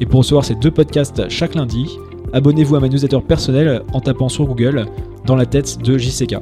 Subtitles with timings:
[0.00, 1.98] Et pour recevoir ces deux podcasts chaque lundi,
[2.32, 4.86] abonnez-vous à ma newsletter personnelle en tapant sur Google
[5.26, 6.36] Dans la tête de JCK.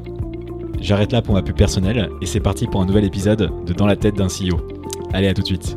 [0.81, 3.87] J'arrête là pour ma pub personnelle et c'est parti pour un nouvel épisode de Dans
[3.87, 4.61] la tête d'un CEO.
[5.13, 5.77] Allez, à tout de suite.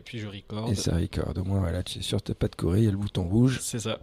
[0.00, 0.68] Et puis je record.
[0.68, 1.32] Et ça record.
[1.40, 3.22] Au moins, voilà, tu es sûr, t'as pas de courir, il y a le bouton
[3.22, 3.60] rouge.
[3.62, 4.00] C'est ça.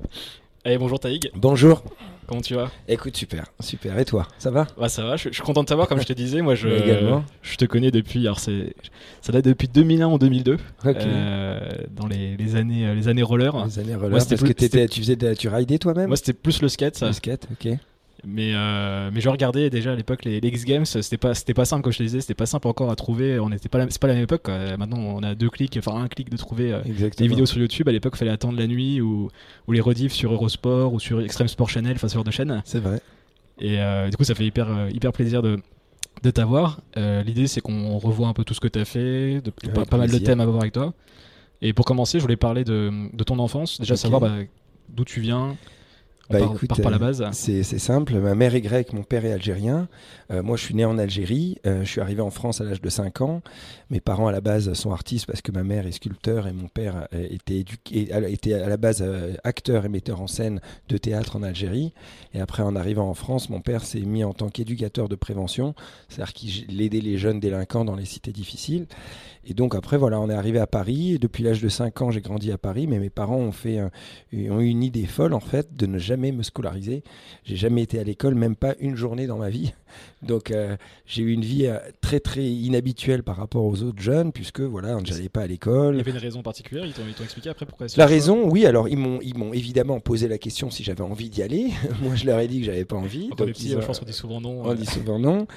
[0.63, 1.31] Allez, bonjour Taïg.
[1.35, 1.83] Bonjour.
[2.27, 2.71] Comment tu vas?
[2.87, 3.97] Écoute, super, super.
[3.99, 4.65] Et toi, ça va?
[4.79, 6.67] Bah ça va, je, je suis content de t'avoir, comme je te disais, moi je,
[6.67, 7.23] Également.
[7.43, 8.73] je te connais depuis, alors c'est,
[9.21, 10.59] ça date depuis 2001 ou 2002, Ok.
[10.95, 11.59] euh,
[11.91, 13.63] dans les, les années, euh, les années roller.
[13.65, 16.07] Les années roller, Moi, c'était parce que plus- c'était- tu faisais, de- tu ridais toi-même?
[16.07, 17.73] Moi c'était plus le skate, Le skate, ok.
[18.27, 21.53] Mais, euh, mais je regardais déjà à l'époque les, les X Games, c'était pas, c'était
[21.53, 23.85] pas simple comme je te disais, c'était pas simple encore à trouver, on n'était pas,
[23.89, 24.77] c'est pas la même époque, quoi.
[24.77, 26.81] maintenant on a deux clics, enfin un clic de trouver euh,
[27.17, 29.29] des vidéos sur YouTube, à l'époque il fallait attendre la nuit ou,
[29.67, 32.61] ou les rediffs sur Eurosport ou sur Extreme Sport Channel, enfin ce genre de chaîne.
[32.65, 32.99] C'est vrai.
[33.59, 35.59] Et euh, du coup, ça fait hyper, euh, hyper plaisir de,
[36.23, 36.81] de t'avoir.
[36.97, 39.97] L'idée, c'est qu'on revoit un peu tout ce que tu as fait, de, pas, pas
[39.97, 40.93] mal de thèmes à voir avec toi.
[41.61, 43.79] Et pour commencer, je voulais parler de, de ton enfance.
[43.79, 44.31] Déjà, savoir bah,
[44.89, 45.55] d'où tu viens.
[46.29, 47.23] On Bah, part, écoute, part par la euh, base.
[47.33, 48.15] C'est simple.
[48.15, 49.87] Ma mère est grecque, mon père est algérien.
[50.31, 51.57] Euh, moi, je suis né en Algérie.
[51.67, 53.41] Euh, je suis arrivé en France à l'âge de 5 ans.
[53.91, 56.67] Mes parents, à la base, sont artistes parce que ma mère est sculpteur et mon
[56.67, 59.03] père était, éduqué, à- était à la base
[59.43, 61.93] acteur et metteur en scène de théâtre en Algérie.
[62.33, 65.75] Et après, en arrivant en France, mon père s'est mis en tant qu'éducateur de prévention,
[66.09, 68.87] c'est-à-dire qu'il aidait les jeunes délinquants dans les cités difficiles.
[69.47, 71.13] Et donc après, voilà, on est arrivé à Paris.
[71.13, 73.79] Et depuis l'âge de 5 ans, j'ai grandi à Paris, mais mes parents ont, fait,
[73.81, 77.03] ont eu une idée folle, en fait, de ne jamais me scolariser.
[77.43, 79.73] J'ai jamais été à l'école, même pas une journée dans ma vie.
[80.21, 84.31] Donc euh, j'ai eu une vie euh, très très inhabituelle par rapport aux autres jeunes,
[84.31, 85.99] puisque voilà, je n'allais pas à Il y l'école.
[85.99, 89.19] avait une raison particulière, ils t'ont expliqué après pourquoi La raison, oui, alors ils m'ont
[89.21, 91.69] ils m'ont évidemment posé la question si j'avais envie d'y aller.
[92.01, 93.29] Moi, je leur ai dit que j'avais pas envie.
[93.29, 94.61] Quand donc petit, ils ont- je pense qu'on dit souvent non.
[94.63, 95.47] on euh, dit souvent non.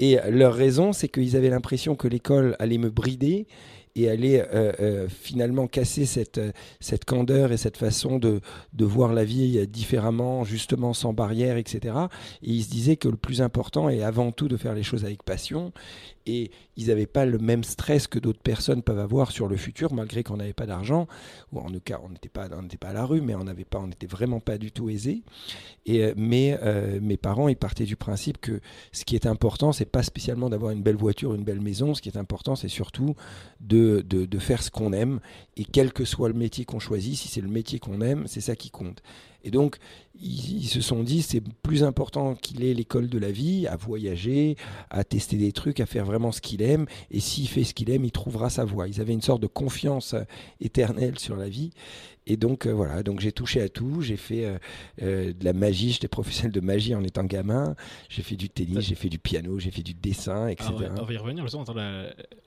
[0.00, 3.46] Et leur raison, c'est qu'ils avaient l'impression que l'école allait me brider
[3.96, 8.40] et allait euh, euh, finalement casser cette, euh, cette candeur et cette façon de,
[8.74, 11.94] de voir la vie différemment, justement sans barrière, etc.
[12.42, 15.04] Et ils se disaient que le plus important est avant tout de faire les choses
[15.04, 15.72] avec passion.
[16.26, 19.92] Et ils n'avaient pas le même stress que d'autres personnes peuvent avoir sur le futur,
[19.94, 21.06] malgré qu'on n'avait pas d'argent,
[21.52, 23.78] ou en tout cas on n'était pas, pas à la rue, mais on n'avait pas,
[23.78, 25.22] on n'était vraiment pas du tout aisé.
[25.86, 28.60] Et, euh, mais euh, mes parents, ils partaient du principe que
[28.92, 31.94] ce qui est important, c'est pas spécialement d'avoir une belle voiture, une belle maison.
[31.94, 33.14] Ce qui est important, c'est surtout
[33.60, 35.20] de, de faire ce qu'on aime.
[35.56, 38.40] Et quel que soit le métier qu'on choisit, si c'est le métier qu'on aime, c'est
[38.40, 39.02] ça qui compte.
[39.44, 39.76] Et donc,
[40.20, 43.76] ils, ils se sont dit, c'est plus important qu'il ait l'école de la vie, à
[43.76, 44.56] voyager,
[44.90, 46.86] à tester des trucs, à faire vraiment ce qu'il aime.
[47.10, 48.88] Et s'il fait ce qu'il aime, il trouvera sa voie.
[48.88, 50.22] Ils avaient une sorte de confiance euh,
[50.60, 51.70] éternelle sur la vie.
[52.26, 54.02] Et donc, euh, voilà, donc j'ai touché à tout.
[54.02, 54.58] J'ai fait euh,
[55.02, 57.76] euh, de la magie, j'étais professionnel de magie en étant gamin.
[58.08, 60.70] J'ai fait du tennis, j'ai fait du piano, j'ai fait du dessin, etc.
[60.70, 61.74] ah ouais, on va y revenir, justement, attends,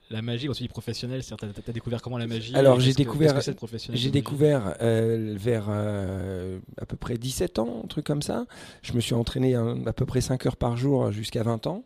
[0.10, 2.82] la, magie, quand tu dis professionnelle, c'est-à-dire t'as- t'as découvert comment la magie Alors, et
[2.82, 8.06] j'ai découvert- professionnel J'ai découvert euh, vers euh, à peu près 17 ans, un truc
[8.06, 8.46] comme ça.
[8.82, 11.84] Je me suis entraîné à peu près 5 heures par jour jusqu'à 20 ans.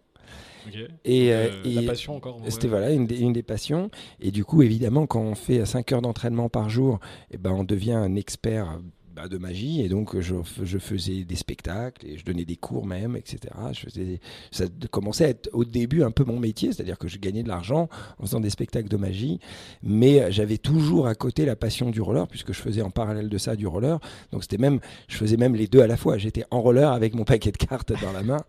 [0.66, 0.75] Ok.
[1.03, 2.39] Et, Euh, euh, la et- passion encore.
[2.47, 3.91] C'était voilà une des, une des passions.
[4.22, 7.00] Et du coup, évidemment, quand on fait 5 heures d'entraînement par jour,
[7.31, 8.79] eh ben, on devient un expert
[9.16, 9.81] bah, de magie.
[9.81, 13.53] Et donc, je, faisais des spectacles et je donnais des cours même, etc.
[13.72, 14.19] Je faisais,
[14.51, 17.47] ça commençait à être au début un peu mon métier, c'est-à-dire que je gagnais de
[17.47, 19.40] l'argent en faisant des spectacles de magie.
[19.84, 23.38] Mais j'avais toujours à côté la passion du roller, puisque je faisais en parallèle de
[23.38, 24.00] ça du roller.
[24.31, 26.18] Donc, c'était même, je faisais même les deux à la fois.
[26.18, 28.44] J'étais en roller avec mon paquet de cartes dans la main.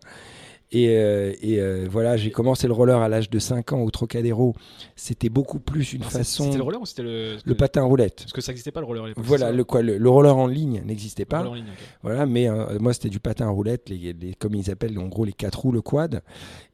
[0.71, 3.91] Et, euh, et, euh, voilà, j'ai commencé le roller à l'âge de 5 ans au
[3.91, 4.55] Trocadéro.
[4.95, 6.45] C'était beaucoup plus une c'est- façon.
[6.45, 7.37] C'était le roller ou c'était le.
[7.45, 8.17] Le patin roulette?
[8.21, 9.23] Parce que ça n'existait pas le roller à l'époque.
[9.25, 11.37] Voilà, le, quoi, le, le roller en ligne n'existait Le pas.
[11.39, 11.65] roller en ligne.
[12.01, 15.07] Voilà, mais euh, moi c'était du patin à roulette, les, les- comme ils appellent en
[15.07, 16.21] gros les quatre roues, le quad.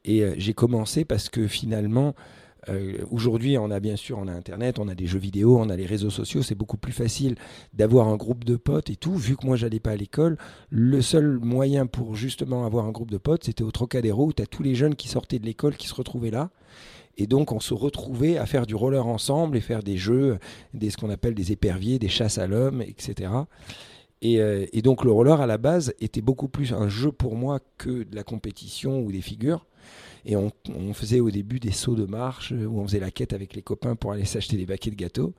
[0.06, 2.16] Et j'ai commencé parce que finalement,
[2.70, 5.70] euh, aujourd'hui on a bien sûr, on a Internet, on a des jeux vidéo, on
[5.70, 7.36] a les réseaux sociaux, c'est beaucoup plus facile
[7.74, 9.16] d'avoir un groupe de potes et tout.
[9.16, 10.38] Vu que moi j'allais pas à l'école,
[10.70, 14.44] le seul moyen pour justement avoir un groupe de potes, c'était au Trocadéro où tu
[14.44, 16.50] as tous les jeunes qui sortaient de l'école qui se retrouvaient là.
[17.18, 20.40] Et donc, on se retrouvait à faire du roller ensemble et faire des jeux,
[20.74, 23.30] des, ce qu'on appelle des éperviers, des chasses à l'homme, etc.
[24.22, 28.04] Et, donc le roller à la base était beaucoup plus un jeu pour moi que
[28.04, 29.66] de la compétition ou des figures.
[30.26, 30.52] Et on,
[30.94, 33.96] faisait au début des sauts de marche où on faisait la quête avec les copains
[33.96, 35.34] pour aller s'acheter des baquets de gâteaux.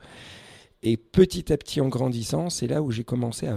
[0.84, 3.56] Et petit à petit, en grandissant, c'est là où j'ai commencé à,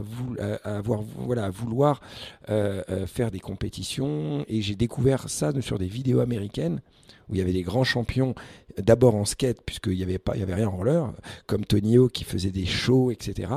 [0.81, 2.01] vouloir
[2.49, 4.45] euh, euh, faire des compétitions.
[4.47, 6.81] Et j'ai découvert ça sur des vidéos américaines
[7.27, 8.35] où il y avait des grands champions,
[8.77, 11.11] d'abord en skate, puisqu'il n'y avait, pas, il y avait rien en roller,
[11.47, 13.51] comme Tony qui faisait des shows, etc.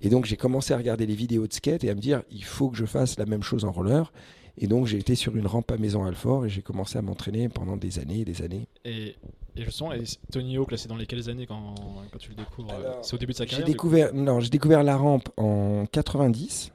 [0.00, 2.44] Et donc j'ai commencé à regarder les vidéos de skate et à me dire, il
[2.44, 4.12] faut que je fasse la même chose en roller.
[4.58, 7.48] Et donc j'ai été sur une rampe à Maison Alfort et j'ai commencé à m'entraîner
[7.48, 8.66] pendant des années et des années.
[8.84, 9.16] Et,
[9.56, 11.74] et sens, et Tony Hawk, c'est dans les quelles années quand,
[12.10, 14.82] quand tu le découvres C'est au début de sa carrière J'ai découvert, non, j'ai découvert
[14.82, 16.72] la rampe en 90.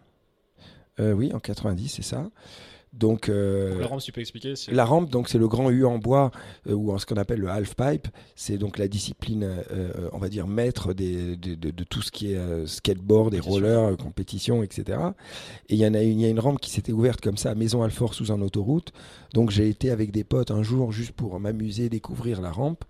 [1.00, 2.30] Euh, oui, en 90, c'est ça.
[2.94, 6.00] Donc, euh, la rampe, tu peux expliquer La rampe, donc c'est le grand U en
[6.00, 6.32] bois
[6.68, 8.08] euh, ou en ce qu'on appelle le half pipe.
[8.36, 12.68] C'est donc la discipline, euh, on va dire maître des, de, tout ce qui est
[12.68, 15.00] skateboard, et rollers, compétition, etc.
[15.70, 17.52] Et il y en a une, y a une rampe qui s'était ouverte comme ça
[17.52, 18.94] à Maison Alfort sous un autoroute.
[19.34, 22.84] Donc j'ai été avec des potes un jour juste pour m'amuser, découvrir la rampe.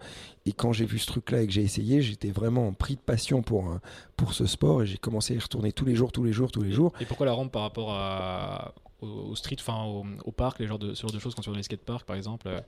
[0.45, 3.41] Et quand j'ai vu ce truc-là et que j'ai essayé, j'étais vraiment pris de passion
[3.41, 3.77] pour,
[4.15, 6.51] pour ce sport et j'ai commencé à y retourner tous les jours, tous les jours,
[6.51, 6.93] tous les jours.
[7.01, 9.83] Et pourquoi la rampe par rapport à, au, street, enfin
[10.25, 12.05] au, parc, les genres de, ce genre de choses quand tu vas dans les skateparks
[12.05, 12.59] par exemple euh.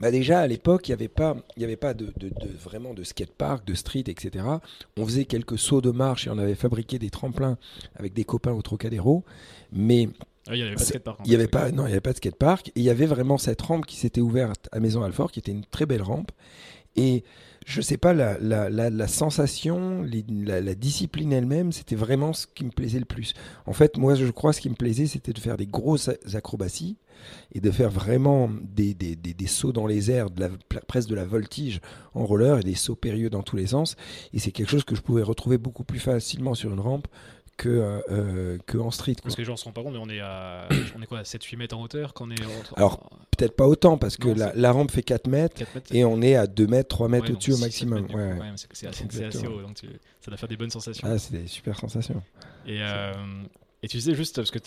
[0.00, 2.94] bah déjà à l'époque, il n'y avait pas, il y avait pas de, de, vraiment
[2.94, 4.44] de skatepark, de street, etc.
[4.96, 7.58] On faisait quelques sauts de marche et on avait fabriqué des tremplins
[7.96, 9.24] avec des copains au Trocadéro,
[9.72, 10.08] mais
[10.48, 11.20] il n'y avait pas de skatepark.
[11.24, 12.68] Il y avait pas, non, il y avait pas de skatepark.
[12.68, 15.52] Et il y avait vraiment cette rampe qui s'était ouverte à Maison Alfort, qui était
[15.52, 16.32] une très belle rampe.
[16.96, 17.24] Et
[17.64, 22.70] je sais pas, la, la, la, sensation, la, discipline elle-même, c'était vraiment ce qui me
[22.70, 23.32] plaisait le plus.
[23.66, 26.96] En fait, moi, je crois ce qui me plaisait, c'était de faire des grosses acrobaties
[27.52, 30.50] et de faire vraiment des, des, des, sauts dans les airs, de la,
[30.86, 31.80] presque de la voltige
[32.12, 33.96] en roller et des sauts périlleux dans tous les sens.
[34.34, 37.08] Et c'est quelque chose que je pouvais retrouver beaucoup plus facilement sur une rampe
[37.56, 39.16] que, euh, euh, que en street.
[39.22, 41.06] Parce que les gens ne se rendent pas compte, mais on est à, on est
[41.06, 42.40] quoi, à 7-8 mètres en hauteur quand on est
[42.76, 45.62] Alors, peut-être pas autant, parce que la, la, rampe fait 4 mètres,
[45.92, 48.06] et on est à 2 mètres, 3 mètres au-dessus au maximum.
[48.14, 49.78] Ouais, c'est assez, assez, haut, donc
[50.20, 51.06] ça doit faire des bonnes sensations.
[51.10, 52.22] Ah, c'est des super sensations.
[52.66, 53.12] Et, euh,
[53.82, 54.58] et tu disais juste, parce que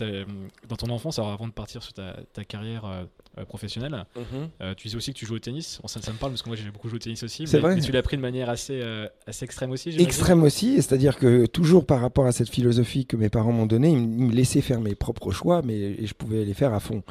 [0.68, 3.08] dans ton enfance, alors avant de partir sur ta, ta carrière
[3.38, 4.76] euh, professionnelle, mhm.
[4.76, 5.80] tu disais aussi que tu joues au tennis.
[5.86, 7.48] ça, ça, me parle parce que moi j'ai beaucoup joué au tennis aussi.
[7.48, 7.76] C'est vrai.
[7.76, 8.82] Mais tu l'as pris de manière assez,
[9.26, 9.90] assez extrême aussi.
[10.02, 13.92] Extrême aussi, c'est-à-dire que toujours par rapport à cette philosophie que mes parents m'ont donnée,
[13.92, 17.04] ils me laissaient faire mes propres choix, mais je pouvais les faire à fond.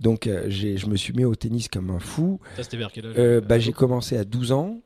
[0.00, 2.40] Donc je me suis mis au tennis comme un fou.
[2.56, 4.80] Ça c'était vers quel âge euh, bah, J'ai commencé à 12 ans.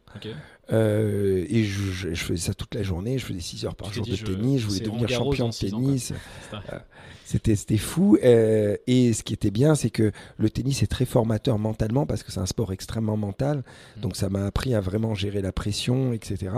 [0.70, 4.04] Euh, et je, je, faisais ça toute la journée, je faisais 6 heures par jour
[4.04, 6.12] de tennis, je voulais devenir champion de tennis.
[6.52, 6.78] Euh,
[7.24, 8.18] c'était c'était fou.
[8.22, 12.22] Euh, et ce qui était bien, c'est que le tennis est très formateur mentalement parce
[12.22, 13.64] que c'est un sport extrêmement mental.
[13.96, 14.00] Mm.
[14.00, 16.52] Donc ça m'a appris à vraiment gérer la pression, etc.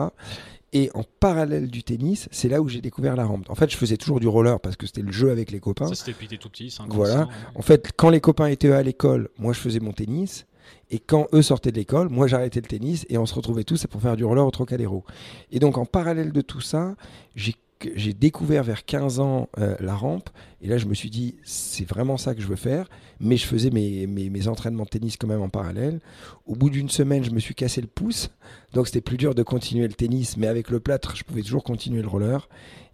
[0.72, 3.50] Et en parallèle du tennis, c'est là où j'ai découvert la rampe.
[3.50, 5.88] En fait, je faisais toujours du roller parce que c'était le jeu avec les copains.
[5.88, 7.28] Ça, c'était depuis tout petit, Voilà.
[7.56, 10.46] En fait, quand les copains étaient à l'école, moi, je faisais mon tennis.
[10.90, 13.86] Et quand eux sortaient de l'école, moi j'arrêtais le tennis et on se retrouvait tous
[13.86, 15.04] pour faire du roller au Trocadéro.
[15.52, 16.96] Et donc en parallèle de tout ça,
[17.36, 20.30] j'ai découvert vers 15 ans euh, la rampe.
[20.62, 22.88] Et là je me suis dit c'est vraiment ça que je veux faire.
[23.20, 26.00] Mais je faisais mes, entraînements de tennis quand même en parallèle.
[26.44, 28.30] Au bout d'une semaine je me suis cassé le pouce.
[28.72, 30.36] Donc c'était plus dur de continuer le tennis.
[30.36, 32.48] Mais avec le plâtre je pouvais toujours continuer le roller.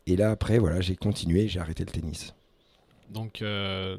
[0.07, 2.35] Et là après voilà j'ai continué j'ai arrêté le tennis.
[3.09, 3.97] Donc euh,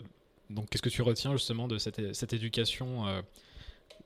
[0.52, 3.22] donc qu'est-ce que tu retiens justement de cette, cette éducation euh,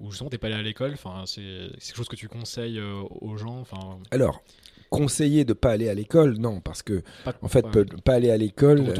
[0.01, 3.01] ou justement t'es pas allé à l'école enfin c'est quelque chose que tu conseilles euh,
[3.21, 4.41] aux gens enfin alors
[4.89, 7.03] conseiller de pas aller à l'école non parce que
[7.41, 7.65] en fait
[8.03, 8.93] pas aller à l'école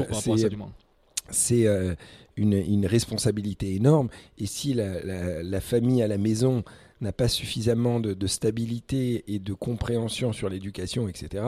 [1.30, 1.94] c'est euh,
[2.36, 6.64] une, une, responsabilité énorme et si la, la, famille à la maison
[7.00, 11.44] n'a pas suffisamment de, de, stabilité et de compréhension sur l'éducation, etc.,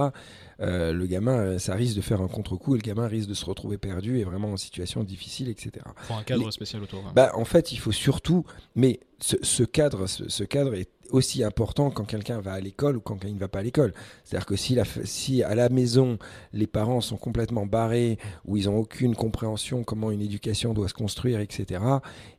[0.60, 3.34] euh, le gamin, euh, ça risque de faire un contre-coup et le gamin risque de
[3.34, 5.72] se retrouver perdu et vraiment en situation difficile, etc.
[5.86, 7.00] Il faut un cadre spécial autour.
[7.06, 7.12] Hein.
[7.14, 8.44] Bah, en fait, il faut surtout,
[8.74, 13.16] mais ce, cadre, ce, cadre est aussi important quand quelqu'un va à l'école ou quand
[13.16, 13.92] quelqu'un ne va pas à l'école.
[14.24, 16.18] C'est-à-dire que si, la, si à la maison,
[16.52, 20.94] les parents sont complètement barrés ou ils n'ont aucune compréhension comment une éducation doit se
[20.94, 21.80] construire, etc.,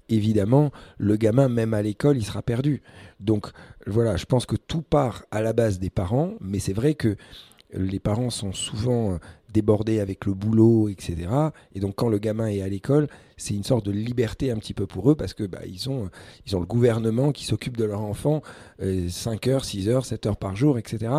[0.09, 2.81] évidemment, le gamin, même à l'école, il sera perdu.
[3.19, 3.47] Donc
[3.87, 7.17] voilà, je pense que tout part à la base des parents, mais c'est vrai que
[7.73, 9.17] les parents sont souvent euh,
[9.53, 11.27] débordés avec le boulot, etc.
[11.73, 13.07] Et donc quand le gamin est à l'école,
[13.37, 16.09] c'est une sorte de liberté un petit peu pour eux parce que bah, ils, ont,
[16.45, 18.41] ils ont le gouvernement qui s'occupe de leur enfant
[18.79, 21.11] 5 euh, heures, 6 heures, 7 heures par jour, etc.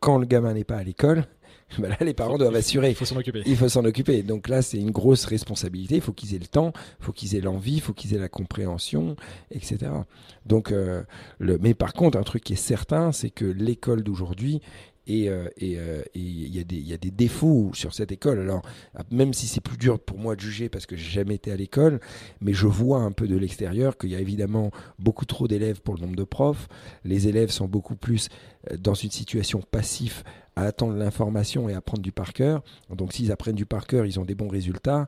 [0.00, 1.24] Quand le gamin n'est pas à l'école,
[1.78, 2.90] bah là, les parents doivent assurer.
[2.90, 3.42] Il faut s'en occuper.
[3.46, 4.22] Il faut s'en occuper.
[4.22, 5.96] Donc là, c'est une grosse responsabilité.
[5.96, 8.18] Il faut qu'ils aient le temps, il faut qu'ils aient l'envie, il faut qu'ils aient
[8.18, 9.16] la compréhension,
[9.50, 9.78] etc.
[10.46, 11.02] Donc, euh,
[11.38, 11.58] le...
[11.58, 14.62] mais par contre, un truc qui est certain, c'est que l'école d'aujourd'hui
[15.08, 18.38] Et euh, euh, il y, a des défauts sur cette école.
[18.40, 18.62] Alors,
[19.10, 21.56] même si c'est plus dur pour moi de juger parce que j'ai jamais été à
[21.56, 21.98] l'école,
[22.40, 25.94] mais je vois un peu de l'extérieur qu'il y a évidemment beaucoup trop d'élèves pour
[25.94, 26.68] le nombre de profs.
[27.04, 28.28] Les élèves sont beaucoup plus
[28.78, 30.22] dans une situation passive
[30.56, 32.62] à attendre l'information et à apprendre du par cœur.
[32.94, 35.06] Donc s'ils apprennent du par cœur, ils ont des bons résultats.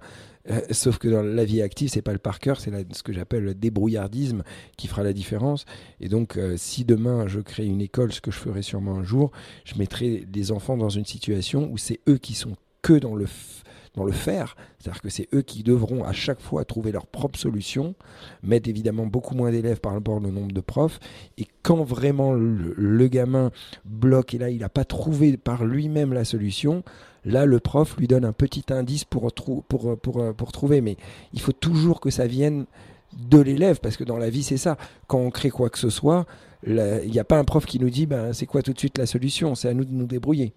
[0.49, 3.13] Euh, sauf que dans la vie active, c'est pas le par cœur, c'est ce que
[3.13, 4.43] j'appelle le débrouillardisme
[4.77, 5.65] qui fera la différence.
[6.01, 9.05] Et donc, euh, si demain je crée une école, ce que je ferai sûrement un
[9.05, 9.31] jour,
[9.65, 13.27] je mettrai des enfants dans une situation où c'est eux qui sont que dans le
[13.95, 17.39] dans le faire, c'est-à-dire que c'est eux qui devront à chaque fois trouver leur propre
[17.39, 17.95] solution,
[18.43, 21.01] mettre évidemment beaucoup moins d'élèves par rapport au nombre de profs,
[21.39, 23.51] et quand vraiment le, gamin
[23.85, 26.85] bloque et là il n'a pas trouvé par lui-même la solution,
[27.25, 30.97] là le prof lui donne un petit indice pour, pour, pour, pour, trouver, mais
[31.33, 32.67] il faut toujours que ça vienne
[33.13, 35.91] de l'élève, parce que dans la vie c'est ça, quand on crée quoi que ce
[35.91, 36.27] soit,
[36.67, 38.99] il n'y a pas un prof qui nous dit ben, c'est quoi tout de suite
[38.99, 40.53] la solution, c'est à nous de nous débrouiller.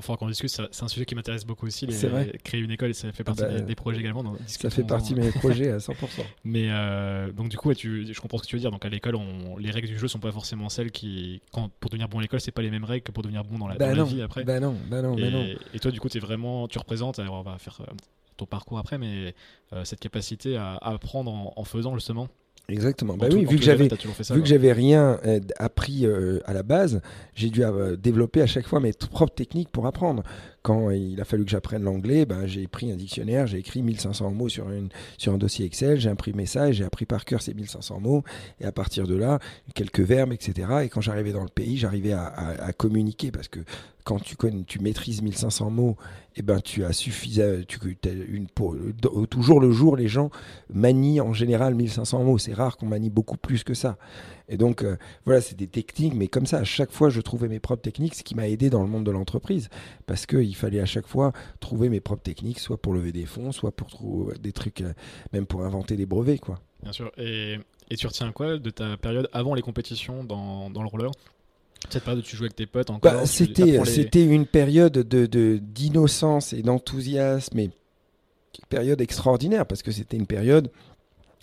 [0.00, 0.48] Il faudra qu'on discute.
[0.48, 1.86] C'est un sujet qui m'intéresse beaucoup aussi.
[1.86, 4.24] Les, créer une école, ça fait partie bah, des, projets également.
[4.46, 5.92] ça fait partie de mes projets à 100%.
[6.44, 8.70] Mais euh, donc, du coup, tu, je comprends ce que tu veux dire.
[8.70, 9.18] Donc, à l'école,
[9.58, 11.42] les règles du jeu sont pas forcément celles qui.
[11.52, 13.58] Quand, pour devenir bon à l'école, c'est pas les mêmes règles que pour devenir bon
[13.58, 14.44] dans la, bah vie après.
[14.44, 15.46] Bah non, bah non, et, non.
[15.74, 17.18] Et toi, du coup, es vraiment, tu représentes.
[17.18, 17.92] Alors, on va faire euh,
[18.36, 19.34] ton parcours après, mais
[19.72, 22.28] euh, cette capacité à, apprendre en faisant justement
[22.68, 23.16] Exactement.
[23.16, 27.00] Bah oui, vu que j'avais vu que j'avais rien euh, appris euh, à la base,
[27.34, 30.22] j'ai dû euh, développer à chaque fois mes propres techniques pour apprendre.
[30.62, 34.30] Quand il a fallu que j'apprenne l'anglais, ben, j'ai pris un dictionnaire, j'ai écrit 1500
[34.32, 37.40] mots sur, une, sur un dossier Excel, j'ai imprimé ça et j'ai appris par cœur
[37.40, 38.24] ces 1500 mots.
[38.60, 39.38] Et à partir de là,
[39.74, 40.68] quelques verbes, etc.
[40.84, 43.60] Et quand j'arrivais dans le pays, j'arrivais à, communiquer parce que
[44.04, 45.96] quand tu, connais, tu maîtrises 1500 mots,
[46.36, 47.62] eh ben, tu as suffisamment.
[47.66, 47.96] Tu,
[49.28, 50.30] toujours le jour, les gens
[50.72, 52.38] manient en général 1500 mots.
[52.38, 53.96] C'est rare qu'on manie beaucoup plus que ça.
[54.50, 57.48] Et donc, euh, voilà, c'est des techniques, mais comme ça, à chaque fois, je trouvais
[57.48, 59.68] mes propres techniques, ce qui m'a aidé dans le monde de l'entreprise.
[60.06, 63.52] Parce qu'il fallait à chaque fois trouver mes propres techniques, soit pour lever des fonds,
[63.52, 64.92] soit pour trouver des trucs, euh,
[65.32, 66.60] même pour inventer des brevets, quoi.
[66.82, 67.12] Bien sûr.
[67.16, 67.58] Et,
[67.90, 71.12] et tu retiens quoi de ta période avant les compétitions dans, dans le roller?
[71.88, 75.56] Cette période où tu jouais avec tes potes encore bah, C'était c'était une période de
[75.56, 77.70] d'innocence et d'enthousiasme et une
[78.68, 80.70] période extraordinaire parce que c'était une période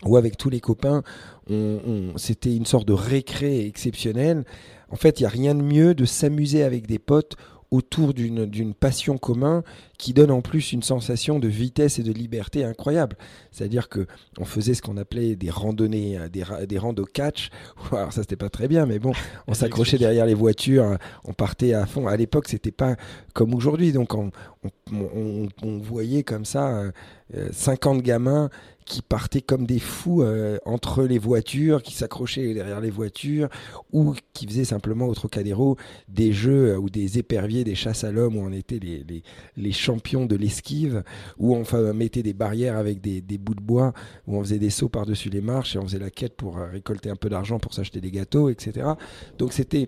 [0.05, 1.03] où avec tous les copains,
[1.49, 4.43] on, c'était une sorte de récré exceptionnel.
[4.89, 7.35] En fait, il n'y a rien de mieux de s'amuser avec des potes
[7.71, 9.61] autour d'une passion commune
[9.97, 13.17] qui donne en plus une sensation de vitesse et de liberté incroyable.
[13.51, 14.07] C'est-à-dire que
[14.39, 17.49] on faisait ce qu'on appelait des randonnées, euh, des, des randos catch.
[17.91, 19.11] Alors ça c'était pas très bien, mais bon,
[19.47, 22.07] on s'accrochait derrière les voitures, on partait à fond.
[22.07, 22.95] À l'époque c'était pas
[23.33, 24.31] comme aujourd'hui, donc on,
[24.93, 26.91] on, voyait comme ça
[27.51, 28.49] 50 euh, gamins
[28.87, 33.49] qui partaient comme des fous euh, entre les voitures, qui s'accrochaient derrière les voitures,
[33.91, 35.77] ou qui faisaient simplement au Trocadéro
[36.07, 39.23] des jeux ou des éperviers, des chasses à l'homme, où on était les, les,
[39.57, 41.03] les champion de l'esquive,
[41.37, 43.93] où on mettait des barrières avec des, bouts de bois,
[44.25, 46.69] où on faisait des sauts par-dessus les marches et on faisait la quête pour euh,
[46.69, 48.87] récolter un peu d'argent pour s'acheter des gâteaux, etc.
[49.37, 49.87] Donc c'était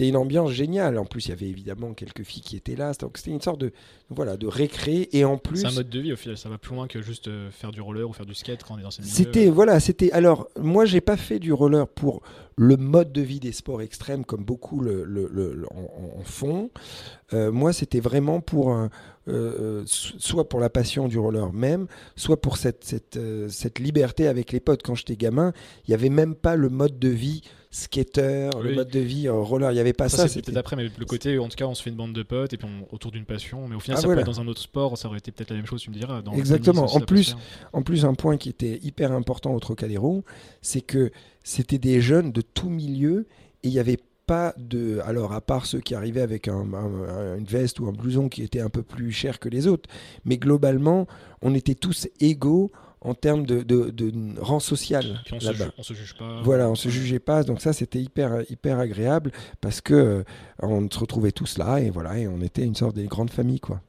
[0.00, 0.98] une ambiance géniale.
[0.98, 2.92] En plus, il y avait évidemment quelques filles qui étaient là.
[2.98, 3.72] Donc c'était une sorte de
[4.10, 5.58] voilà de récré et en plus.
[5.58, 6.36] C'est un mode de vie au final.
[6.36, 8.74] Ça va plus loin que juste euh, faire du roller ou faire du skate quand
[8.74, 8.90] on est dans.
[8.90, 12.22] C'était voilà, c'était alors moi j'ai pas fait du roller pour
[12.56, 16.70] le mode de vie des sports extrêmes, comme beaucoup le, le, en, font,
[17.32, 18.88] euh, moi, c'était vraiment pour euh,
[19.28, 21.86] euh, soit pour la passion du roller même,
[22.16, 24.82] soit pour cette, cette, cette liberté avec les potes.
[24.82, 25.52] Quand j'étais gamin,
[25.86, 29.70] il n'y avait même pas le mode de vie skater, le mode de vie roller,
[29.70, 30.18] il n'y avait pas ça.
[30.18, 32.12] ça c'était peut-être après, mais le côté, en tout cas, on se fait une bande
[32.12, 33.66] de potes et puis autour d'une passion.
[33.66, 35.50] Mais au final, ah, ça peut être dans un autre sport, ça aurait été peut-être
[35.50, 36.20] la même chose, tu me diras.
[36.20, 36.84] Dans Exactement.
[36.94, 37.34] En plus,
[37.72, 40.22] en plus, un point qui était hyper important au Trocadéro,
[40.60, 41.10] c'est que
[41.42, 43.26] c'était des jeunes de tout milieu
[43.62, 45.00] et il n'y avait pas de.
[45.06, 46.66] Alors, à part ceux qui arrivaient avec un,
[47.38, 49.88] une veste ou un blouson qui était un peu plus cher que les autres,
[50.26, 51.06] mais globalement,
[51.40, 52.70] on était tous égaux
[53.04, 55.20] en termes de, de, rang social.
[55.32, 56.40] on, se se juge pas.
[56.42, 57.42] Voilà, on se jugeait pas.
[57.42, 60.24] Donc ça, c'était hyper, hyper agréable parce que euh,
[60.60, 63.60] on se retrouvait tous là et voilà, et on était une sorte de grande famille,
[63.60, 63.80] quoi.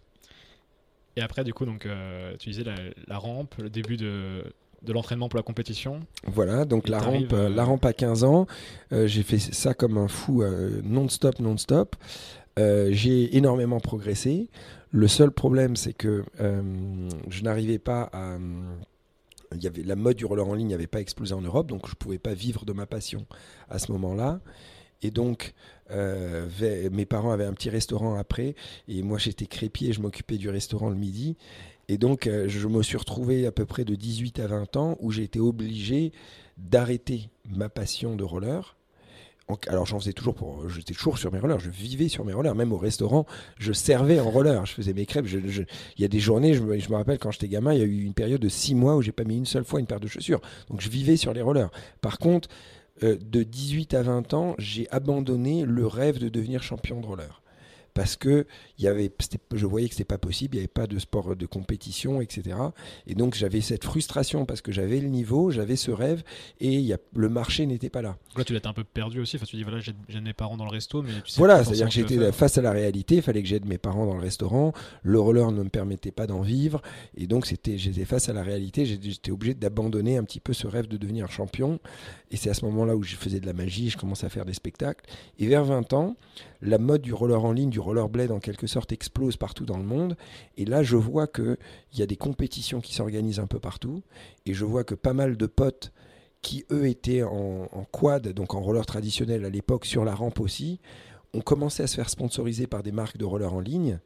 [1.15, 2.63] Et après, du coup, donc, euh, tu disais
[3.07, 4.43] la, rampe, le début de,
[4.81, 5.99] de l'entraînement pour la compétition.
[6.25, 8.47] Voilà, donc la rampe, euh, la rampe à 15 ans,
[8.91, 10.43] j'ai fait ça comme un fou
[10.83, 11.95] non-stop, non-stop.
[12.57, 14.49] j'ai énormément progressé.
[14.89, 16.23] Le seul problème, c'est que
[17.29, 18.37] je n'arrivais pas à...
[19.59, 21.91] Y avait, la mode du roller en ligne n'avait pas explosé en Europe, donc je
[21.91, 23.25] ne pouvais pas vivre de ma passion
[23.69, 24.39] à ce moment-là.
[25.01, 25.53] Et donc,
[25.89, 28.55] mes parents avaient un petit restaurant après,
[28.87, 31.35] et moi j'étais crépier, je m'occupais du restaurant le midi.
[31.89, 34.97] Et donc, euh, je me suis retrouvé à peu près de 18 à 20 ans
[35.01, 36.13] où j'ai été obligé
[36.57, 38.77] d'arrêter ma passion de roller
[39.67, 42.55] alors j'en faisais toujours pour, j'étais toujours sur mes rollers, je vivais sur mes rollers,
[42.55, 43.25] même au restaurant,
[43.59, 45.27] je servais en roller, je faisais mes crêpes.
[45.29, 45.65] il
[45.97, 48.13] y a des journées, je me, rappelle quand j'étais gamin, il y a eu une
[48.13, 50.41] période de six mois où j'ai pas mis une seule fois une paire de chaussures.
[50.69, 51.69] Donc je vivais sur les rollers.
[52.01, 52.49] Par contre,
[53.03, 57.42] euh, de 18 à 20 ans, j'ai abandonné le rêve de devenir champion de roller
[57.93, 58.45] parce que
[58.79, 59.11] y avait,
[59.53, 62.57] je voyais que c'était pas possible, il n'y avait pas de sport de compétition, etc.
[63.07, 66.23] Et donc j'avais cette frustration parce que j'avais le niveau, j'avais ce rêve
[66.59, 68.17] et y a, le marché n'était pas là.
[68.35, 69.37] là, tu l'étais un peu perdu aussi.
[69.37, 71.87] Enfin, tu dis voilà, j'ai mes parents dans le resto, mais tu sais voilà, c'est-à-dire
[71.87, 73.15] que j'étais face à la réalité.
[73.15, 74.73] Il fallait que j'aide mes parents dans le restaurant.
[75.03, 76.81] Le roller ne me permettait pas d'en vivre,
[77.15, 78.85] et donc c'était, j'étais face à la réalité.
[78.85, 81.79] J'étais obligé d'abandonner un petit peu ce rêve de devenir champion.
[82.31, 84.45] Et c'est à ce moment-là où je faisais de la magie, je commençais à faire
[84.45, 85.05] des spectacles.
[85.37, 86.15] Et vers 20 ans,
[86.61, 89.83] la mode du roller en ligne, du rollerblade en quelque sorte, explose partout dans le
[89.83, 90.17] monde.
[90.57, 91.57] Et là, je vois qu'il
[91.93, 94.01] y a des compétitions qui s'organisent un peu partout.
[94.45, 95.91] Et je vois que pas mal de potes
[96.41, 100.79] qui, eux, étaient en, quad, donc en roller traditionnel à l'époque, sur la rampe aussi,
[101.33, 103.99] ont commencé à se faire sponsoriser par des marques de roller en ligne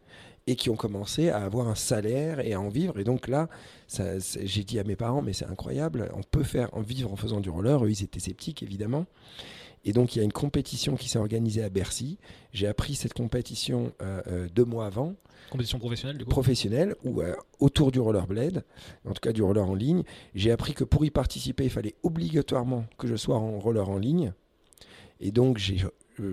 [0.46, 3.00] et qui ont commencé à avoir un salaire et à en vivre.
[3.00, 3.50] Et donc là,
[3.90, 7.42] j'ai dit à mes parents, mais c'est incroyable, on peut faire en vivre en faisant
[7.42, 7.84] du roller.
[7.84, 9.06] Eux, ils étaient sceptiques, évidemment.
[9.88, 12.18] Et donc, il y a une compétition qui s'est organisée à Bercy.
[12.52, 15.16] J'ai appris cette compétition euh, euh, deux mois avant.
[15.50, 16.30] Compétition professionnelle, du coup?
[16.30, 18.66] Professionnelle, ou euh, autour du rollerblade,
[19.06, 20.04] en tout cas du roller en ligne.
[20.36, 23.98] J'ai appris que pour y participer, il fallait obligatoirement que je sois en roller en
[23.98, 24.34] ligne.
[25.22, 25.78] Et donc, j'ai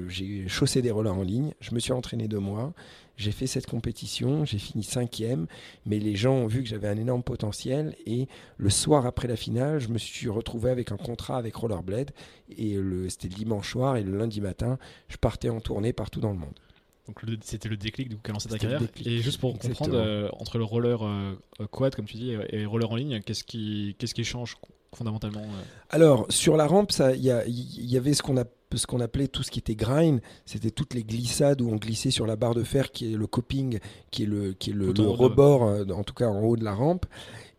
[0.08, 2.72] j'ai chaussé des rollers en ligne, je me suis entraîné deux mois,
[3.16, 5.46] j'ai fait cette compétition, j'ai fini cinquième,
[5.86, 9.36] mais les gens ont vu que j'avais un énorme potentiel et le soir après la
[9.36, 12.10] finale, je me suis retrouvé avec un contrat avec Rollerblade
[12.56, 12.78] et
[13.08, 14.78] c'était le dimanche soir et le lundi matin,
[15.08, 16.58] je partais en tournée partout dans le monde.
[17.06, 18.80] Donc c'était le déclic qui a lancé ta carrière.
[19.04, 21.34] Et juste pour comprendre, euh, entre le roller euh,
[21.70, 24.56] quad, comme tu dis, et le roller en ligne, qu'est-ce qui, qu'est-ce qui change
[24.94, 25.62] fondamentalement euh?
[25.90, 28.44] Alors, sur la rampe, il y, y, avait ce qu'on a
[28.76, 32.10] ce qu'on appelait tout ce qui était grind, c'était toutes les glissades où on glissait
[32.10, 33.78] sur la barre de fer qui est le coping,
[34.10, 36.74] qui est le, qui est le, rebord, euh, en tout cas en haut de la
[36.74, 37.06] rampe.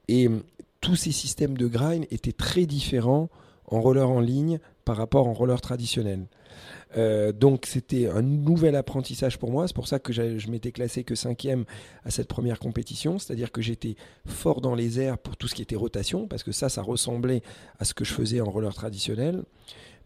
[0.08, 0.42] Et hum,
[0.82, 3.30] tous ces systèmes de grind étaient très différents
[3.68, 6.28] en roller en ligne par rapport en roller traditionnel.
[6.98, 9.68] Euh, donc c'était un nouvel apprentissage pour moi.
[9.68, 11.66] C'est pour ça que je m'étais classé que cinquième
[12.04, 13.20] à cette première compétition.
[13.20, 16.52] C'est-à-dire que j'étais fort dans les airs pour tout ce qui était rotation, parce que
[16.52, 17.42] ça, ça ressemblait
[17.80, 19.44] à ce que je faisais en roller traditionnel.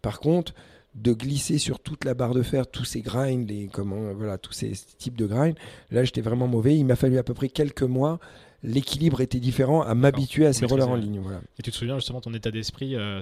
[0.01, 0.53] Par contre,
[0.95, 4.53] de glisser sur toute la barre de fer, tous ces grinds, les, comment, voilà, tous
[4.53, 5.55] ces types de grinds,
[5.91, 6.77] là j'étais vraiment mauvais.
[6.77, 8.19] Il m'a fallu à peu près quelques mois
[8.63, 11.19] l'équilibre était différent à m'habituer à ces rollers en ligne.
[11.19, 11.41] Voilà.
[11.57, 13.21] Et tu te souviens justement ton état d'esprit euh,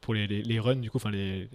[0.00, 1.48] pour les, les, runs, du coup, enfin les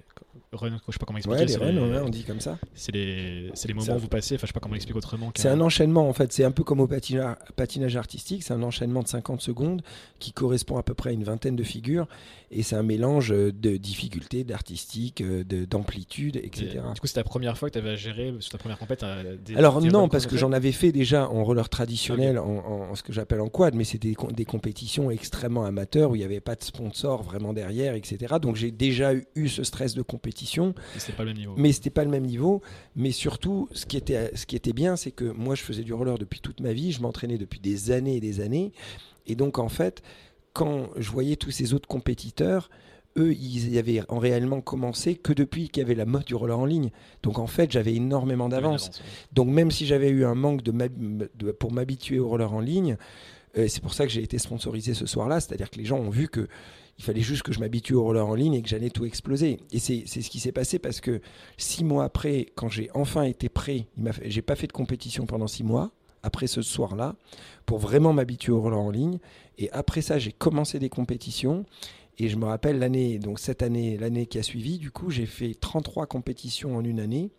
[0.52, 1.58] runs, je sais pas comment expliquer.
[1.60, 2.58] Ouais, les runs, on dit comme ça.
[2.74, 5.32] C'est les, les moments où vous passez, enfin je sais pas comment l'expliquer autrement.
[5.36, 8.64] C'est un enchaînement en fait, c'est un peu comme au patinage, patinage artistique, c'est un
[8.64, 9.82] enchaînement de 50 secondes
[10.20, 12.08] qui correspond à peu près à une vingtaine de figures
[12.50, 16.80] et c'est un mélange de difficultés, d'artistique, d'amplitude, etc.
[16.94, 19.04] du coup, c'est la première fois que tu avais à gérer sur ta première compète
[19.56, 23.42] Alors non, parce que j'en avais fait déjà en roller traditionnel, en, ce que j'appelle
[23.42, 26.64] en quad, mais c'était des, des compétitions extrêmement amateurs où il n'y avait pas de
[26.64, 28.36] sponsor vraiment derrière, etc.
[28.42, 30.27] Donc j'ai déjà eu, ce stress de compétition.
[31.16, 31.54] Pas le même niveau.
[31.58, 32.62] Mais c'était pas le même niveau.
[32.96, 35.94] Mais surtout, ce qui était, ce qui était bien, c'est que moi, je faisais du
[35.94, 36.92] roller depuis toute ma vie.
[36.92, 38.72] Je m'entraînais depuis des années et des années.
[39.26, 40.02] Et donc, en fait,
[40.54, 42.70] quand je voyais tous ces autres compétiteurs,
[43.18, 46.58] eux, ils avaient en réellement commencé que depuis qu'il y avait la mode du roller
[46.58, 46.92] en ligne.
[47.24, 49.02] Donc en fait, j'avais énormément d'avance.
[49.34, 52.98] Donc même si j'avais eu un manque de, pour m'habituer au roller en ligne,
[53.58, 56.10] euh, c'est pour ça que j'ai été sponsorisé ce soir-là, c'est-à-dire que les gens ont
[56.10, 56.48] vu que
[56.98, 59.60] il fallait juste que je m'habitue au roller en ligne et que j'allais tout exploser.
[59.72, 61.22] Et c'est ce qui s'est passé parce que
[61.58, 63.88] six mois après, quand j'ai enfin été prêt,
[64.26, 65.92] j'ai pas fait de compétition pendant six mois
[66.24, 67.16] après ce soir-là
[67.66, 69.20] pour vraiment m'habituer au roller en ligne.
[69.60, 71.66] Et après ça, j'ai commencé des compétitions.
[72.18, 75.28] Et je me rappelle l'année, donc cette année, l'année qui a suivi, du coup, j'ai
[75.28, 77.30] fait 33 compétitions en une année.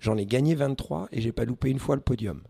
[0.00, 2.42] J'en ai gagné 23 et j'ai pas loupé une fois le podium.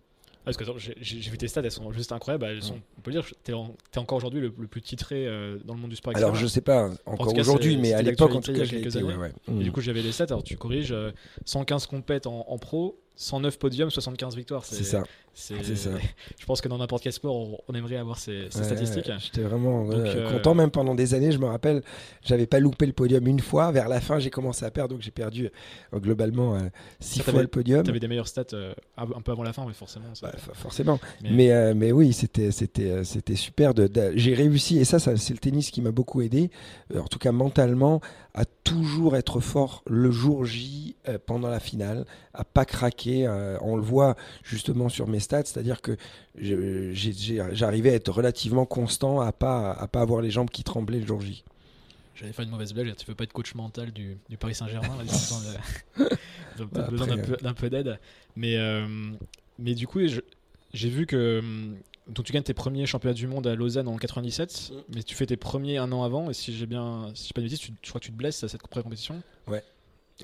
[0.48, 0.64] Parce que
[1.00, 2.46] j'ai vu tes stats, elles sont juste incroyables.
[2.46, 5.80] Elles sont, on peut dire, tu es, encore aujourd'hui le, plus titré euh, dans le
[5.80, 6.16] monde du sport.
[6.16, 9.02] Alors je sais pas encore aujourd'hui, mais à l'époque en tout cas, j'ai été.
[9.02, 10.24] Ouais, Et du coup, j'avais les stats.
[10.24, 10.94] Alors tu corriges,
[11.44, 14.64] 115 euh, compètes en, en pro, 109 podiums, 75 victoires.
[14.64, 15.04] C'est ça.
[15.38, 15.90] C'est ça.
[16.38, 19.10] Je pense que dans n'importe quel sport, on, aimerait avoir ces, statistiques.
[19.20, 21.30] J'étais vraiment euh, content, même pendant des années.
[21.30, 21.82] Je me rappelle,
[22.24, 23.70] j'avais pas loupé le podium une fois.
[23.70, 25.48] Vers la fin, j'ai commencé à perdre, donc j'ai perdu
[25.94, 26.58] euh, globalement
[26.98, 27.84] 6 euh, fois le podium.
[27.84, 28.46] Tu avais des meilleures stats
[28.96, 30.06] un peu avant la fin, mais forcément.
[30.20, 30.98] Bah, forcément.
[31.22, 32.50] Mais, mais, oui, c'était
[33.36, 33.74] super.
[33.74, 36.50] De, j'ai réussi, et ça, ça c'est le tennis qui m'a beaucoup aidé,
[36.94, 38.00] en tout cas mentalement,
[38.34, 40.96] à toujours être fort le jour J
[41.26, 43.28] pendant la finale, à pas craquer.
[43.60, 45.96] on le voit justement sur mes c'est-à-dire que
[47.52, 51.06] j'arrivais à être relativement constant, à pas, à pas avoir les jambes qui tremblaient le
[51.06, 51.44] jour J.
[52.14, 52.94] j'avais fait une mauvaise blague.
[52.96, 54.96] Tu veux pas être coach mental du, du Paris Saint-Germain
[56.90, 57.06] besoin
[57.42, 57.98] d'un peu, d'aide.
[58.36, 58.86] Mais, euh,
[59.58, 60.00] mais du coup,
[60.74, 61.38] j'ai vu que.
[61.40, 61.76] hum,
[62.08, 64.76] Donc tu gagnes tes premiers championnats du monde à Lausanne en 97, Mm.
[64.94, 66.30] mais tu fais tes premiers un an avant.
[66.30, 68.12] Et si j'ai bien, si je dis pas de bêtises, tu- je crois que tu
[68.12, 69.20] te blesses à cette première compétition.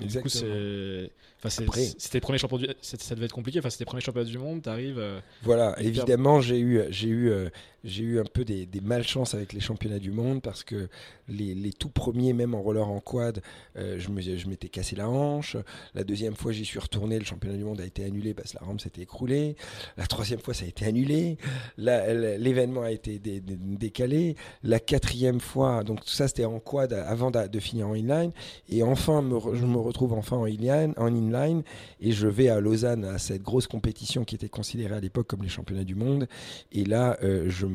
[0.01, 1.09] Et Du coup, c'est,
[1.43, 3.59] enfin, Après- c'était les premiers champions du, ça devait être compliqué.
[3.59, 4.61] Enfin, c'était les premiers championnats du monde.
[4.61, 4.99] T'arrives.
[4.99, 7.49] euh, Voilà, évidemment, j'ai eu, j'ai eu, euh,
[7.85, 10.89] j'ai eu un peu des, malchances avec les championnats du monde parce que
[11.27, 13.41] les, les tout premiers, même en roller en quad,
[13.77, 14.09] euh, je,
[14.47, 15.55] m'étais cassé la hanche.
[15.93, 18.57] La deuxième fois, j'y suis retourné, le championnat du monde a été annulé parce que
[18.59, 19.55] la rampe s'était écroulée.
[19.97, 21.37] La troisième fois, ça a été annulé.
[21.77, 24.35] L'événement a été dé- dé- décalé.
[24.63, 28.31] La quatrième fois, donc tout ça, c'était en quad avant de finir en inline.
[28.69, 29.21] Et enfin,
[29.53, 31.63] je me retrouve enfin en inline, en inline
[31.99, 35.43] et je vais à Lausanne à cette grosse compétition qui était considérée à l'époque comme
[35.43, 36.27] les championnats du monde.
[36.71, 37.65] Et là, euh, je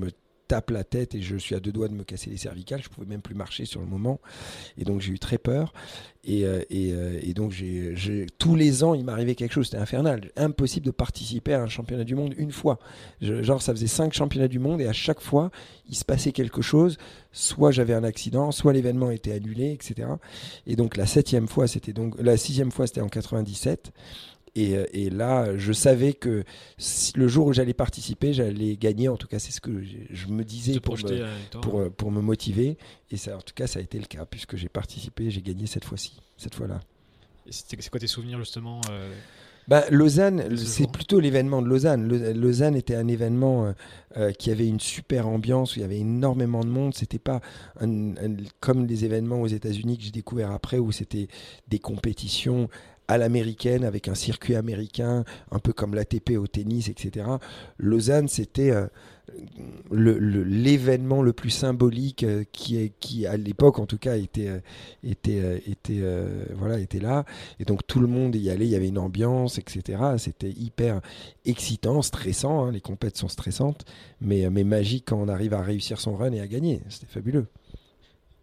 [0.50, 2.82] tape la tête et je suis à deux doigts de me casser les cervicales.
[2.82, 4.20] Je pouvais même plus marcher sur le moment.
[4.78, 5.72] Et donc j'ai eu très peur.
[6.24, 9.66] Et, euh, euh, et donc j'ai- tous les ans, il m'arrivait quelque chose.
[9.66, 10.32] C'était infernal.
[10.36, 12.80] Impossible de participer à un championnat du monde une fois.
[13.22, 15.52] Je- genre, ça faisait cinq championnats du monde et à chaque fois,
[15.88, 16.98] il se passait quelque chose.
[17.30, 20.08] Soit j'avais un accident, soit l'événement était annulé, etc.
[20.66, 23.92] Et donc la septième fois, c'était donc la sixième fois, c'était en 97.
[24.56, 26.44] Et, euh, et là, je savais que
[26.78, 29.08] si- le jour où j'allais participer, j'allais gagner.
[29.08, 31.00] En tout cas, c'est ce que je, je me disais pour me,
[31.60, 32.76] pour, euh, pour me motiver.
[33.10, 35.66] Et ça, en tout cas, ça a été le cas, puisque j'ai participé, j'ai gagné
[35.66, 36.80] cette fois-ci, cette fois-là.
[37.50, 39.12] C'est quoi tes souvenirs justement euh,
[39.66, 42.06] Bah, Lausanne, ce c'est plutôt l'événement de Lausanne.
[42.06, 43.72] Le- Lausanne était un événement
[44.16, 46.94] euh, qui avait une super ambiance, où il y avait énormément de monde.
[46.94, 47.40] C'était pas
[47.80, 51.28] un- un- comme les événements aux États-Unis que j'ai découvert après, où c'était
[51.68, 52.68] des compétitions
[53.10, 57.26] à l'américaine avec un circuit américain, un peu comme l'ATP au tennis, etc.
[57.78, 58.86] Lausanne, c'était euh,
[59.90, 64.16] le- le- l'événement le, plus symbolique euh, qui, est, qui à l'époque en tout cas
[64.16, 64.60] était, euh,
[65.04, 67.24] était, euh, était, euh, voilà, était là.
[67.58, 70.02] Et donc tout le monde y allait, il y avait une ambiance, etc.
[70.18, 71.00] C'était hyper
[71.44, 72.66] excitant, stressant.
[72.66, 73.84] hein, les compètes sont stressantes,
[74.20, 76.80] mais, mais magique quand on arrive à réussir son run et à gagner.
[76.88, 77.46] C'était fabuleux.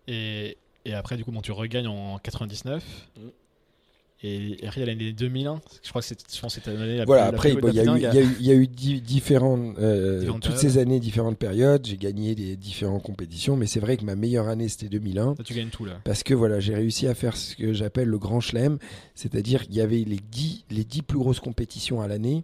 [0.08, 2.84] et, et après, du coup, bon, tu regagnes en 99.
[4.24, 5.62] Et y a l'année 2001.
[5.84, 7.76] Je crois que c'est- je pense que c'était l'année la Voilà, plus- après, bon, il
[7.76, 10.72] y, a y a il y a eu di- différentes, euh, Différentes toutes périodes.
[10.72, 11.86] ces années, différentes périodes.
[11.86, 15.36] J'ai gagné des différentes compétitions, mais c'est vrai que ma meilleure année, c'était 2001.
[15.38, 16.00] Là, tu gagnes tout là.
[16.04, 18.80] Parce que voilà, j'ai réussi à faire ce que j'appelle le grand chelem,
[19.14, 22.44] c'est-à-dire qu'il y avait les 10, les 10 plus grosses compétitions à l'année.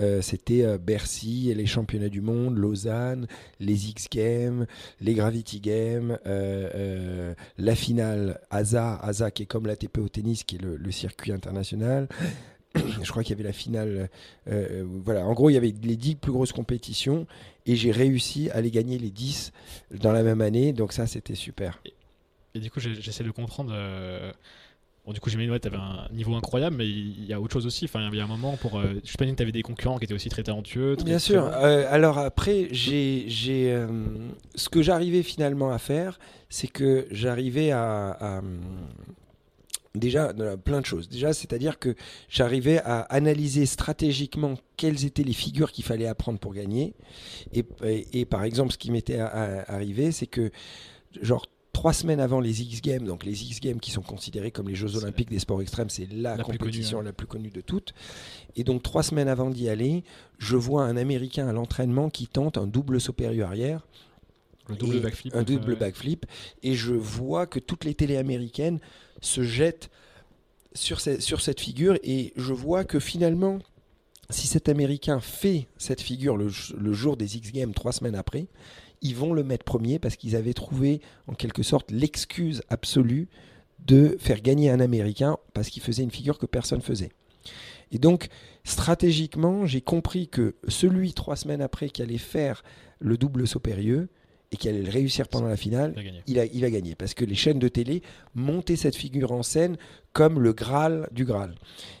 [0.00, 3.26] Euh, C'était euh, Bercy, les championnats du monde, Lausanne,
[3.60, 4.66] les X Games,
[5.00, 10.56] les Gravity Games, euh, la finale ASA, ASA qui est comme l'ATP au tennis, qui
[10.56, 12.08] est le, circuit international.
[12.74, 14.08] Je crois qu'il y avait la finale.
[14.46, 17.26] voilà, en gros, il y avait les 10 plus grosses compétitions
[17.66, 19.52] et j'ai réussi à les gagner les 10
[20.00, 20.72] dans la même année.
[20.72, 21.82] Donc ça, c'était super.
[22.54, 23.72] Et du coup, j'essaie de comprendre.
[25.08, 27.54] Bon, du coup, j'imagine ouais, tu avais un niveau incroyable, mais il y a autre
[27.54, 27.86] chose aussi.
[27.86, 28.78] Enfin, il y a un moment pour.
[28.78, 30.96] euh, Je suppose que tu avais des concurrents qui étaient aussi très talentueux.
[30.96, 31.44] très- Bien sûr.
[31.46, 33.86] Euh, alors après, j'ai, j'ai, euh,
[34.54, 36.18] ce que j'arrivais finalement à faire,
[36.50, 38.42] c'est que j'arrivais à, à,
[39.94, 41.08] déjà plein de choses.
[41.08, 41.94] Déjà, c'est-à-dire que
[42.28, 46.92] j'arrivais à analyser stratégiquement quelles étaient les figures qu'il fallait apprendre pour gagner.
[47.54, 50.50] Et, et- et par exemple, ce qui m'était arrivé, c'est que
[51.22, 51.46] genre
[51.78, 54.74] trois semaines avant les X Games, donc les X Games qui sont considérés comme les
[54.74, 57.10] Jeux Olympiques des sports extrêmes, c'est la, compétition connue, hein.
[57.10, 57.94] la plus connue de toutes.
[58.56, 60.02] Et donc trois semaines avant d'y aller,
[60.38, 63.86] je vois un Américain à l'entraînement qui tente un double saut périlleux arrière,
[64.68, 65.36] Le double backflip.
[65.36, 66.26] un double backflip,
[66.64, 68.80] et je vois que toutes les télés américaines
[69.20, 69.88] se jettent
[70.72, 73.60] sur, ce- sur cette figure, et je vois que finalement,
[74.30, 78.48] si cet Américain fait cette figure le jour des X Games, trois semaines après,
[79.02, 83.28] ils vont le mettre premier parce qu'ils avaient trouvé en quelque sorte l'excuse absolue
[83.86, 87.10] de faire gagner un Américain parce qu'il faisait une figure que personne faisait.
[87.90, 88.28] Et donc,
[88.64, 92.62] stratégiquement, j'ai compris que celui, trois semaines après, qui allait faire
[92.98, 94.08] le double saut périlleux
[94.50, 96.94] et qui allait le réussir pendant la finale, Il a il a, il a gagné.
[96.94, 98.02] Parce que les chaînes de télé
[98.34, 99.76] montaient cette figure en scène
[100.18, 101.54] comme le Graal du Graal.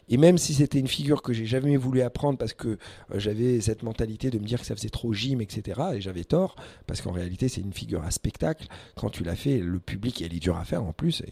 [0.08, 2.76] Et même si c'était une figure que j'ai jamais voulu apprendre parce que euh,
[3.14, 5.80] j'avais cette mentalité de me dire que ça faisait trop gym, etc.
[5.94, 6.56] Et j'avais tort,
[6.88, 8.66] parce qu'en réalité, c'est une figure à spectacle.
[8.96, 11.22] Quand tu l'as fait, le public, elle est dure à faire en plus.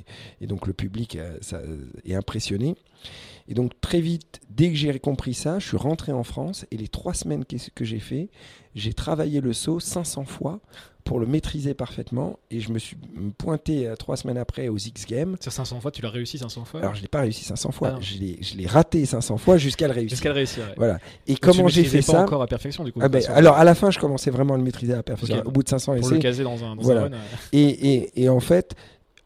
[0.41, 2.77] Et, donc, le public euh, euh, est impressionné.
[3.49, 6.67] Et donc, très vite, dès que j'ai compris ça, je suis rentré en France.
[6.71, 8.29] Et les trois semaines que, j'ai fait,
[8.75, 10.61] j'ai travaillé le saut 500 fois
[11.05, 12.39] pour le maîtriser parfaitement.
[12.51, 12.97] Et je me suis
[13.39, 15.37] pointé trois semaines après aux X Games.
[15.41, 17.95] Sur 500 fois, tu l'as réussi 500 fois Alors, je l'ai pas réussi 500 fois.
[17.97, 20.11] Ah je l'ai raté 500 fois jusqu'à le réussir.
[20.11, 20.65] Jusqu'à le réussir.
[20.65, 20.75] ouais.
[20.77, 20.99] Voilà.
[21.27, 23.01] Et Donc, comment le j'ai fait pas ça encore à perfection du coup.
[23.03, 23.35] Ah ben, 500.
[23.37, 25.43] Alors, à la fin, je commençais vraiment à le maîtriser à la perfection.
[25.45, 26.15] Au bout de 500 pour essais.
[26.15, 27.01] le caser dans un, dans Voilà.
[27.03, 27.11] un run.
[27.53, 27.63] Et,
[27.95, 28.75] et, et en fait,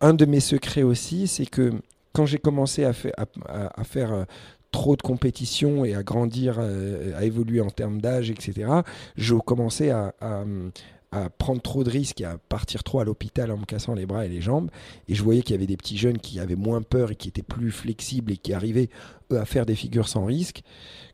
[0.00, 1.72] un de mes secrets aussi, c'est que
[2.12, 2.92] quand j'ai commencé à,
[3.48, 4.24] à, faire euh,
[4.72, 8.68] trop de compétition et à grandir, euh, à évoluer en termes d'âge, etc.,
[9.16, 10.44] je commençais à, à
[11.38, 14.26] prendre trop de risques et à partir trop à l'hôpital en me cassant les bras
[14.26, 14.70] et les jambes.
[15.08, 17.28] Et je voyais qu'il y avait des petits jeunes qui avaient moins peur et qui
[17.28, 18.90] étaient plus flexibles et qui arrivaient,
[19.32, 20.62] eux, à faire des figures sans risque.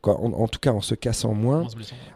[0.01, 1.67] Quoi, en, tout cas, en se cassant moins,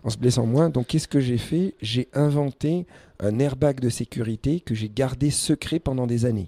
[0.04, 0.70] en se blessant, moins.
[0.70, 1.76] Donc, qu'est-ce que j'ai fait?
[1.82, 2.86] J'ai inventé
[3.20, 6.48] un airbag de sécurité que j'ai gardé secret pendant des années.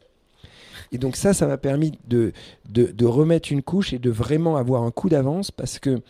[0.92, 2.34] Et donc ça, ça m'a permis de,
[2.70, 6.02] de, de, remettre une couche et de vraiment avoir un coup d'avance parce que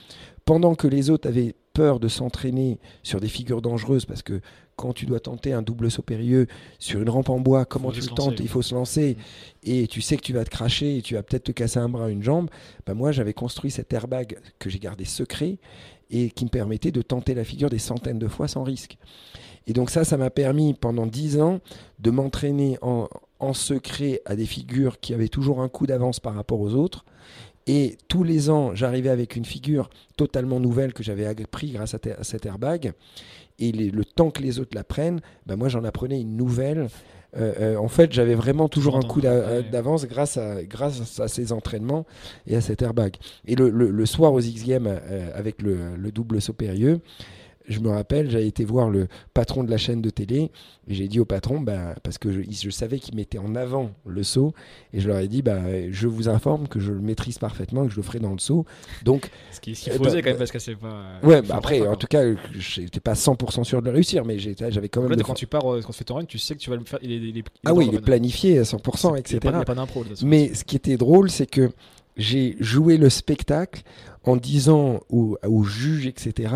[0.45, 4.41] pendant que les autres avaient peur de s'entraîner sur des figures dangereuses parce que
[4.75, 6.47] quand tu dois tenter un double saut périlleux
[6.79, 8.39] sur une rampe en bois, comment tu le tentes?
[8.39, 9.17] Il faut se lancer
[9.63, 11.89] et tu sais que tu vas te cracher et tu vas peut-être te casser un
[11.89, 12.49] bras, une jambe.
[12.85, 15.57] Bah moi, j'avais construit cet airbag que j'ai gardé secret
[16.09, 18.97] et qui me permettait de tenter la figure des centaines de fois sans risque.
[19.65, 21.59] Et donc ça, ça m'a permis pendant dix ans
[21.99, 23.07] de m'entraîner en,
[23.39, 27.05] en secret à des figures qui avaient toujours un coup d'avance par rapport aux autres
[27.65, 31.99] et tous les ans, j'arrivais avec une figure totalement nouvelle que j'avais appris grâce à,
[32.23, 32.93] cet airbag.
[33.59, 36.87] Et le temps que les autres la prennent, ben moi j'en apprenais une nouvelle.
[37.35, 41.51] Euh, euh, en fait, j'avais vraiment toujours un coup d'avance grâce à, grâce à ces
[41.51, 42.05] entraînements
[42.47, 43.15] et à cet airbag.
[43.45, 46.99] Et le, soir aux X Games euh, avec le, le double saut périlleux,
[47.67, 50.51] je me rappelle, j'avais été voir le patron de la chaîne de télé
[50.87, 54.21] et j'ai dit au patron, bah, parce que je, savais qu'il mettait en avant le
[54.23, 54.53] saut,
[54.91, 57.91] et je leur ai dit, bah, je vous informe que je le maîtrise parfaitement, que
[57.91, 58.65] je le ferai dans le saut.
[59.05, 61.13] Donc, ce qui, ce faisait quand même, parce que c'est pas.
[61.23, 62.23] Ouais, bah après, en tout cas,
[62.53, 65.21] j'étais pas 100% sûr de le réussir, mais j'avais quand même.
[65.21, 66.83] quand tu pars, euh, quand tu fais ton run, tu sais que tu vas le
[66.83, 66.99] faire.
[67.01, 69.39] Il est, ah oui, il est planifié à 100%, etc.
[69.41, 70.03] Il n'y a pas, d'impro.
[70.23, 71.71] Mais ce qui était drôle, c'est que
[72.17, 73.83] j'ai joué le spectacle
[74.25, 76.53] en disant aux, aux juges, etc.,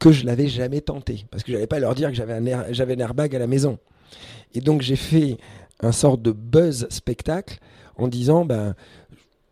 [0.00, 1.26] que je l'avais jamais tenté.
[1.30, 3.46] Parce que je n'allais pas leur dire que j'avais un, j'avais un airbag à la
[3.46, 3.78] maison.
[4.54, 5.36] Et donc j'ai fait
[5.80, 7.58] un sort de buzz spectacle
[7.96, 8.74] en disant ben,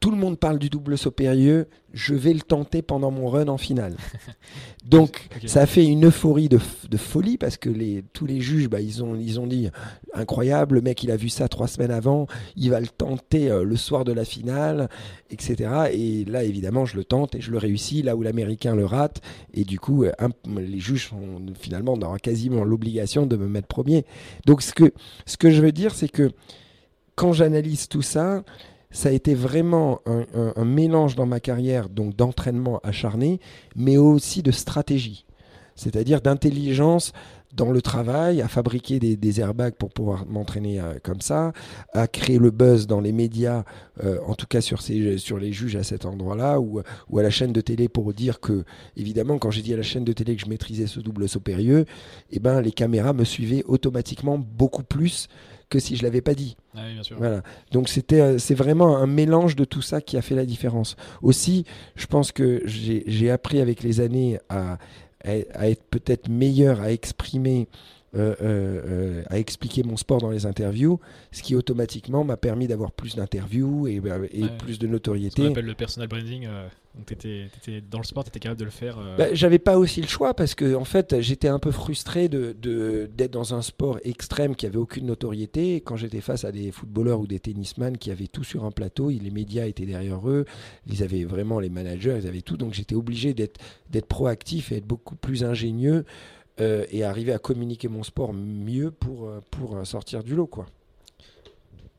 [0.01, 3.49] tout le monde parle du double saut périlleux, je vais le tenter pendant mon run
[3.49, 3.97] en finale.
[4.85, 6.59] Donc ça a fait une euphorie de,
[6.97, 9.71] folie parce que les, tous les juges, bah, ils, ont, ils ont dit
[10.15, 13.65] incroyable, le mec il a vu ça trois semaines avant, il va le tenter euh,
[13.65, 14.89] le soir de la finale,
[15.31, 15.91] etc.
[15.93, 19.21] Et là évidemment je le tente et je le réussis, là où l'américain le rate.
[19.53, 20.13] Et du coup euh,
[20.57, 24.05] les juges ont finalement on aura quasiment l'obligation de me mettre premier.
[24.47, 24.93] Donc ce que,
[25.27, 26.31] ce que je veux dire c'est que
[27.17, 28.45] quand j'analyse tout ça,
[28.91, 33.41] ça a été vraiment un, mélange dans ma carrière donc d'entraînement acharné,
[33.77, 35.27] mais aussi de stratégie,
[35.75, 37.13] c'est-à-dire d'intelligence
[37.55, 41.53] dans le travail, à fabriquer des, airbags pour pouvoir m'entraîner euh, comme ça,
[41.95, 43.65] à créer le buzz dans les médias,
[44.05, 47.53] euh, en tout cas sur, les juges à cet endroit-là, ou, ou, à la chaîne
[47.53, 48.65] de télé pour dire que,
[48.97, 51.41] évidemment, quand j'ai dit à la chaîne de télé que je maîtrisais ce double saut
[51.41, 51.87] périlleux,
[52.31, 55.29] eh ben, les caméras me suivaient automatiquement beaucoup plus
[55.69, 56.57] que si je l'avais pas dit.
[56.75, 56.81] Ah
[57.17, 57.43] voilà.
[57.73, 60.97] Donc c'était, euh, c'est vraiment un mélange de tout ça qui a fait la différence.
[61.23, 61.65] Aussi,
[61.97, 64.79] je pense que j'ai appris avec les années à,
[65.25, 67.69] à être peut-être meilleur à exprimer
[68.15, 70.99] euh, euh, euh, à expliquer mon sport dans les interviews,
[71.31, 74.01] ce qui automatiquement m'a permis d'avoir plus d'interviews et,
[74.33, 75.43] et plus de notoriété.
[75.43, 76.49] On appelle le personal branding.
[76.97, 77.51] donc, étais,
[77.91, 80.33] dans le sport, tu étais capable de le faire bah, J'avais pas aussi le choix
[80.33, 84.57] parce que, en fait, j'étais un peu frustré d'être de, d'être dans un sport extrême
[84.57, 85.83] qui avait aucune notoriété.
[85.83, 89.11] Quand j'étais face à des footballeurs ou des tennisman qui avaient tout sur un plateau,
[89.11, 90.47] les médias étaient derrière eux,
[90.87, 92.57] ils avaient vraiment les managers, ils avaient tout.
[92.57, 96.07] Donc, j'étais obligé d'être proactif et être beaucoup plus ingénieux.
[96.61, 100.49] Euh, et arriver à communiquer mon sport mieux pour, euh, pour euh, sortir du lot.
[100.49, 100.67] Quoi.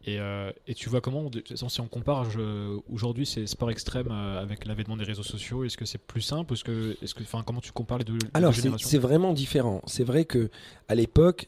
[0.05, 0.17] Et,
[0.65, 2.25] et, tu vois comment, si on compare
[2.91, 6.63] aujourd'hui ces sports extrêmes avec l'avènement des réseaux sociaux, est-ce que c'est plus simple est-ce
[6.63, 9.81] que, est-ce que, Comment tu compares les deux, Alors, c'est vraiment différent.
[9.85, 10.49] C'est vrai que
[10.87, 11.47] à l'époque,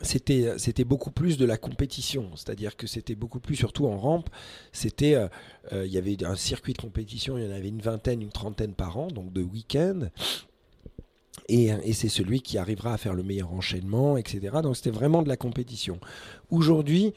[0.00, 4.30] c'était c'était beaucoup plus de la compétition, c'est-à-dire que c'était beaucoup plus surtout en rampe.
[4.72, 5.16] C'était
[5.70, 8.72] il y avait un circuit de compétition, il y en avait une vingtaine, une trentaine
[8.72, 10.08] par an, donc de week-ends.
[11.50, 14.58] Et, c'est celui qui arrivera à faire le meilleur enchaînement, etc.
[14.62, 15.98] Donc c'était vraiment de la compétition.
[16.50, 17.12] Aujourd'hui,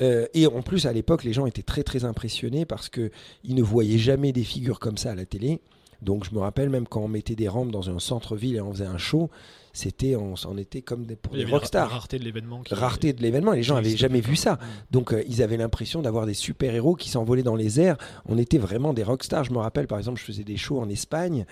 [0.00, 3.10] euh, et en plus à l'époque, les gens étaient très très impressionnés parce qu'ils
[3.44, 5.60] ne voyaient jamais des figures comme ça à la télé.
[6.02, 8.72] Donc je me rappelle même quand on mettait des rampes dans un centre-ville et on
[8.72, 9.30] faisait un show,
[9.72, 11.90] c'était on, était comme des, pour des rockstars.
[11.90, 12.62] Rareté de l'événement.
[12.70, 13.52] Rareté de l'événement.
[13.52, 14.58] Les gens n'avaient jamais vu ça.
[14.90, 17.96] Donc euh, ils avaient l'impression d'avoir des super héros qui s'envolaient dans les airs.
[18.26, 19.44] On était vraiment des rockstars.
[19.44, 21.46] Je me rappelle par exemple, je faisais des shows en Espagne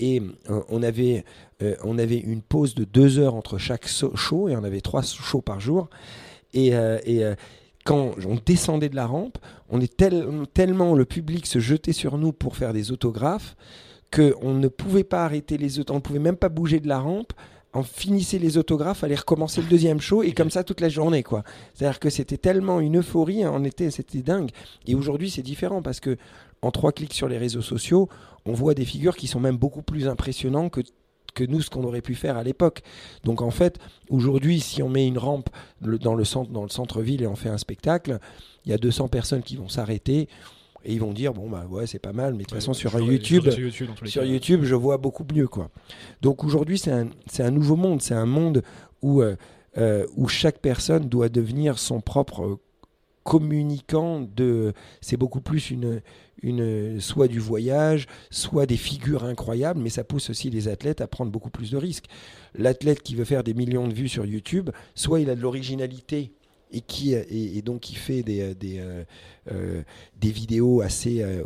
[0.00, 1.24] et euh, on, avait,
[1.62, 5.02] euh, on avait une pause de deux heures entre chaque show et on avait trois
[5.02, 5.88] shows par jour.
[6.52, 7.34] Et, euh,
[7.84, 9.38] quand on descendait de la rampe,
[9.70, 9.96] on est
[10.52, 13.56] tellement le public se jetait sur nous pour faire des autographes
[14.14, 16.98] qu'on ne pouvait pas arrêter les autres, on ne pouvait même pas bouger de la
[16.98, 17.32] rampe
[17.72, 21.22] on finissait les autographes, fallait recommencer le deuxième show et comme ça toute la journée
[21.22, 21.44] quoi.
[21.74, 24.50] C'est-à-dire que c'était tellement une euphorie, on était, c'était dingue.
[24.86, 26.16] Et aujourd'hui c'est différent parce que
[26.62, 28.08] en trois clics sur les réseaux sociaux,
[28.44, 30.80] on voit des figures qui sont même beaucoup plus impressionnantes que
[31.34, 32.82] que nous ce qu'on aurait pu faire à l'époque.
[33.24, 35.48] Donc en fait, aujourd'hui, si on met une rampe
[35.80, 38.18] dans le centre dans le centre-ville et on fait un spectacle,
[38.64, 40.28] il y a 200 personnes qui vont s'arrêter
[40.84, 42.98] et ils vont dire bon bah ouais c'est pas mal mais de toute façon sur
[42.98, 43.48] YouTube
[44.04, 45.70] sur YouTube, je vois beaucoup mieux quoi.
[46.22, 48.00] Donc aujourd'hui c'est un, un, nouveau monde.
[48.02, 48.62] C'est un monde
[49.02, 49.36] où euh,
[49.78, 52.58] euh, où chaque personne doit devenir son propre
[53.24, 56.00] communicant de c'est beaucoup plus une
[56.98, 61.30] soit du voyage soit des figures incroyables mais ça pousse aussi les athlètes à prendre
[61.30, 62.06] beaucoup plus de risques.
[62.54, 66.32] L'athlète qui veut faire des millions de vues sur YouTube soit il a de l'originalité
[66.72, 69.04] et qui et, donc qui fait des, des, euh,
[69.50, 69.82] euh,
[70.16, 71.42] des vidéos assez euh,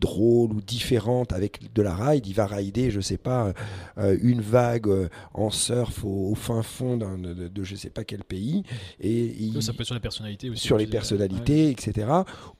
[0.00, 2.26] drôles ou différentes avec de la ride.
[2.26, 3.52] Il va rider, je sais pas,
[3.96, 4.88] une vague
[5.34, 8.62] en surf au, fin fond de, de, je sais pas quel pays.
[9.00, 10.62] Et ça peut être sur les personnalités aussi.
[10.62, 12.08] Sur les personnalités, etc.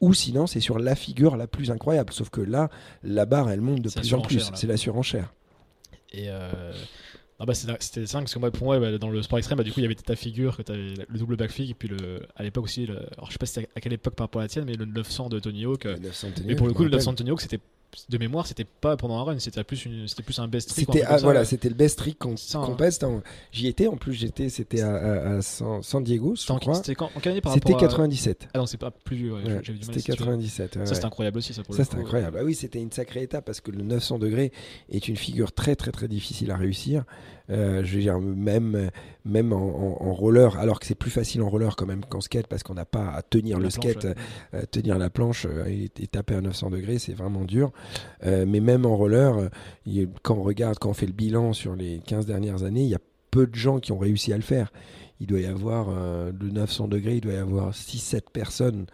[0.00, 2.12] Ou sinon, c'est sur la figure la plus incroyable.
[2.12, 2.70] Sauf que là,
[3.02, 4.50] la barre, elle monte de plus en plus.
[4.54, 5.32] C'est la surenchère.
[6.12, 6.28] Et
[7.42, 9.64] ah bah c'était ça parce que moi pour moi bah, dans le sport extrême bah,
[9.64, 11.88] du coup il y avait ta figure que tu avais le double backflip et puis
[11.88, 14.42] le à l'époque aussi le, alors je sais pas si à quelle époque par rapport
[14.42, 15.96] à la tienne mais le 900 de Tony Hawk euh,
[16.44, 17.60] mais pour le coup le 900 de Tony Hawk c'était
[18.08, 20.86] de mémoire, c'était pas pendant un run, c'était plus, c'était plus un best trick.
[20.86, 22.34] C'était, ah, voilà, c'était le best trick qu'on
[22.76, 23.04] peste.
[23.52, 26.74] J'y étais, en plus, j'étais, c'était à, San, Diego, je crois.
[26.74, 28.48] C'était quand, en par C'était 97.
[28.54, 29.32] Ah non, c'est pas plus
[29.82, 30.78] C'était 97.
[30.84, 32.38] ça, c'était incroyable aussi, ça, pour Ça, c'était incroyable.
[32.40, 34.52] Ah oui, c'était une sacrée étape parce que le 900 degrés
[34.90, 37.04] est une figure très, très, très difficile à réussir.
[37.50, 38.90] Euh, je veux dire, même,
[39.24, 42.62] même en, roller, alors que c'est plus facile en roller quand même qu'en skate parce
[42.62, 44.06] qu'on n'a pas à tenir le skate,
[44.54, 47.72] euh, tenir la planche euh, et, et, taper à 900 degrés, c'est vraiment dur.
[48.24, 49.50] mais même en roller,
[50.22, 52.94] quand on regarde, quand on fait le bilan sur les 15 dernières années, il y
[52.94, 54.72] a peu de gens qui ont réussi à le faire.
[55.20, 55.88] Il doit y avoir,
[56.32, 58.86] de 900 degrés, il doit y avoir 6-7 personnes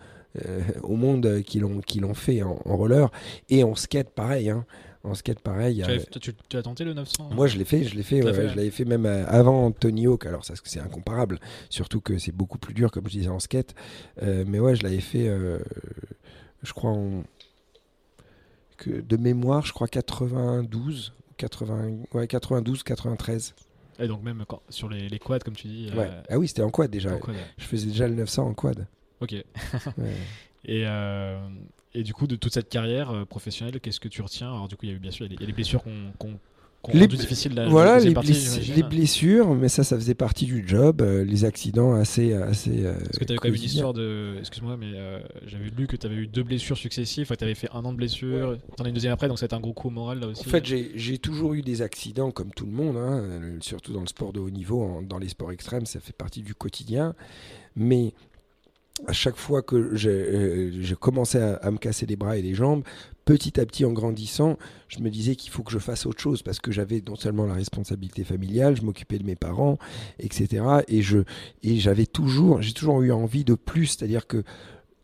[0.83, 3.11] au monde qui l'ont fait en, roller
[3.49, 4.51] et en skate pareil.
[4.51, 4.67] Hein
[5.07, 5.85] en skate pareil.
[6.21, 8.85] Tu, as, tenté le 900 Moi je l'ai fait, je l'ai fait, je l'avais fait
[8.85, 10.27] même euh, avant Tony Hawk.
[10.27, 11.39] Alors c'est incomparable,
[11.71, 13.75] surtout que c'est beaucoup plus dur comme je disais en skate.
[14.23, 15.59] Euh, mais ouais, je l'avais fait, euh,
[16.63, 17.25] je crois en
[18.77, 23.55] que de mémoire, je crois 92, 80, ouais 92, 93.
[23.99, 25.91] Et donc même quand, sur les, les, quads comme tu dis.
[26.29, 27.11] Ah oui, c'était en quad déjà.
[27.57, 28.87] Je faisais déjà le 900 en quad.
[29.21, 29.35] Ok.
[30.69, 30.85] Et
[31.97, 34.49] et du coup, de toute cette carrière euh, professionnelle, qu'est-ce que tu retiens?
[34.49, 36.39] Alors, du coup, il y a eu bien sûr il y a les blessures qu'on
[36.83, 38.15] qu les, difficiles voilà les,
[38.77, 42.95] les, blessures mais ça ça faisait partie du job euh, les accidents assez assez euh,
[42.97, 44.93] parce que tu avais quand même une histoire de excuse-moi mais
[45.47, 47.97] j'avais lu que tu avais eu deux blessures successives tu avais fait un an de
[47.97, 50.47] blessure tu en as une deuxième après donc c'est un gros coup moral là aussi.
[50.47, 54.07] en fait j'ai toujours eu des accidents comme tout le monde hein, surtout dans le
[54.07, 57.17] sport de haut niveau dans les sports extrêmes ça fait partie du quotidien
[57.75, 58.15] mais
[59.07, 62.55] à chaque fois que j'ai euh, commencé à, à, me casser les bras et les
[62.55, 62.83] jambes,
[63.27, 64.57] petit à petit en grandissant,
[64.89, 67.45] je me disais qu'il faut que je fasse autre chose parce que j'avais non seulement
[67.45, 69.79] la responsabilité familiale, je m'occupais de mes parents,
[70.21, 70.65] etc.
[70.89, 71.19] Et je
[71.63, 74.45] et j'avais toujours, j'ai toujours eu envie de plus, c'est-à-dire que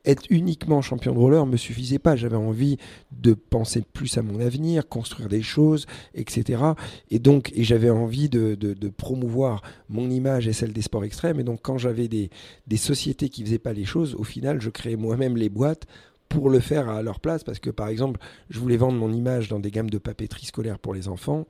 [0.04, 2.16] être uniquement champion de roller me suffisait pas.
[2.16, 2.78] J'avais envie
[3.12, 6.62] de penser plus à mon avenir, construire des choses, etc.
[7.10, 8.56] Et donc, et j'avais envie de,
[8.96, 11.40] promouvoir mon image et celle des sports extrêmes.
[11.40, 12.30] Et donc, quand j'avais des,
[12.66, 15.86] des sociétés qui faisaient pas les choses, au final, je créais moi-même les boîtes
[16.28, 19.48] pour le faire à leur place parce que par exemple je voulais vendre mon image
[19.48, 21.46] dans des gammes de papeterie scolaire pour les enfants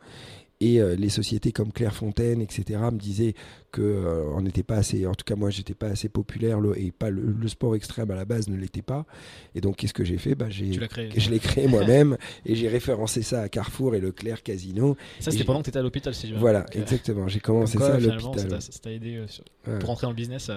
[0.62, 3.34] et euh, les sociétés comme Clairefontaine, etc., me disaient
[3.72, 6.92] que euh, on n'était pas assez, en tout cas moi j'étais pas assez populaire et
[6.92, 9.06] pas le, sport extrême à la base ne l'était pas.
[9.54, 10.34] Et donc qu'est-ce que j'ai fait?
[10.34, 14.96] Bah, j'ai, Je l'ai créé moi-même et j'ai référencé ça à Carrefour et Leclerc Casino.
[15.18, 17.26] Ça c'était pendant que tu étais à l'hôpital si je Voilà, exactement.
[17.28, 18.60] J'ai commencé ça à l'hôpital.
[18.60, 19.16] Ça t'a aidé
[19.66, 20.50] euh, pour rentrer dans le business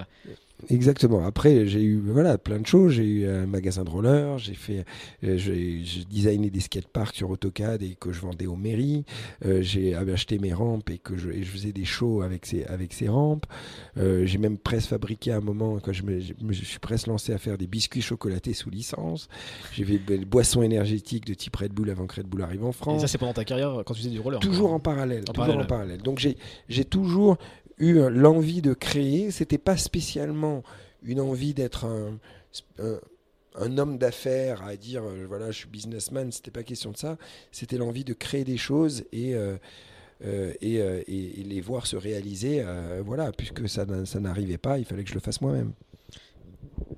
[0.70, 1.26] Exactement.
[1.26, 2.94] Après, j'ai eu voilà plein de choses.
[2.94, 4.38] J'ai eu un magasin de roller.
[4.40, 4.86] J'ai fait,
[5.24, 9.04] euh, j'ai designé des skateparks sur AutoCAD et que je vendais aux mairies.
[9.46, 12.94] Euh, j'ai acheté mes rampes et que je, je, faisais des shows avec ces avec
[12.94, 13.46] ces rampes.
[13.98, 17.34] Euh, j'ai même presque fabriqué à un moment quand je me, je suis presque lancé
[17.34, 19.28] à faire des biscuits chocolatés sous licence.
[19.74, 22.72] J'ai fait des boissons énergétiques de type Red Bull avant que Red Bull arrive en
[22.72, 22.98] France.
[22.98, 24.40] Et ça c'est pendant ta carrière quand tu faisais du roller.
[24.40, 25.24] Toujours en parallèle.
[25.26, 26.02] toujours en parallèle.
[26.02, 26.38] Donc j'ai
[26.70, 27.38] j'ai toujours
[27.78, 29.32] eu l'envie de créer.
[29.32, 30.64] C'était pas spécialement
[31.04, 32.18] une envie d'être un,
[33.58, 36.32] un, homme d'affaires à dire euh, voilà je suis businessman.
[36.32, 37.18] C'était pas question de ça.
[37.52, 39.58] C'était l'envie de créer des choses et euh,
[40.24, 42.64] euh, et, et, les voir se réaliser.
[43.06, 45.74] voilà, puisque ça, ça n'arrivait pas, il fallait que je le fasse moi-même.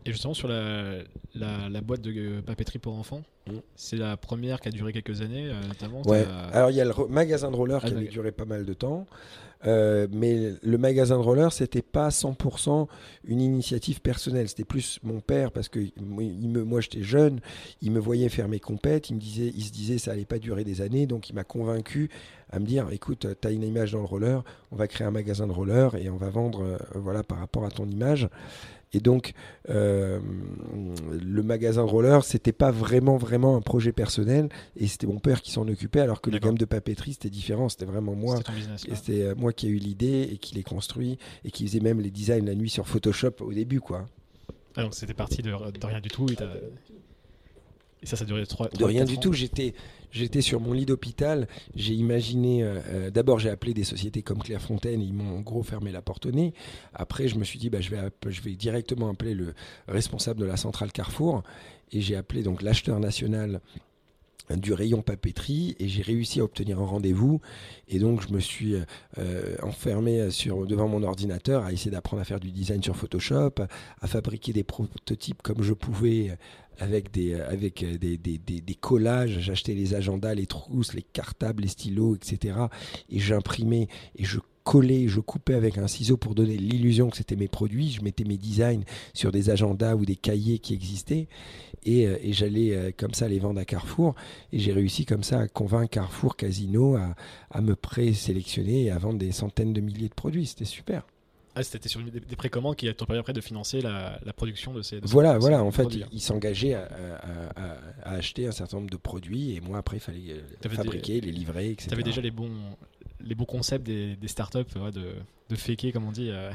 [0.05, 1.03] Et justement sur la,
[1.36, 3.24] la, boîte de papeterie pour enfants.
[3.47, 3.57] Mm.
[3.76, 6.01] C'est la première qui a duré quelques années, notamment.
[6.07, 6.26] Ouais.
[6.53, 8.74] Alors il y a le magasin de roller qui ah, avait duré pas mal de
[8.74, 9.05] temps.
[9.65, 12.88] Euh, mais le magasin de roller, c'était pas 100%
[13.26, 14.47] une initiative personnelle.
[14.47, 17.39] C'était plus mon père parce que il me, moi j'étais jeune,
[17.82, 20.39] il me voyait faire mes compètes, il me disait, il se disait ça allait pas
[20.39, 22.09] durer des années, donc il m'a convaincu
[22.50, 25.12] à me dire, écoute, tu as une image dans le roller, on va créer un
[25.12, 28.30] magasin de roller et on va vendre, euh, voilà, par rapport à ton image.
[28.93, 29.34] Et donc,
[29.70, 30.20] euh,
[31.22, 34.48] le magasin de roller, c'était pas vraiment, vraiment un projet personnel.
[34.78, 37.68] Et c'était mon père qui s'en occupait, alors que le gamme de papeterie, c'était différent.
[37.68, 38.39] C'était vraiment moi.
[38.78, 42.00] C'était euh, moi qui ai eu l'idée et qui l'ai construit et qui faisait même
[42.00, 44.06] les designs la nuit sur Photoshop au début, quoi.
[44.78, 46.28] Ah, donc c'était parti de, rien du tout.
[46.30, 46.38] Et,
[48.04, 48.70] ça, ça a duré trois.
[48.70, 49.34] De rien du tout.
[49.34, 49.74] J'étais
[50.12, 54.39] J'étais sur mon lit d'hôpital, j'ai imaginé, euh, euh, d'abord j'ai appelé des sociétés comme
[54.39, 56.54] Clairefontaine, ils m'ont en gros fermé la porte au nez.
[56.93, 59.54] Après je me suis dit, bah, je, vais, je vais directement appeler le
[59.88, 61.43] responsable de la centrale Carrefour
[61.91, 63.60] et j'ai appelé donc l'acheteur national
[64.56, 67.41] du rayon papeterie et j'ai réussi à obtenir un rendez-vous
[67.88, 68.76] et donc je me suis
[69.18, 73.56] euh, enfermé sur, devant mon ordinateur à essayer d'apprendre à faire du design sur Photoshop,
[74.02, 76.38] à fabriquer des prototypes comme je pouvais
[76.80, 79.39] avec des, avec des, des, des, collages.
[79.39, 82.58] J'achetais les agendas, les trousses, les cartables, les stylos, etc.
[83.10, 87.38] Et j'imprimais et je collais, je coupais avec un ciseau pour donner l'illusion que c'était
[87.38, 87.89] mes produits.
[87.89, 91.30] Je mettais mes designs sur des agendas ou des cahiers qui existaient.
[91.86, 94.13] Et, euh, et j'allais euh, comme ça les vendre à Carrefour.
[94.51, 97.15] Et j'ai réussi comme ça à convaincre Carrefour Casino à,
[97.49, 100.47] à me présélectionner et à vendre des centaines de milliers de produits.
[100.47, 101.03] C'était super.
[101.55, 104.99] Ah, c'était sur des, précommandes qui t'ont permis après de financer la, production de ces.
[105.01, 105.63] voilà, voilà.
[105.63, 106.88] En fait, ils s'engageaient à,
[108.03, 111.72] acheter un certain nombre de produits et moi après, il fallait euh, fabriquer, les livrer,
[111.72, 111.88] etc.
[111.88, 112.51] Tu avais déjà les bons,
[113.22, 115.13] les bons concepts des, startups de,
[115.49, 116.51] de faker, comme on dit, euh,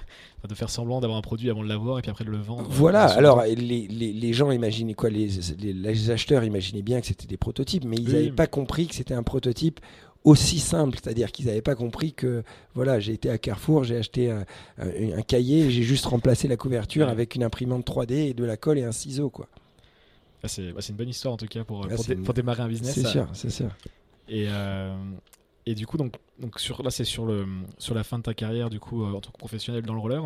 [0.48, 2.68] de faire semblant d'avoir un produit avant de l'avoir et puis après de le vendre.
[2.70, 3.04] Voilà.
[3.06, 7.36] Alors les, les, les, gens imaginaient quoi les, les, acheteurs imaginaient bien que c'était des
[7.36, 9.80] prototypes, mais ils n'avaient pas compris que c'était un prototype
[10.24, 12.44] aussi simple, c'est-à-dire qu'ils n'avaient pas compris que
[12.74, 14.44] voilà, j'ai été à Carrefour, j'ai acheté un,
[14.78, 18.78] un, cahier, j'ai juste remplacé la couverture avec une imprimante 3D et de la colle
[18.78, 19.48] et un ciseau quoi.
[20.44, 21.94] Ah, bah, c'est une bonne histoire en tout cas pour, ah,
[22.24, 22.94] pour, démarrer un business.
[22.94, 23.70] C'est sûr, c'est sûr.
[24.28, 24.94] Et, euh,
[25.64, 27.46] et du coup, donc, donc sur, là, c'est sur, le,
[27.78, 30.00] sur la fin de ta carrière du coup euh, en tant que professionnel dans le
[30.00, 30.22] roller.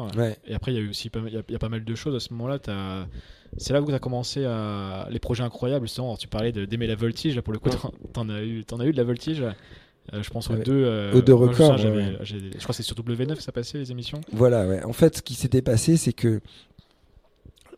[0.47, 2.21] Et après, il y a eu aussi pas, y, a pas mal de choses à
[2.21, 2.59] ce moment-là.
[3.59, 5.87] C'est là où tu as commencé à les projets incroyables.
[6.19, 7.41] tu parlais d'aimer la voltige.
[7.41, 9.45] pour le coup, tu en, as eu, en as eu de la voltige.
[10.13, 11.79] Euh, je pense aux deux, euh, aux deux records.
[11.79, 14.21] je crois que c'est sur W9 que ça passait les émissions.
[14.33, 14.83] Voilà, ouais.
[14.85, 16.41] En fait, ce qui s'était passé, c'est que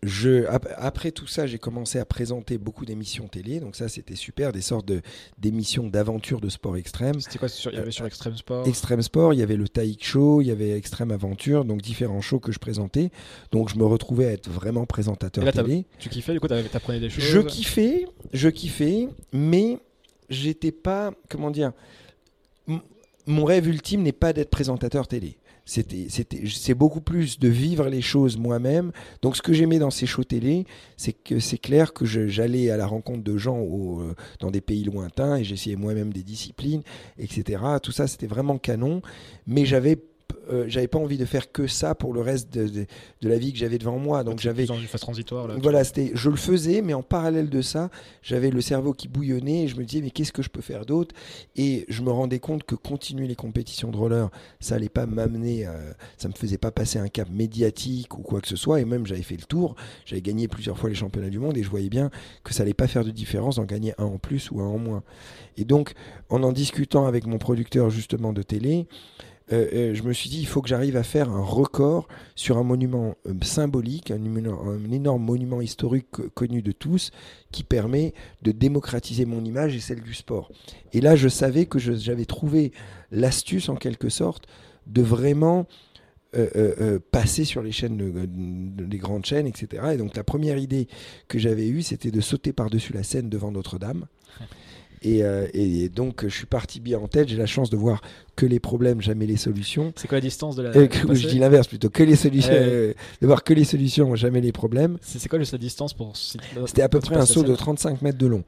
[0.02, 0.46] je,
[0.76, 3.60] après tout ça, j'ai commencé à présenter beaucoup d'émissions télé.
[3.60, 4.90] Donc ça, c'était super, des sortes
[5.38, 7.20] d'émissions d'aventure de sport extrême.
[7.20, 8.66] C'était quoi Il y avait sur Extreme Sport?
[8.66, 12.20] Extreme Sport, il y avait le Taïk Show, il y avait Extreme Aventure, donc différents
[12.20, 13.10] shows que je présentais.
[13.50, 15.86] Donc je me retrouvais à être vraiment présentateur télé.
[15.98, 17.24] Tu kiffais Du coup, t'apprenais des choses?
[17.24, 19.78] Je kiffais, je kiffais, mais
[20.28, 21.72] j'étais pas, comment dire,
[23.26, 25.37] mon rêve ultime n'est pas d'être présentateur télé.
[25.68, 28.90] C'était, c'est beaucoup plus de vivre les choses moi-même.
[29.20, 30.64] Donc, ce que j'aimais dans ces shows télé,
[30.96, 34.82] c'est que c'est clair que j'allais à la rencontre de gens euh, dans des pays
[34.84, 36.80] lointains et j'essayais moi-même des disciplines,
[37.18, 37.62] etc.
[37.82, 39.02] Tout ça, c'était vraiment canon.
[39.46, 39.98] Mais j'avais
[40.50, 43.52] euh, j'avais pas envie de faire que ça pour le reste de, de, la vie
[43.52, 44.24] que j'avais devant moi.
[44.24, 45.46] Donc j'avais une phase transitoire.
[45.46, 47.90] Là, voilà, c'était, je le faisais, mais en parallèle de ça,
[48.22, 50.86] j'avais le cerveau qui bouillonnait et je me disais mais qu'est-ce que je peux faire
[50.86, 51.14] d'autre?
[51.56, 55.66] Et je me rendais compte que continuer les compétitions de roller, ça allait pas m'amener,
[56.16, 58.80] ça me faisait pas passer un cap médiatique ou quoi que ce soit.
[58.80, 59.76] Et même j'avais fait le tour,
[60.06, 62.10] j'avais gagné plusieurs fois les championnats du monde et je voyais bien
[62.44, 64.78] que ça allait pas faire de différence d'en gagner un en plus ou un en
[64.78, 65.02] moins.
[65.56, 65.94] Et donc
[66.30, 68.86] en en discutant avec mon producteur justement de télé.
[69.52, 72.58] Euh, euh, je me suis dit, il faut que j'arrive à faire un record sur
[72.58, 74.22] un monument euh, symbolique, un,
[74.92, 77.10] énorme monument historique connu de tous,
[77.50, 80.50] qui permet de démocratiser mon image et celle du sport.
[80.92, 82.72] Et là, je savais que j'avais trouvé
[83.10, 84.46] l'astuce, en quelque sorte,
[84.86, 85.66] de vraiment
[87.10, 87.96] passer sur les chaînes,
[88.28, 89.82] des grandes chaînes, etc.
[89.94, 90.86] Et donc la première idée
[91.26, 94.06] que j'avais eue, c'était de sauter par-dessus la scène devant Notre-Dame.
[95.06, 97.28] Euh, et, donc, je suis parti bien en tête.
[97.28, 98.00] J'ai la chance de voir
[98.36, 99.92] que les problèmes, jamais les solutions.
[99.96, 100.70] C'est quoi la distance de la.
[100.70, 101.90] Euh, je dis l'inverse plutôt.
[101.90, 104.98] Que les solutions, euh, de voir que les solutions, jamais les problèmes.
[105.00, 106.16] C'est quoi la distance pour.
[106.16, 108.44] C'était à peu près un saut de 35 mètres de long.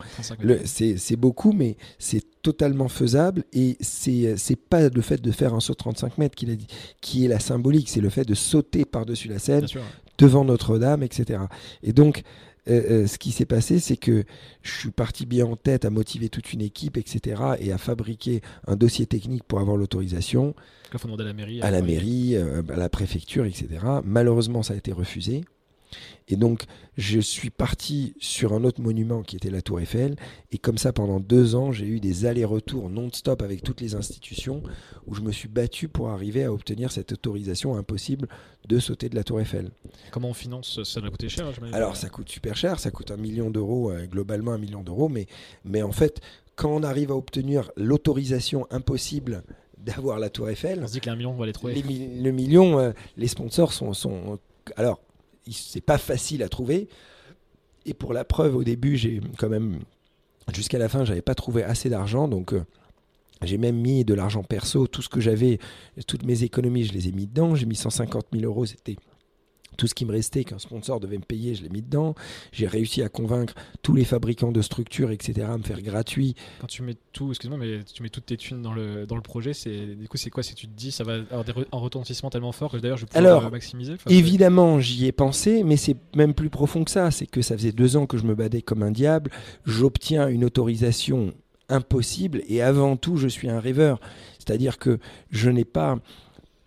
[0.65, 3.45] C'est beaucoup, mais c'est totalement faisable.
[3.53, 6.47] Et c'est pas le fait de faire un saut de 35 mètres qui,
[7.01, 9.67] qui est la symbolique, c'est le fait de sauter par-dessus la scène,
[10.19, 11.41] devant Notre-Dame, etc.
[11.83, 12.23] Et donc,
[12.69, 14.25] euh, euh, ce qui s'est passé, c'est que
[14.63, 18.43] je suis parti bien en tête à motiver toute une équipe, etc., et à fabriquer
[18.67, 20.55] un dossier technique pour avoir l'autorisation.
[20.93, 21.63] Il faut demander à la mairie.
[21.63, 23.69] À, la mairie, euh, à la préfecture, etc.
[24.05, 25.43] Malheureusement, ça a été refusé.
[26.29, 26.65] Et donc,
[26.97, 30.17] je suis parti sur un autre monument qui était la Tour Eiffel.
[30.53, 34.63] Et comme ça, pendant deux ans, j'ai eu des allers-retours non-stop avec toutes les institutions
[35.07, 38.29] où je me suis battu pour arriver à obtenir cette autorisation impossible
[38.69, 39.71] de sauter de la Tour Eiffel.
[40.11, 41.01] Comment on finance Ça?
[41.01, 42.79] Va coûter cher Alors, ça coûte super cher.
[42.79, 45.09] Ça coûte un million d'euros, euh, globalement un million d'euros.
[45.09, 45.27] Mais,
[45.65, 46.21] mais en fait,
[46.55, 49.43] quand on arrive à obtenir l'autorisation impossible
[49.79, 50.81] d'avoir la Tour Eiffel.
[50.83, 51.83] On se dit qu'un million, on va les trouver.
[51.83, 54.39] le million, euh, les sponsors sont, sont.
[54.77, 55.01] Alors,
[55.51, 56.89] c'est pas facile à trouver.
[57.87, 59.81] Et pour la preuve, au début, j'ai quand même,
[60.53, 62.65] jusqu'à la fin, j'avais pas trouvé assez d'argent, donc euh,
[63.43, 65.59] j'ai même mis de l'argent perso, tout ce que j'avais,
[66.07, 67.55] toutes mes économies, je les ai mis dedans.
[67.55, 68.97] J'ai mis 150 000 euros, c'était
[69.81, 72.15] tout ce qui me restait qu'un sponsor devait me payer, je l'ai mis dedans.
[72.53, 76.35] J'ai réussi à convaincre tous les fabricants de structures, etc., à me faire gratuit.
[76.61, 79.23] Quand tu mets tout, excuse-moi, mais tu mets toutes tes thunes dans le, dans le
[79.23, 80.43] projet, c'est du coup c'est quoi?
[80.43, 83.09] Si tu te dis ça va avoir un retentissement tellement fort que d'ailleurs je vais
[83.09, 83.95] pouvoir Alors, maximiser?
[84.07, 87.11] Évidemment, j'y ai pensé, mais c'est même plus profond que ça.
[87.11, 89.31] C'est que ça faisait deux ans que je me badais comme un diable.
[89.65, 91.33] J'obtiens une autorisation
[91.71, 93.99] impossible et avant tout, je suis un rêveur.
[94.39, 94.99] C'est-à-dire que
[95.31, 95.99] je n'ai pas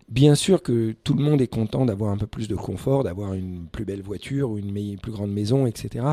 [0.08, 3.32] Bien sûr que tout le monde est content d'avoir un peu plus de confort, d'avoir
[3.32, 6.04] une plus belle voiture ou une plus grande maison, etc.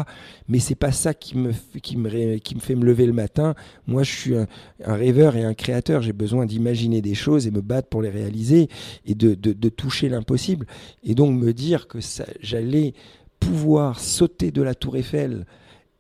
[0.48, 3.54] Mais c'est pas ça qui me, qui, me, qui me fait me lever le matin.
[3.88, 4.48] Moi, je suis un,
[4.80, 6.02] rêveur et un créateur.
[6.02, 8.70] J'ai besoin d'imaginer des choses et me battre pour les réaliser
[9.06, 10.68] et de, de toucher l'impossible.
[11.04, 12.00] Et donc me dire que
[12.40, 12.94] j'allais
[13.42, 15.46] pouvoir sauter de la tour Eiffel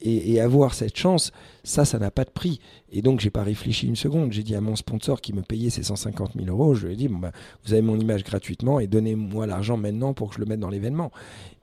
[0.02, 1.32] et, avoir cette chance,
[1.64, 2.60] ça, ça n'a pas de prix.
[2.92, 4.32] Et donc, j'ai pas réfléchi une seconde.
[4.32, 6.96] J'ai dit à mon sponsor qui me payait ces 150 000 euros, je lui ai
[6.96, 7.32] dit, bah,
[7.66, 10.70] vous avez mon image gratuitement et donnez-moi l'argent maintenant pour que je le mette dans
[10.70, 11.12] l'événement.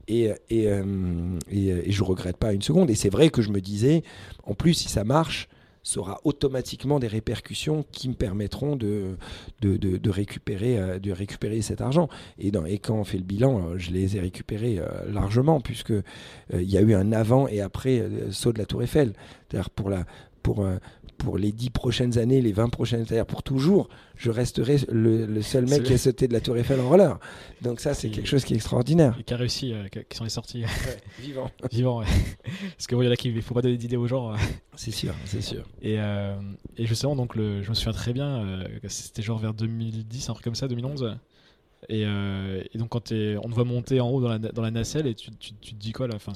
[0.07, 2.91] Et, et, euh, et, et, je regrette pas une seconde.
[2.91, 4.03] Et c'est vrai que je me disais,
[4.45, 5.49] en plus, si ça marche,
[5.89, 9.17] ça aura automatiquement des répercussions qui me permettront de,
[9.65, 12.11] euh, récupérer cet argent.
[12.39, 15.95] Et, quand on fait le bilan, euh, je les ai récupérés euh, largement, puisque
[16.53, 19.15] il y a eu un avant et après saut de la Tour Eiffel.
[19.53, 19.65] La,
[20.43, 20.67] pour,
[21.19, 25.69] pour les dix prochaines années, les 20 prochaines, c'est-à-dire pour toujours, je resterai le, seul
[25.69, 27.19] mec qui a sauté de la Tour Eiffel en roller.
[27.61, 29.17] Donc ça, c'est quelque chose qui est extraordinaire.
[29.21, 30.65] Et qui a réussi, euh, qui sont les sorties.
[31.21, 31.51] vivant.
[31.71, 32.07] vivant, ouais.
[32.77, 34.35] Parce que il y en a qui, il faut pas donner d'idées aux gens.
[34.77, 35.65] C'est sûr, c'est sûr.
[35.83, 36.37] Et, euh,
[36.77, 40.33] et, justement, donc le, je me souviens très bien, euh, c'était genre vers 2010, un
[40.33, 41.19] truc comme ça, 2011.
[41.89, 44.71] Et, et, donc quand es, on te voit monter en haut dans la, dans la
[44.71, 46.15] nacelle et tu, tu, tu te dis quoi là?
[46.17, 46.35] Enfin,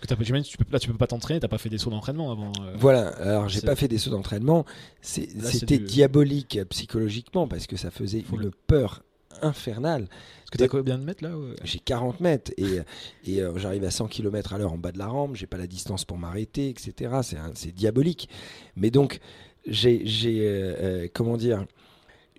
[0.00, 2.32] parce que tu peux, là, tu peux pas t'entraîner, t'as pas fait des sauts d'entraînement
[2.32, 2.52] avant.
[2.62, 2.74] Euh.
[2.76, 4.64] Voilà, alors j'ai pas fait des sauts d'entraînement.
[5.00, 9.02] C'était diabolique psychologiquement parce que ça faisait une peur
[9.42, 10.02] infernale.
[10.02, 11.30] Est-ce que tu as combien de mètres là
[11.64, 12.80] J'ai 40 mètres et,
[13.24, 15.56] et euh, j'arrive à 100 km à l'heure en bas de la rampe, j'ai pas
[15.56, 17.20] la distance pour m'arrêter, etc.
[17.54, 18.28] C'est diabolique.
[18.76, 19.20] Mais donc,
[19.66, 20.02] j'ai.
[20.40, 21.64] Euh, comment dire?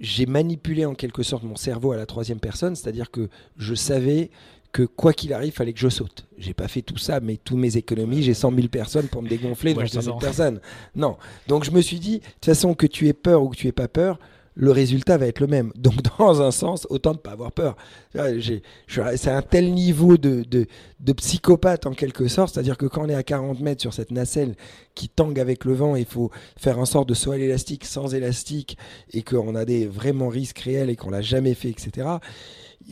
[0.01, 4.31] J'ai manipulé en quelque sorte mon cerveau à la troisième personne, c'est-à-dire que je savais
[4.71, 6.25] que quoi qu'il arrive, fallait que je saute.
[6.37, 9.29] J'ai pas fait tout ça, mais tous mes économies, j'ai 100 000 personnes pour me
[9.29, 10.59] dégonfler, donc 100 000 personnes.
[10.95, 11.17] Non.
[11.47, 13.67] Donc je me suis dit, de toute façon, que tu aies peur ou que tu
[13.67, 14.17] aies pas peur,
[14.55, 15.71] le résultat va être le même.
[15.75, 17.75] Donc dans un sens, autant ne pas avoir peur.
[18.13, 23.15] C'est un tel niveau de, de, psychopathe en quelque sorte, c'est-à-dire que quand on est
[23.15, 24.55] à 40 mètres sur cette nacelle
[24.95, 28.77] qui tangue avec le vent, il faut faire un sort de à l'élastique sans élastique
[29.13, 32.17] et qu'on a des vraiment risques réels et qu'on l'a jamais fait, etc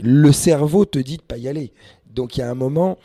[0.01, 1.73] le cerveau te dit de pas y aller.
[2.13, 2.97] Donc il y a un moment,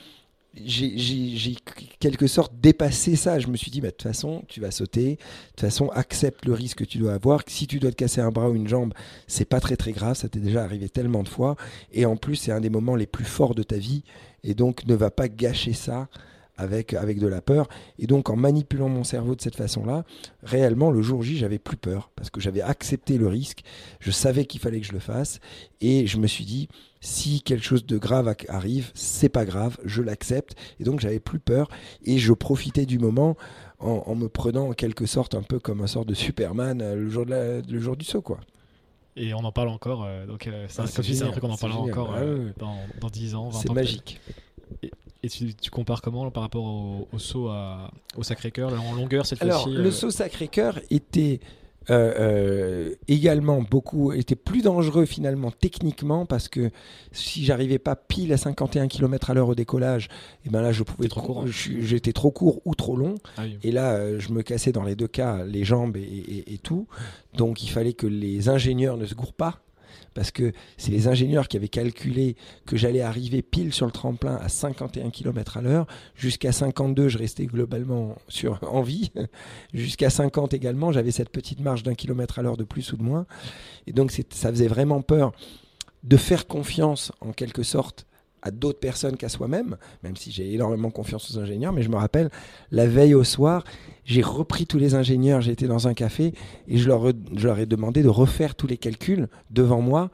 [0.63, 1.57] j'ai
[1.99, 3.39] quelque sorte dépassé ça.
[3.39, 5.11] Je me suis dit, bah, de toute façon, tu vas sauter.
[5.11, 5.17] De
[5.51, 7.43] toute façon, accepte le risque que tu dois avoir.
[7.47, 8.95] Si tu dois te casser un bras ou une jambe,
[9.27, 10.17] c'est pas très très grave.
[10.17, 11.57] Ça t'est déjà arrivé tellement de fois.
[11.93, 14.05] Et en plus, c'est un des moments les plus forts de ta vie.
[14.43, 16.09] Et donc, ne va pas gâcher ça
[16.57, 17.69] avec, avec de la peur.
[17.99, 20.05] Et donc, en manipulant mon cerveau de cette façon-là,
[20.43, 23.63] réellement, le jour J, j'avais plus peur parce que j'avais accepté le risque.
[24.01, 25.41] Je savais qu'il fallait que je le fasse.
[25.81, 26.69] Et je me suis dit,
[27.01, 30.55] si quelque chose de grave arrive, c'est pas grave, je l'accepte.
[30.81, 31.69] Et donc, j'avais plus peur
[32.05, 33.37] et je profitais du moment
[33.81, 37.11] en, me prenant en quelque sorte un peu comme un sort de Superman euh, le
[37.11, 38.41] jour, de le jour du saut, quoi.
[39.17, 41.81] Et on en parle encore, euh, donc euh, c'est ah, un, truc qu'on en parlera
[41.81, 42.15] encore
[42.57, 43.63] dans, dans 10 ans, 20 ans.
[43.63, 44.21] C'est magique.
[44.83, 44.91] Et
[45.29, 47.51] tu, compares comment par rapport au, saut
[48.17, 51.41] au Sacré-Cœur en longueur cette fois-ci Alors, le euh saut Sacré-Cœur était
[51.91, 56.71] euh, euh, également beaucoup était plus dangereux finalement techniquement parce que
[57.13, 60.73] si j'arrivais pas pile à 51 km à l'heure au décollage, et eh ben là
[60.73, 63.17] je pouvais trop j'étais trop court ou trop long.
[63.37, 66.87] Ah et là je me cassais dans les deux cas les jambes et, et, tout.
[67.35, 69.61] Donc il fallait que les ingénieurs ne se gourent pas
[70.15, 72.37] parce que c'est les ingénieurs qui avaient calculé
[72.67, 75.87] que j'allais arriver pile sur le tremplin à 51 km à l'heure.
[76.15, 79.13] Jusqu'à 52, je restais globalement sur, en vie.
[79.75, 83.03] Jusqu'à 50 également, j'avais cette petite marge d'un kilomètre à l'heure de plus ou de
[83.03, 83.27] moins.
[83.87, 85.33] Et donc ça faisait vraiment peur
[86.05, 88.07] de faire confiance en quelque sorte
[88.45, 91.73] à d'autres personnes qu'à soi-même, même si j'ai énormément confiance aux ingénieurs.
[91.73, 92.31] Mais je me rappelle,
[92.71, 93.65] la veille au soir,
[94.05, 96.35] j'ai repris tous les ingénieurs, j'étais dans un café
[96.69, 100.11] et je leur, je leur ai demandé de refaire tous les calculs devant moi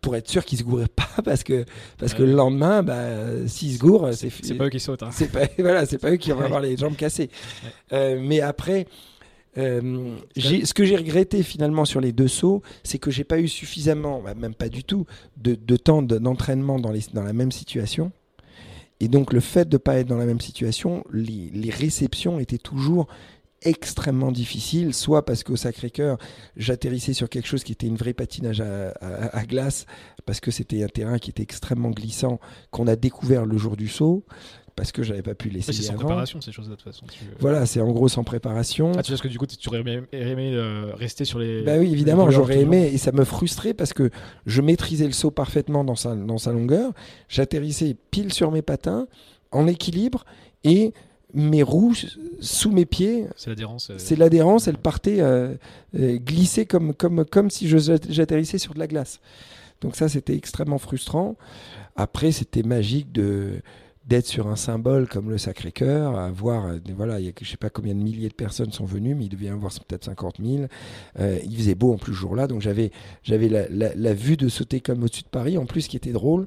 [0.00, 1.64] pour être sûr qu'ils se gourraient pas parce que
[1.98, 5.08] parce que le lendemain bah, s'ils se gourent c'est c'est pas eux qui sautent hein.
[5.10, 7.30] c'est pas voilà c'est pas eux qui vont avoir les jambes cassées
[7.92, 8.86] euh, mais après
[9.58, 13.48] euh, ce que j'ai regretté finalement sur les deux sauts, c'est que j'ai pas eu
[13.48, 17.52] suffisamment, bah, même pas du tout, de, de temps d'entraînement dans, les, dans la même
[17.52, 18.12] situation.
[19.00, 22.38] Et donc le fait de ne pas être dans la même situation, les, les réceptions
[22.38, 23.06] étaient toujours
[23.62, 26.18] extrêmement difficiles, soit parce qu'au Sacré-Cœur,
[26.56, 29.86] j'atterrissais sur quelque chose qui était une vraie patinage à, à, à glace,
[30.24, 32.38] parce que c'était un terrain qui était extrêmement glissant,
[32.70, 34.24] qu'on a découvert le jour du saut,
[34.76, 35.72] parce que j'avais pas pu laisser.
[35.72, 36.04] c'est sans avant.
[36.04, 37.06] préparation ces choses de toute façon.
[37.06, 37.20] Tu...
[37.40, 38.92] Voilà, c'est en gros sans préparation.
[38.96, 41.62] Ah, tu sais que du coup tu aurais aimé, aimé euh, rester sur les.
[41.62, 44.10] Bah oui, évidemment, j'aurais aimé et ça me frustrait parce que
[44.44, 46.92] je maîtrisais le saut parfaitement dans sa, dans sa longueur.
[47.28, 49.08] J'atterrissais pile sur mes patins,
[49.50, 50.26] en équilibre
[50.62, 50.92] et
[51.32, 51.94] mes roues
[52.40, 53.26] sous mes pieds.
[53.36, 53.90] C'est l'adhérence.
[53.90, 53.94] Euh...
[53.98, 55.54] C'est l'adhérence, elle partait euh,
[55.98, 59.20] euh, glisser comme, comme, comme si j'atterrissais sur de la glace.
[59.80, 61.36] Donc ça, c'était extrêmement frustrant.
[61.96, 63.62] Après, c'était magique de
[64.06, 67.56] d'être sur un symbole comme le Sacré-Cœur, à voir, voilà, il y a, je sais
[67.56, 70.36] pas combien de milliers de personnes sont venues, mais il devait y avoir peut-être 50
[70.44, 70.66] 000.
[71.18, 72.92] Euh, il faisait beau en plus ce jour-là, donc j'avais,
[73.26, 75.58] la, la, la, vue de sauter comme au-dessus de Paris.
[75.58, 76.46] En plus, ce qui était drôle,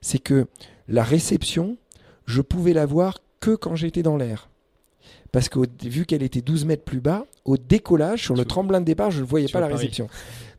[0.00, 0.46] c'est que
[0.86, 1.76] la réception,
[2.26, 4.48] je pouvais la voir que quand j'étais dans l'air.
[5.32, 8.84] Parce que vu qu'elle était 12 mètres plus bas, au décollage, sur le tremblin de
[8.84, 10.08] départ, je ne voyais pas la réception.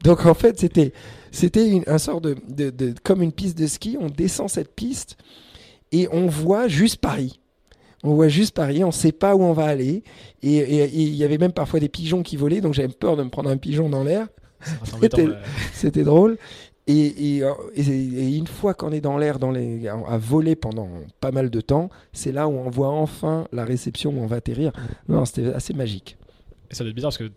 [0.03, 0.91] Donc en fait, c'était,
[1.31, 3.97] c'était un sort de, de, de, comme une piste de ski.
[3.99, 5.15] On descend cette piste
[5.93, 7.39] et on voit juste Paris.
[8.03, 10.03] On voit juste Paris, on ne sait pas où on va aller.
[10.41, 13.29] Et il y avait même parfois des pigeons qui volaient, donc j'avais peur de me
[13.29, 14.27] prendre un pigeon dans l'air.
[15.73, 16.37] C'était drôle.
[16.85, 17.43] Et, et,
[17.75, 20.89] et, une fois qu'on est dans l'air, les, à voler pendant
[21.21, 24.37] pas mal de temps, c'est là où on voit enfin la réception où on va
[24.37, 24.73] atterrir.
[25.07, 26.17] Non, c'était assez magique.
[26.69, 27.31] Et ça doit être bizarre parce que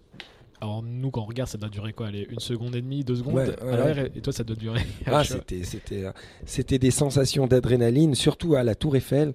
[0.61, 3.17] alors nous quand on regarde ça doit durer quoi allez, Une seconde et demie, deux
[3.17, 4.13] secondes ouais, ouais.
[4.15, 6.05] et toi ça doit durer ah, c'était, c'était,
[6.45, 9.33] c'était des sensations d'adrénaline, surtout à la Tour Eiffel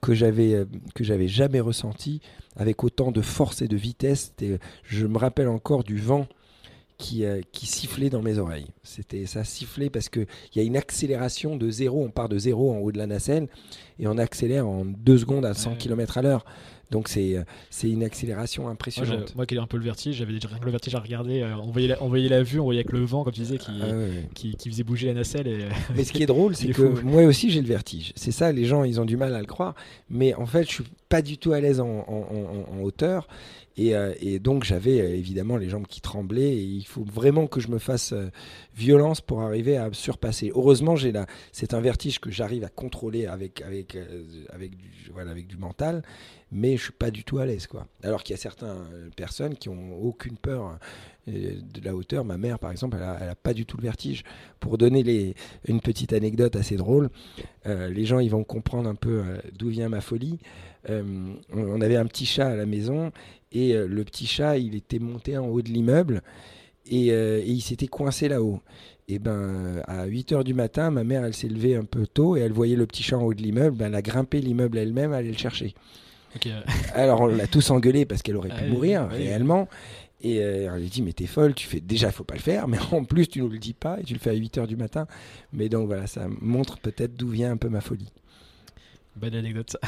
[0.00, 0.64] que j'avais,
[0.94, 2.20] que j'avais jamais ressenti
[2.56, 4.32] avec autant de force et de vitesse.
[4.84, 6.26] Je me rappelle encore du vent
[6.98, 8.66] qui, euh, qui sifflait dans mes oreilles.
[8.82, 12.04] C'était ça sifflait parce qu'il y a une accélération de zéro.
[12.04, 13.48] On part de zéro en haut de la nacelle
[14.00, 15.76] et on accélère en deux secondes à 100 ouais.
[15.78, 16.44] km à l'heure.
[16.90, 17.36] Donc c'est
[17.70, 19.18] c'est une accélération impressionnante.
[19.18, 21.00] Moi, moi, qui ai un peu le vertige, j'avais déjà rien que le vertige à
[21.00, 21.42] regarder.
[21.42, 23.40] Euh, on, voyait la, on voyait la vue, on voyait avec le vent, comme tu
[23.40, 24.28] disais, qui, ah, ouais.
[24.34, 25.46] qui, qui, faisait bouger la nacelle.
[25.46, 25.68] Et...
[25.94, 27.06] Mais ce qui est drôle, c'est que fou.
[27.06, 28.12] moi aussi j'ai le vertige.
[28.16, 29.74] C'est ça, les gens ils ont du mal à le croire.
[30.08, 33.28] Mais en fait, je suis pas du tout à l'aise en, en, en, en, hauteur.
[33.76, 36.56] Et, euh, et donc j'avais euh, évidemment les jambes qui tremblaient.
[36.56, 38.30] Et il faut vraiment que je me fasse euh,
[38.76, 40.50] violence pour arriver à surpasser.
[40.54, 45.10] Heureusement, j'ai là, c'est un vertige que j'arrive à contrôler avec avec euh, avec du
[45.12, 46.02] voilà avec du mental
[46.50, 47.86] mais je suis pas du tout à l'aise quoi.
[48.02, 50.78] Alors qu'il y a certaines personnes qui ont aucune peur
[51.26, 52.24] de la hauteur.
[52.24, 54.24] Ma mère par exemple, elle a, pas du tout le vertige.
[54.60, 55.34] Pour donner
[55.66, 57.10] une petite anecdote assez drôle,
[57.66, 60.38] euh, les gens ils vont comprendre un peu euh, d'où vient ma folie.
[60.88, 63.12] Euh, on avait un petit chat à la maison
[63.52, 66.22] et euh, le petit chat il était monté en haut de l'immeuble
[66.86, 68.60] et, euh, il s'était coincé là-haut.
[69.08, 72.36] Et ben à 8 heures du matin, ma mère elle s'est levée un peu tôt
[72.36, 73.76] et elle voyait le petit chat en haut de l'immeuble.
[73.76, 75.74] Ben, elle a grimpé l'immeuble elle-même, elle allait le chercher.
[76.36, 76.54] Okay.
[76.94, 79.68] Alors on l'a tous engueulé parce qu'elle aurait pu ah, mourir oui, réellement.
[80.20, 82.68] Et euh, on lui dit mais t'es folle, tu fais déjà faut pas le faire,
[82.68, 84.66] mais en plus tu nous le dis pas et tu le fais à 8 heures
[84.66, 85.06] du matin.
[85.52, 88.12] Mais donc voilà, ça montre peut-être d'où vient un peu ma folie.
[89.16, 89.80] Bonne anecdote ça.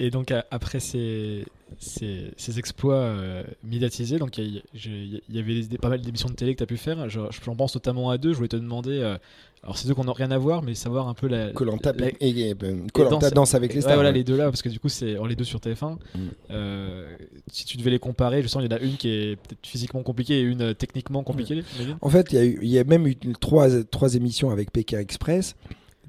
[0.00, 1.44] Et donc après ces,
[1.78, 6.34] ces, ces exploits euh, médiatisés, donc il y, y, avait des, pas mal d'émissions de
[6.34, 7.08] télé que tu as pu faire.
[7.08, 8.30] J'en pense notamment à deux.
[8.30, 9.18] Je voulais te demander, euh,
[9.64, 11.50] alors c'est deux qu'on n'a rien à voir, mais savoir un peu la.
[11.50, 12.54] Colanta la, et, et, et,
[12.94, 13.90] danse, danse, avec les stars.
[13.90, 15.94] Ouais, voilà les deux là, parce que du coup c'est les deux sur TF1.
[15.94, 16.18] Mm.
[16.50, 17.16] Euh,
[17.50, 19.66] si tu devais les comparer, je sens qu'il y en a une qui est peut-être
[19.66, 21.56] physiquement compliquée et une euh, techniquement compliquée.
[21.56, 21.94] Mm.
[22.00, 25.56] En fait, il y, y, a même eu trois, trois émissions avec Pékin Express.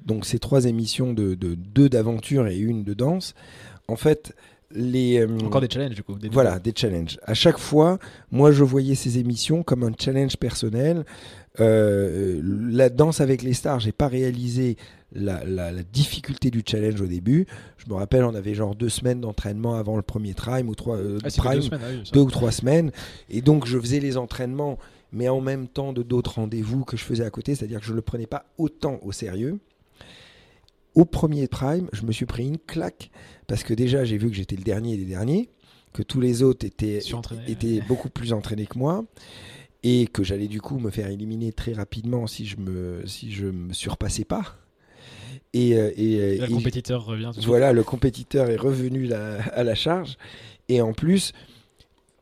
[0.06, 3.34] Donc c'est trois émissions de, de deux d'aventure et une de danse
[3.90, 4.34] en fait,
[4.72, 6.14] les, euh, Encore des challenges, du coup.
[6.14, 7.18] Des voilà, des challenges.
[7.24, 7.98] À chaque fois,
[8.30, 11.04] moi, je voyais ces émissions comme un challenge personnel.
[11.58, 14.76] Euh, la danse avec les stars, j'ai pas réalisé
[15.12, 17.46] la, la, la, difficulté du challenge au début.
[17.78, 20.96] Je me rappelle, on avait genre deux semaines d'entraînement avant le premier prime ou trois
[20.96, 22.92] euh, ah, prime, deux, semaines, ah oui, deux ou trois semaines.
[23.28, 24.78] Et donc, je faisais les entraînements,
[25.12, 27.90] mais en même temps de d'autres rendez-vous que je faisais à côté, c'est-à-dire que je
[27.90, 29.58] ne le prenais pas autant au sérieux
[30.94, 33.10] au premier prime, je me suis pris une claque
[33.46, 35.48] parce que déjà j'ai vu que j'étais le dernier des derniers,
[35.92, 37.00] que tous les autres étaient,
[37.48, 39.04] étaient beaucoup plus entraînés que moi
[39.82, 43.46] et que j'allais du coup me faire éliminer très rapidement si je me si je
[43.46, 44.56] me surpassais pas.
[45.52, 47.46] Et, euh, et, euh, et- compétiteur revient tout de suite.
[47.46, 50.16] voilà, le compétiteur est revenu la- à la charge.
[50.68, 51.32] Et en plus,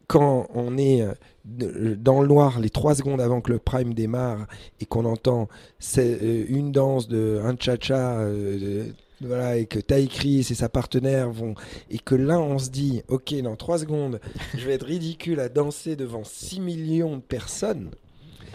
[0.07, 1.13] quand on est euh,
[1.57, 4.47] dans le noir les trois secondes avant que le prime démarre
[4.81, 8.87] et qu'on entend c'est, euh, une danse de un cha-cha, euh,
[9.21, 11.55] voilà, et que Ty Chris et sa partenaire vont,
[11.91, 14.21] et que là on se dit, ok, dans trois secondes,
[14.57, 17.91] je vais être ridicule à danser devant 6 millions de personnes.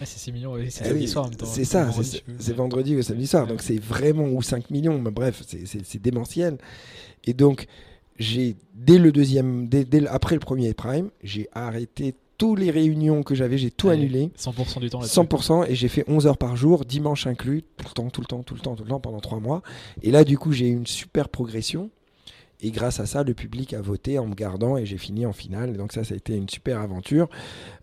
[0.00, 1.46] Ah, c'est 6 millions, oui, c'est Ah samedi oui, soir en même temps.
[1.46, 5.10] C'est ça, vendredi, c'est vendredi ou samedi soir, donc c'est vraiment, ou 5 millions, mais
[5.10, 6.58] bref, c'est- démentiel.
[7.26, 7.66] Et donc,
[8.18, 13.34] j'ai, dès le deuxième, dès, après le premier prime, j'ai arrêté toutes les réunions que
[13.34, 15.18] j'avais, j'ai tout Allez, annulé, 100% du temps là-dessus.
[15.18, 18.26] 100%, et j'ai fait 11 heures par jour, dimanche inclus, tout le temps, tout le
[18.26, 19.62] temps, tout le temps, tout le temps, pendant 3 mois.
[20.02, 21.90] Et là, du coup, j'ai eu une super progression.
[22.60, 25.32] Et grâce à ça, le public a voté en me gardant et j'ai fini en
[25.32, 25.76] finale.
[25.76, 27.28] Donc ça, ça a été une super aventure.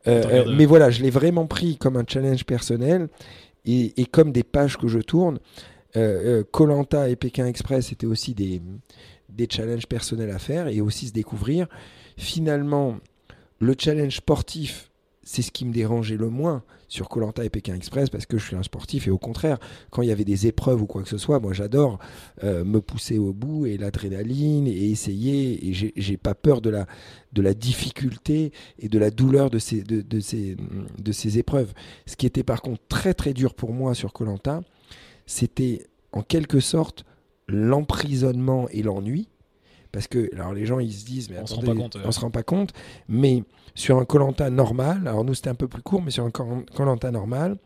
[0.07, 3.09] Euh, euh, mais voilà, je l'ai vraiment pris comme un challenge personnel
[3.65, 5.39] et, et comme des pages que je tourne.
[6.51, 8.61] Colanta et Pékin Express, c'était aussi des,
[9.29, 11.67] des challenges personnels à faire et aussi se découvrir.
[12.17, 12.97] Finalement,
[13.61, 14.91] le challenge sportif,
[15.23, 18.45] c'est ce qui me dérangeait le moins sur Colanta et Pékin Express parce que je
[18.45, 19.59] suis un sportif et au contraire,
[19.91, 21.99] quand il y avait des épreuves ou quoi que ce soit, moi j'adore
[22.43, 27.53] euh, me pousser au bout et l'adrénaline et essayer et j'ai- pas peur de la,
[27.53, 30.57] difficulté et de la douleur de ces, de, de ces,
[30.97, 31.71] de ces épreuves.
[32.07, 34.61] Ce qui était par contre très très dur pour moi sur Colanta,
[35.27, 37.05] c'était en quelque sorte
[37.47, 39.27] l'emprisonnement et l'ennui.
[39.91, 41.95] Parce que alors les gens ils se disent mais On se attendez, rend pas compte,
[41.95, 42.01] ouais.
[42.05, 42.73] on se rend pas compte
[43.09, 43.43] mais
[43.75, 47.11] sur un Colanta normal alors nous c'était un peu plus court mais sur un Colanta
[47.11, 47.57] normal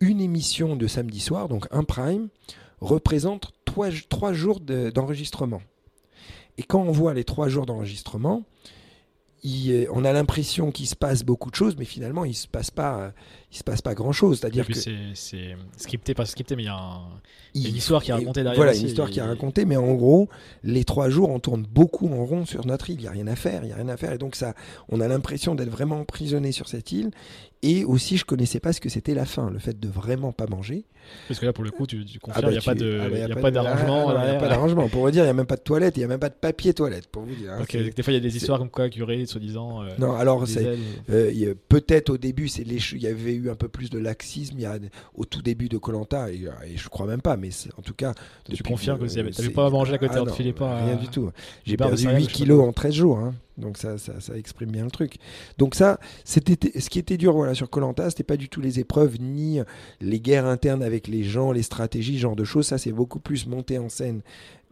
[0.00, 2.28] une émission de samedi soir donc un prime
[2.80, 5.62] représente trois, trois jours de- d'enregistrement
[6.58, 8.42] et quand on voit les trois jours d'enregistrement
[9.44, 12.70] il, on a l'impression qu'il se passe beaucoup de choses mais finalement il se passe
[12.70, 13.12] pas
[13.50, 16.14] il se passe pas grand chose c'est à Et dire puis que c'est c'est scripté,
[16.14, 17.00] pas scripté, mais il y a un-
[17.54, 19.76] il- une histoire qui est racontée derrière Voilà, aussi, une histoire qui est racontée, mais
[19.76, 20.28] en gros,
[20.62, 22.96] les trois jours, on tourne beaucoup en rond sur notre île.
[23.00, 24.12] Il n'y a rien à faire, il y a rien à faire.
[24.12, 24.54] Et donc, ça,
[24.88, 27.10] on a l'impression d'être vraiment emprisonné sur cette île.
[27.64, 30.46] Et aussi, je connaissais pas ce que c'était la faim, le fait de vraiment pas
[30.48, 30.84] manger.
[31.28, 32.74] Parce que là, pour le coup, tu, tu Ah confirmes, bah, il n'y a pas
[32.74, 34.08] de- ah bah, a pas d'arrangement.
[34.08, 34.88] ah non, Il n'y a pas d'arrangement.
[34.88, 36.28] Pour vous dire, il n'y a même pas de toilette, il n'y a même pas
[36.28, 37.52] de papier toilette, pour vous dire.
[37.52, 37.64] hein.
[37.74, 39.82] Euh, des fois, il y a des histoires comme quoi curé, soi-disant.
[39.82, 40.44] euh, Non, alors.
[41.10, 44.62] Euh, a- Peut-être au début, il y avait eu un peu plus de laxisme il
[44.62, 44.78] y a,
[45.14, 48.12] au tout début de Colanta et, et je crois même pas, mais en tout cas.
[48.44, 50.52] Tu depuis confirmes que euh, tu n'avais pas à manger à côté, Ah on filait
[50.52, 50.84] pas.
[50.84, 51.30] Rien du tout.
[51.64, 53.32] J'ai perdu céréales, 8 je sais pas kilos en 13 jours.
[53.58, 55.16] Donc ça, ça, ça exprime bien le truc.
[55.58, 58.80] Donc ça, c'était ce qui était dur voilà, sur Colanta, c'était pas du tout les
[58.80, 59.60] épreuves ni
[60.00, 62.66] les guerres internes avec les gens, les stratégies, genre de choses.
[62.66, 64.22] Ça, c'est beaucoup plus monté en scène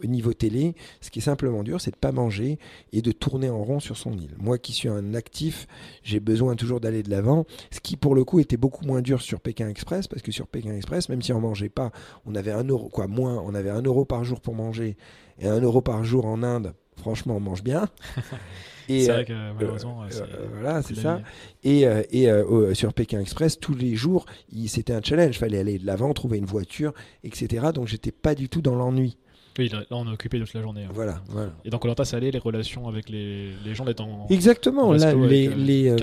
[0.02, 0.74] au niveau télé.
[1.00, 2.58] Ce qui est simplement dur, c'est de pas manger
[2.92, 4.34] et de tourner en rond sur son île.
[4.38, 5.66] Moi qui suis un actif,
[6.02, 7.44] j'ai besoin toujours d'aller de l'avant.
[7.70, 10.46] Ce qui, pour le coup, était beaucoup moins dur sur Pékin Express, parce que sur
[10.46, 11.92] Pékin Express, même si on mangeait pas,
[12.24, 14.96] on avait un euro, quoi, moins, on avait un euro par jour pour manger
[15.38, 16.74] et un euro par jour en Inde.
[17.00, 17.88] Franchement, on mange bien.
[18.88, 21.20] Et, C'est euh, vrai que malheureusement, euh, c'est- euh, voilà, c'est ça.
[21.62, 25.38] Et, euh, et euh, sur Pékin Express, tous les jours, il- c'était un challenge.
[25.38, 26.92] fallait aller de l'avant, trouver une voiture,
[27.22, 27.68] etc.
[27.72, 29.16] Donc, j'étais pas du tout dans l'ennui.
[29.58, 30.84] Oui, là, on est occupé toute la journée.
[30.84, 30.90] hein.
[30.94, 31.52] Voilà, voilà.
[31.64, 34.26] Et dans Colanta, ça allait les relations avec les, les gens d'être en.
[34.30, 34.88] Exactement.
[34.88, 35.96] en Là, avec, les, euh, les, euh,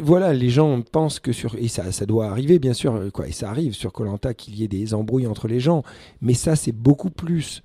[0.00, 3.28] voilà, les gens pensent que sur et ça, ça doit arriver bien sûr, euh, quoi,
[3.28, 5.82] et ça arrive sur Colanta qu'il y ait des embrouilles entre les gens,
[6.20, 7.62] mais ça c'est beaucoup plus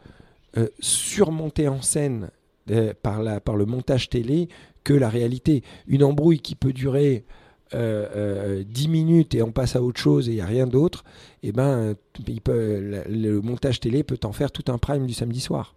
[0.57, 2.30] euh, surmonté en scène
[2.72, 4.49] euh, par la par le montage télé
[4.84, 5.63] que la réalité.
[5.88, 7.26] Une embrouille qui peut durer
[7.74, 10.65] euh, euh, 10 minutes et on passe à autre chose et il n'y a rien
[10.65, 11.03] d'autre,
[11.43, 11.93] et ben euh,
[12.28, 15.76] il peut, la- le montage télé peut en faire tout un prime du samedi soir.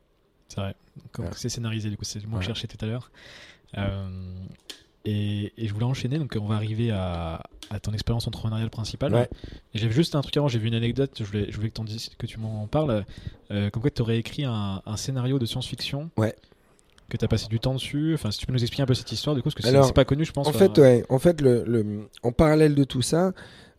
[0.49, 0.75] C'est vrai.
[1.37, 3.11] C'est scénarisé, du coup, c'est le mot que je cherchais tout à l'heure.
[3.79, 4.07] Euh,
[5.05, 9.13] et, et je voulais enchaîner, donc on va arriver à, à ton expérience entrepreneuriale principale.
[9.15, 9.29] Ouais.
[9.75, 12.27] Et vu juste un truc avant, j'ai vu une anecdote, je voulais, je voulais que,
[12.27, 13.05] tu m'en parles.
[13.51, 16.11] Euh, comme quoi tu aurais écrit un, un scénario de science-fiction.
[16.17, 16.37] Ouais.
[17.13, 18.15] Que tu as passé du temps dessus.
[18.15, 19.93] Enfin, si tu peux nous expliquer un peu cette histoire, du coup, parce que c'est
[19.93, 20.47] pas connu, je pense.
[20.47, 23.33] En fait, ouais, en fait, le, le- en parallèle de tout ça,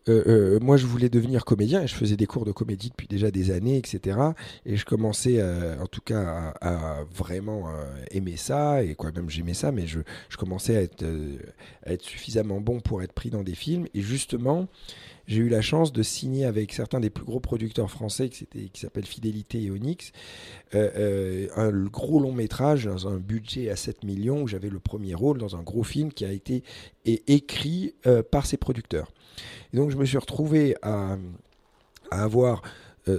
[0.08, 3.08] euh, euh, moi, je voulais devenir comédien et je faisais des cours de comédie depuis
[3.08, 4.18] déjà des années, etc.
[4.66, 7.72] Et je commençais, euh, en tout cas, à, à vraiment euh,
[8.12, 11.36] aimer ça et quoi, même j'aimais ça, mais je, je commençais à être, euh,
[11.84, 13.86] à être suffisamment bon pour être pris dans des films.
[13.94, 14.68] Et justement,
[15.26, 18.80] j'ai eu la chance de signer avec certains des plus gros producteurs français qui, qui
[18.80, 20.12] s'appellent Fidélité et Onyx,
[20.74, 24.80] euh, euh, un gros long métrage dans un budget à 7 millions où j'avais le
[24.80, 26.62] premier rôle dans un gros film qui a été
[27.04, 29.10] écrit euh, par ces producteurs.
[29.72, 31.16] Et donc je me suis retrouvé à,
[32.10, 32.62] avoir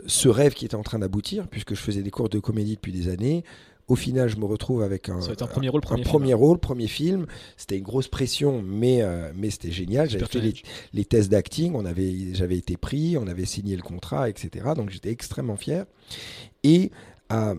[0.08, 2.92] ce rêve qui était en train d'aboutir puisque je faisais des cours de comédie depuis
[2.92, 3.44] des années.
[3.88, 6.12] Au final, je me retrouve avec un, premier rôle, premier film.
[6.12, 7.28] premier rôle, premier film.
[7.56, 10.10] C'était une grosse pression, mais, euh, mais c'était génial.
[10.10, 10.64] J'avais fait
[10.94, 14.72] les, tests d'acting, on avait, j'avais été pris, on avait signé le contrat, etc.
[14.76, 15.86] Donc j'étais extrêmement fier.
[16.64, 16.92] Et
[17.30, 17.54] à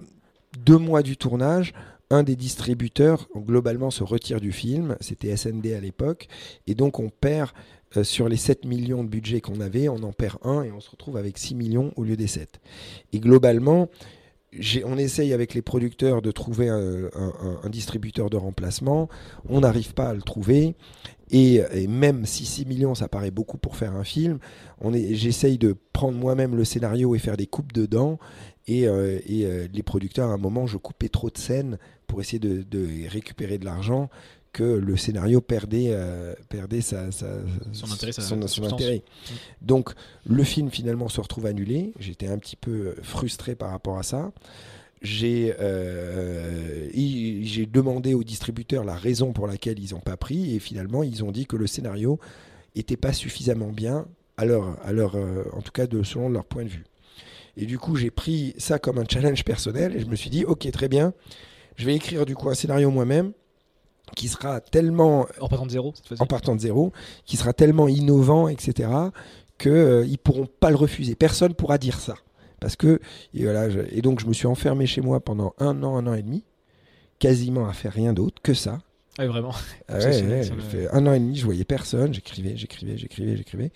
[0.64, 1.74] deux mois du tournage,
[2.10, 6.28] un des distributeurs globalement se retire du film, c'était SND à l'époque,
[6.66, 7.50] et donc on perd
[7.96, 10.80] euh, sur les 7 millions de budget qu'on avait, on en perd un et on
[10.80, 12.60] se retrouve avec 6 millions au lieu des 7.
[13.12, 13.88] Et globalement,
[14.84, 19.08] on essaye avec les producteurs de trouver un, distributeur de remplacement,
[19.48, 20.74] on n'arrive pas à le trouver.
[21.30, 24.38] Et, même si 6 millions, ça paraît beaucoup pour faire un film,
[24.92, 28.18] j'essaye de prendre moi-même le scénario et faire des coupes dedans.
[28.68, 32.38] Et, euh, euh, les producteurs, à un moment, je coupais trop de scènes pour essayer
[32.38, 34.08] de, récupérer de l'argent
[34.56, 38.12] que le scénario perdait, euh, perdait sa, son intérêt.
[38.12, 39.02] son, intérêt.
[39.04, 39.34] Mm.
[39.60, 39.90] Donc
[40.24, 41.92] le film finalement se retrouve annulé.
[42.00, 44.32] J'étais un petit peu frustré par rapport à ça.
[45.02, 46.88] J'ai euh,
[47.70, 51.32] demandé aux distributeurs la raison pour laquelle ils n'ont pas pris et finalement ils ont
[51.32, 52.18] dit que le scénario
[52.74, 54.06] était pas suffisamment bien
[54.38, 56.84] à leur, à leur, euh, en tout cas de, selon leur point de vue.
[57.58, 60.46] Et du coup j'ai pris ça comme un challenge personnel et je me suis dit
[60.46, 61.12] ok très bien,
[61.76, 63.34] je vais écrire du coup un scénario moi-même
[64.14, 66.92] qui sera tellement en partant de zéro, en partant de zéro,
[67.24, 68.88] qui sera tellement innovant, etc.,
[69.58, 71.14] que euh, ils pourront pas le refuser.
[71.14, 72.14] Personne pourra dire ça,
[72.60, 73.00] parce que
[73.34, 76.14] et, voilà, et donc je me suis enfermé chez moi pendant un an, un an
[76.14, 76.44] et demi,
[77.18, 78.78] quasiment à faire rien d'autre que ça,
[79.18, 79.52] ah, vraiment
[79.88, 83.70] ah fait un an et demi, je voyais personne, j'écrivais, j'écrivais, j'écrivais, j'écrivais.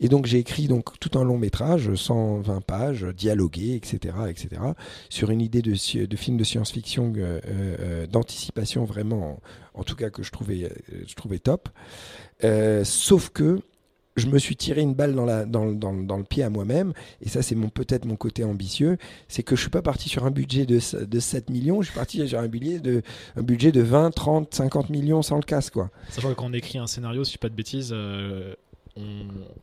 [0.00, 4.62] Et donc j'ai écrit donc tout un long métrage, 120 pages, dialogué, etc., etc.,
[5.10, 5.72] sur une idée de,
[6.06, 9.40] de film de science-fiction, euh, euh, d'anticipation vraiment,
[9.74, 10.70] en, tout cas que je trouvais,
[11.06, 11.68] je trouvais top.
[12.44, 13.60] Euh, sauf que
[14.18, 16.92] je me suis tiré une balle dans, le pied à moi-même,
[17.22, 18.98] et ça c'est peut-être mon côté ambitieux,
[19.28, 21.98] c'est que je suis pas parti sur un budget de, de 7 millions, je suis
[21.98, 23.02] parti sur un budget, de,
[23.36, 25.70] un budget de 20, 30, 50 millions sans le casse.
[25.70, 25.90] Quoi.
[26.10, 28.54] Sachant que quand on écrit un scénario, si je ne pas de bêtises, euh,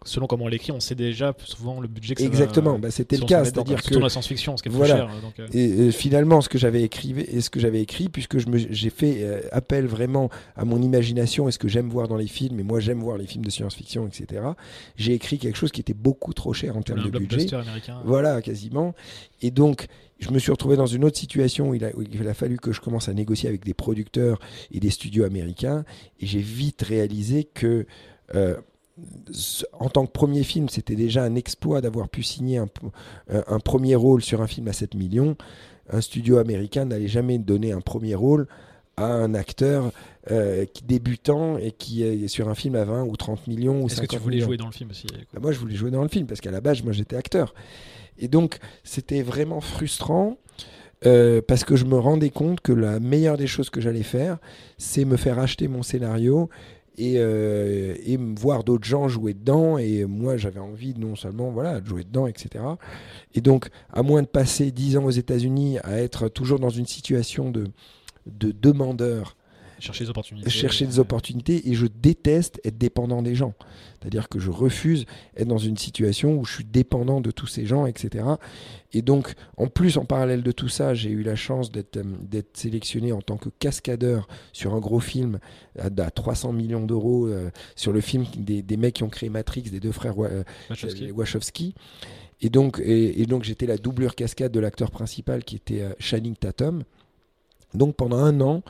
[0.05, 3.17] selon comment on l'écrit, on sait déjà souvent le budget que ça Exactement, bah, c'était
[3.17, 4.95] le cas, c'est-à-dire que la science-fiction, ce qui est voilà.
[4.97, 5.09] cher.
[5.21, 5.47] Donc, euh.
[5.87, 9.41] et, finalement, ce que j'avais écrit, et ce que j'avais écrit, puisque j'ai fait euh,
[9.51, 12.79] appel vraiment à mon imagination et ce que j'aime voir dans les films, et moi
[12.79, 14.41] j'aime voir les films de science-fiction, etc.
[14.95, 17.53] J'ai écrit quelque chose qui était beaucoup trop cher en termes de budget.
[17.53, 18.01] Américain.
[18.03, 18.93] Voilà, quasiment.
[19.41, 19.87] Et donc,
[20.19, 22.57] je me suis retrouvé dans une autre situation où il, a, où il, a, fallu
[22.57, 24.39] que je commence à négocier avec des producteurs
[24.71, 25.83] et des studios américains.
[26.19, 27.85] Et j'ai vite réalisé que
[28.33, 28.55] euh,
[29.73, 33.95] en tant que premier film, c'était déjà un exploit d'avoir pu signer euh, un, premier
[33.95, 35.35] rôle sur un film à 7 millions.
[35.89, 38.47] Un studio américain n'allait jamais donner un premier rôle
[38.97, 39.91] à un acteur
[40.31, 43.87] euh, qui débutant et qui est sur un film à 20 ou 30 millions ou
[43.87, 46.01] Est-ce que tu voulais jouer dans le film aussi bah, Moi, je voulais jouer dans
[46.01, 47.53] le film parce qu'à la base, moi, j'étais acteur.
[48.17, 50.37] Et donc, c'était vraiment frustrant.
[51.05, 54.37] Euh, parce que je me rendais compte que la meilleure des choses que j'allais faire,
[54.77, 56.49] c'est me faire acheter mon scénario
[56.97, 57.95] et, euh,
[58.37, 59.77] voir d'autres gens jouer dedans.
[59.77, 62.63] Et moi, j'avais envie non seulement voilà, de jouer dedans, etc.
[63.33, 66.87] Et donc, à moins de passer 10 ans aux États-Unis à être toujours dans une
[66.87, 67.67] situation de,
[68.25, 69.35] de demandeur
[69.79, 70.49] Chercher des opportunités.
[70.49, 73.53] Chercher des opportunités et je déteste être dépendant des gens.
[73.99, 75.05] C'est-à-dire que je refuse
[75.35, 78.23] être dans une situation où je suis dépendant de tous ces gens, etc.
[78.93, 82.41] Et donc, en plus, en parallèle de tout ça, j'ai eu la chance d'être euh,
[82.53, 85.39] sélectionné en tant que cascadeur sur un gros film
[85.79, 89.79] à, 300 millions d'euros, euh, sur le film des, mecs qui ont créé Matrix, des
[89.79, 90.43] deux frères euh,
[91.13, 91.73] Wachowski.
[92.41, 96.83] Et donc, et, donc j'étais la doublure cascade de l'acteur principal qui était Shining Tatum.
[97.73, 98.61] Donc pendant un an,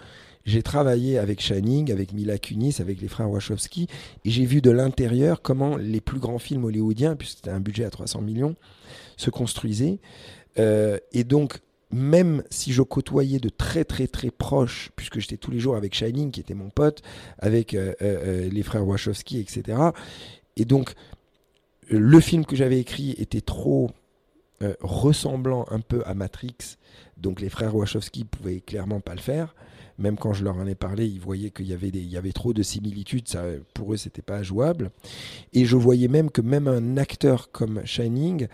[0.46, 3.88] j'ai travaillé avec Shining, avec Mila Kunis, avec les frères Wachowski,
[4.24, 7.84] et j'ai vu de l'intérieur comment les plus grands films hollywoodiens, puisque c'était un budget
[7.84, 8.56] à 300 millions,
[9.18, 10.00] se construisaient.
[10.60, 11.60] Euh, et donc,
[11.92, 15.96] même si je côtoyais de très très très proches, puisque j'étais tous les jours avec
[15.96, 17.02] Shining, qui était mon pote,
[17.40, 19.80] avec euh, euh, les frères Wachowski, etc.
[20.58, 20.94] Et donc,
[21.90, 23.92] le film que j'avais écrit était trop
[24.80, 26.78] ressemblant un peu à Matrix,
[27.18, 29.54] donc les frères Wachowski pouvaient clairement pas le faire
[29.98, 32.18] même quand je leur en ai parlé, ils voyaient qu'il y avait, des, il y
[32.18, 33.44] avait trop de similitudes, ça,
[33.74, 34.92] pour eux, c'était pas jouable.
[35.54, 38.48] Et je voyais même que même un acteur comme Shining,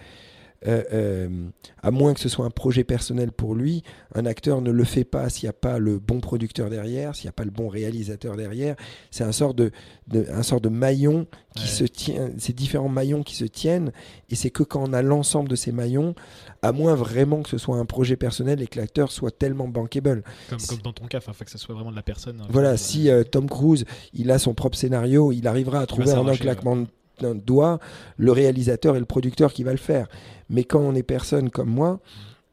[0.67, 1.49] euh, euh,
[1.81, 3.83] à moins que ce soit un projet personnel pour lui,
[4.13, 7.25] un acteur ne le fait pas s'il n'y a pas le bon producteur derrière, s'il
[7.25, 8.75] n'y a pas le bon réalisateur derrière.
[9.09, 9.71] C'est un sort de,
[10.13, 13.91] un sort de maillon qui se tient, ces différents maillons qui se tiennent,
[14.29, 16.13] et c'est que quand on a l'ensemble de ces maillons,
[16.61, 20.23] à moins vraiment que ce soit un projet personnel et que l'acteur soit tellement bankable.
[20.49, 22.39] Comme, dans ton cas, enfin, que ce soit vraiment de la personne.
[22.39, 26.11] Hein, voilà, si euh, Tom Cruise, il a son propre scénario, il arrivera à trouver
[26.11, 26.85] un claquement de
[27.19, 27.79] doigt
[28.17, 30.07] le réalisateur et le producteur qui va le faire.
[30.49, 31.99] Mais quand on est personne comme moi,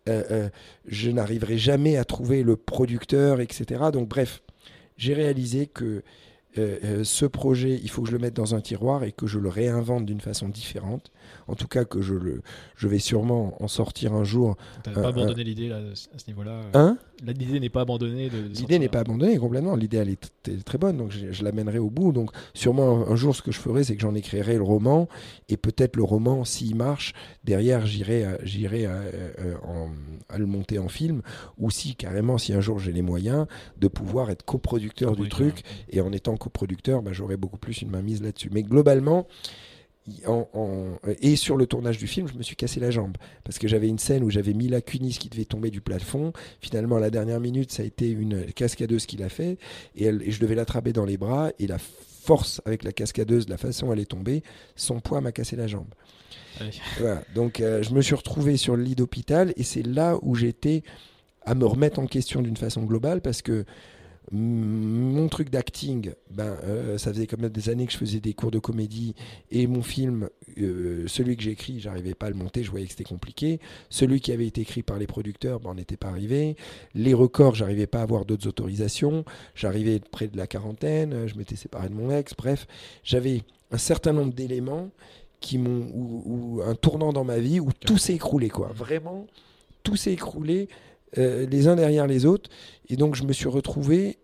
[0.09, 0.49] euh, euh,
[0.87, 3.85] je n'arriverai jamais à trouver le producteur, etc.
[3.93, 4.43] Donc bref,
[4.97, 6.03] j'ai réalisé que
[6.59, 9.27] euh, euh, ce projet, il faut que je le mette dans un tiroir et que
[9.27, 11.11] je le réinvente d'une façon différente.
[11.47, 12.43] En tout cas, que je, le,
[12.77, 14.57] je vais sûrement en sortir un jour.
[14.83, 16.99] Tu n'as pas abandonné l'idée à ce niveau-là Hein?
[17.25, 18.29] L'idée n'est pas abandonnée.
[18.29, 19.75] L'idée n'est pas abandonnée complètement.
[19.75, 22.13] L'idée, elle est très bonne, donc je, l'amènerai au bout.
[22.13, 25.09] Donc, sûrement, un, jour, ce que je ferai, c'est que j'en écrirai le roman.
[25.49, 29.01] Et peut-être le roman, s'il marche, derrière, j'irai j'irai à,
[30.29, 31.23] à, le monter en film.
[31.59, 33.47] Ou si, carrément, si un jour j'ai les moyens,
[33.79, 35.63] de pouvoir être coproducteur du truc.
[35.91, 38.51] Et en étant coproducteur, bah, j'aurais beaucoup plus une main mise là-dessus.
[38.53, 39.27] Mais globalement,
[41.21, 43.89] et sur le tournage du film, je me suis cassé la jambe parce que j'avais
[43.89, 46.33] une scène où j'avais Mila Kunis qui devait tomber du plafond.
[46.61, 49.59] Finalement, à la dernière minute, ça a été une cascadeuse qui l'a fait
[49.97, 53.57] et, et je devais l'attraper dans les bras et la force avec la cascadeuse, la
[53.57, 54.43] façon elle est tombée,
[54.77, 55.89] son poids m'a cassé la jambe.
[56.99, 57.23] Voilà.
[57.35, 60.83] Donc, euh, je me suis retrouvé sur le lit d'hôpital et c'est là où j'étais
[61.47, 63.65] à me remettre en question d'une façon globale parce que
[64.31, 68.35] mon truc d'acting, ben, euh, ça faisait quand même des années que je faisais des
[68.35, 69.15] cours de comédie
[69.51, 72.87] et mon film, euh, celui que j'ai écrit, j'arrivais pas à le monter, je voyais
[72.87, 73.59] que c'était compliqué.
[73.89, 76.57] Celui qui avait été écrit par les producteurs, ben, on n'était pas arrivé.
[76.95, 79.25] Les records, j'arrivais pas à avoir d'autres autorisations.
[79.55, 82.35] J'arrivais près de la quarantaine, je m'étais séparé de mon ex.
[82.37, 82.67] Bref,
[83.05, 84.91] j'avais un certain nombre d'éléments
[85.41, 88.71] qui m'ont ou, un tournant dans ma vie où tout s'est écroulé quoi.
[88.75, 89.27] Vraiment,
[89.83, 90.69] tout s'est écroulé
[91.17, 92.51] euh, les uns derrière les autres.
[92.89, 94.19] Et donc, je me suis retrouvé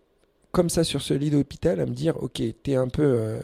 [0.51, 3.39] comme ça sur ce lit d'hôpital à me dire Ok, es un peu, euh,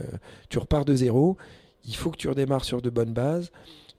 [0.49, 1.37] tu repars de zéro,
[1.85, 3.51] il faut que tu redémarres sur de bonnes bases.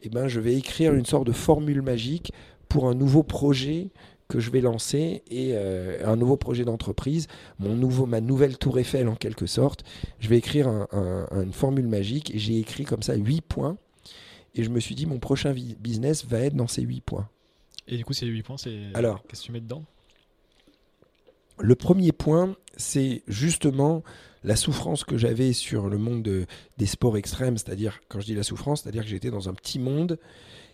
[0.05, 2.32] Et eh ben, je vais écrire une sorte de formule magique
[2.68, 3.90] pour un nouveau projet
[4.28, 7.28] que je vais lancer et euh, un nouveau projet d'entreprise,
[7.61, 9.84] mon nouveau, ma nouvelle tour Eiffel en quelque sorte.
[10.18, 10.68] Je vais écrire
[11.30, 13.76] une formule magique et j'ai écrit comme ça huit points.
[14.55, 17.28] Et je me suis dit, mon prochain business va être dans ces huit points.
[17.88, 18.88] Et du coup, ces 8 points, c'est.
[18.94, 19.22] Alors.
[19.26, 19.84] Qu'est-ce que tu mets dedans
[21.58, 24.02] Le premier point, c'est justement
[24.44, 26.46] la souffrance que j'avais sur le monde
[26.78, 27.56] des sports extrêmes.
[27.56, 30.18] C'est-à-dire, quand je dis la souffrance, c'est-à-dire que j'étais dans un petit monde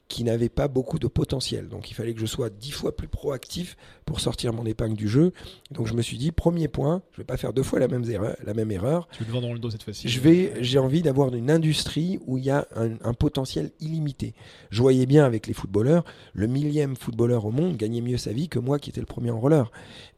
[0.09, 1.69] qui n'avait pas beaucoup de potentiel.
[1.69, 5.07] Donc il fallait que je sois dix fois plus proactif pour sortir mon épingle du
[5.07, 5.33] jeu.
[5.71, 7.89] Donc je me suis dit, premier point, je ne vais pas faire deux fois la
[7.89, 8.35] même erreur.
[8.45, 9.07] La même erreur.
[9.13, 10.09] Tu dans le dos cette fois-ci.
[10.09, 14.35] Je vais, j'ai envie d'avoir une industrie où il y a un, potentiel illimité.
[14.71, 18.49] Je voyais bien avec les footballeurs, le millième footballeur au monde gagnait mieux sa vie
[18.49, 19.71] que moi qui étais le premier en roller.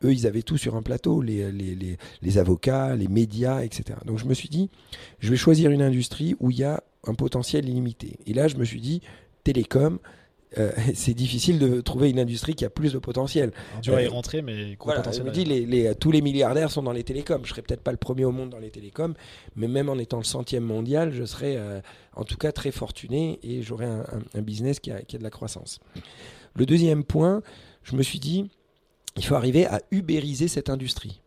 [0.05, 3.99] Eux, ils avaient tout sur un plateau, les, les, les, les avocats, les médias, etc.
[4.05, 4.71] Donc je me suis dit,
[5.19, 8.19] je vais choisir une industrie où il y a un potentiel illimité.
[8.27, 9.01] Et là, je me suis dit,
[9.45, 9.99] télécom,
[10.59, 13.53] euh, c'est difficile de trouver une industrie qui a plus de potentiel.
[13.83, 14.77] tu vas y euh, rentrer, mais
[15.13, 17.41] Je me dis, les, tous les milliardaires sont dans les télécoms.
[17.45, 19.15] Je serais peut-être pas le premier au monde dans les télécoms,
[19.57, 21.81] mais même en étant le centième mondial, je serais euh,
[22.15, 25.31] en tout cas très fortuné et j'aurais un, business qui a, qui a de la
[25.31, 25.81] croissance.
[26.57, 27.43] Le deuxième point,
[27.83, 28.51] je me suis dit,
[29.17, 31.21] il faut arriver à ubériser cette industrie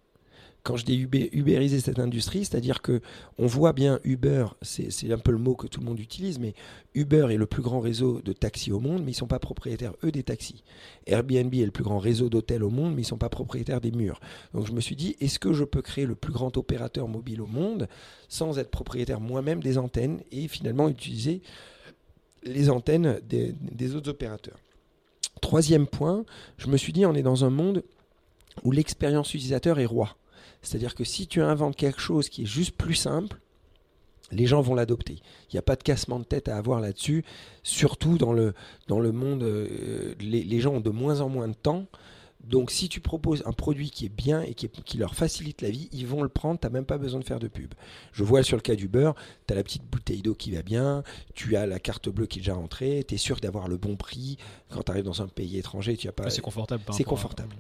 [0.64, 3.02] quand je dis ubériser cette industrie, c'est-à-dire que
[3.38, 6.54] on voit bien Uber, c'est un peu le mot que tout le monde utilise, mais
[6.96, 9.40] Uber est le plus grand réseau de taxis au monde, mais ils ne sont pas
[9.40, 10.64] propriétaires, eux, des taxis.
[11.06, 13.82] Airbnb est le plus grand réseau d'hôtels au monde, mais ils ne sont pas propriétaires
[13.82, 14.22] des murs.
[14.54, 17.42] Donc je me suis dit, est-ce que je peux créer le plus grand opérateur mobile
[17.42, 17.90] au monde
[18.30, 21.42] sans être propriétaire moi-même des antennes et finalement utiliser
[22.44, 24.58] les antennes des autres opérateurs?
[25.42, 26.24] Troisième point,
[26.58, 27.84] je me suis dit, on est dans un monde
[28.64, 30.16] où l'expérience utilisateur est roi.
[30.64, 33.38] C'est-à-dire que si tu inventes quelque chose qui est juste plus simple,
[34.32, 35.20] les gens vont l'adopter.
[35.50, 37.24] Il n'y a pas de cassement de tête à avoir là-dessus,
[37.62, 38.54] surtout dans le,
[38.88, 41.86] dans le monde, euh, les, gens ont de moins en moins de temps.
[42.44, 45.70] Donc si tu proposes un produit qui est bien et qui, qui leur facilite la
[45.70, 47.74] vie, ils vont le prendre, tu n'as même pas besoin de faire de pub.
[48.12, 49.16] Je vois sur le cas du beurre,
[49.48, 51.04] tu as la petite bouteille d'eau qui va bien,
[51.36, 53.96] tu as la carte bleue qui est déjà rentrée, tu es sûr d'avoir le bon
[53.96, 54.38] prix.
[54.70, 56.30] Quand tu arrives dans un pays étranger, tu as pas...
[56.30, 56.84] c'est confortable.
[56.92, 57.56] C'est confortable.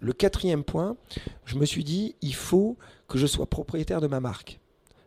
[0.00, 0.96] Le quatrième point,
[1.44, 2.76] je me suis dit, il faut
[3.08, 4.60] que je sois propriétaire de ma marque.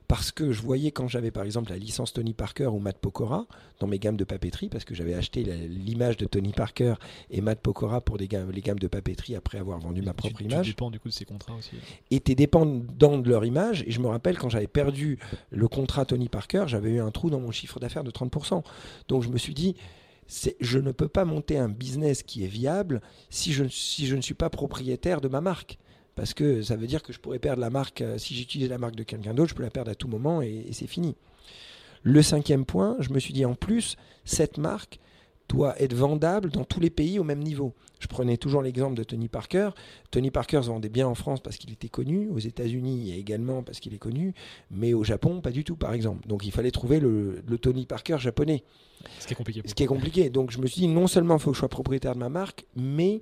[0.06, 3.48] Parce que je voyais quand j'avais par exemple la licence Tony Parker ou Matt Pokora
[3.80, 6.96] dans mes gammes de papeterie, parce que j'avais acheté l'image de Tony Parker
[7.32, 10.68] et Matt Pokora pour les gammes de papeterie après avoir vendu ma propre image.
[10.68, 11.72] Tu dépends du coup de ces contrats aussi.
[12.12, 13.84] Et tu dépendant de leur image.
[13.88, 15.18] Et je me rappelle quand j'avais perdu
[15.50, 18.62] le contrat Tony Parker, j'avais eu un trou dans mon chiffre d'affaires de 30%.
[19.08, 19.76] Donc je me suis dit,
[20.60, 24.50] je ne peux pas monter un business qui est viable si je, ne suis pas
[24.50, 25.78] propriétaire de ma marque.
[26.16, 28.78] Parce que ça veut dire que je pourrais perdre la marque, euh, si j'utilise la
[28.78, 31.16] marque de quelqu'un d'autre, je peux la perdre à tout moment et, c'est fini.
[32.04, 33.96] Le cinquième point, je me suis dit en plus,
[34.26, 35.00] cette marque
[35.50, 37.74] doit être vendable dans tous les pays au même niveau.
[38.00, 39.70] Je prenais toujours l'exemple de Tony Parker.
[40.12, 43.80] Tony Parker se vendait bien en France parce qu'il était connu, aux États-Unis également parce
[43.80, 44.34] qu'il est connu,
[44.72, 46.28] mais au Japon pas du tout par exemple.
[46.28, 48.64] Donc il fallait trouver le, le Tony Parker japonais.
[49.20, 49.62] Ce qui est compliqué.
[49.66, 50.30] Ce qui est compliqué.
[50.30, 52.30] Donc je me suis dit, non seulement il faut que je sois propriétaire de ma
[52.30, 53.22] marque, mais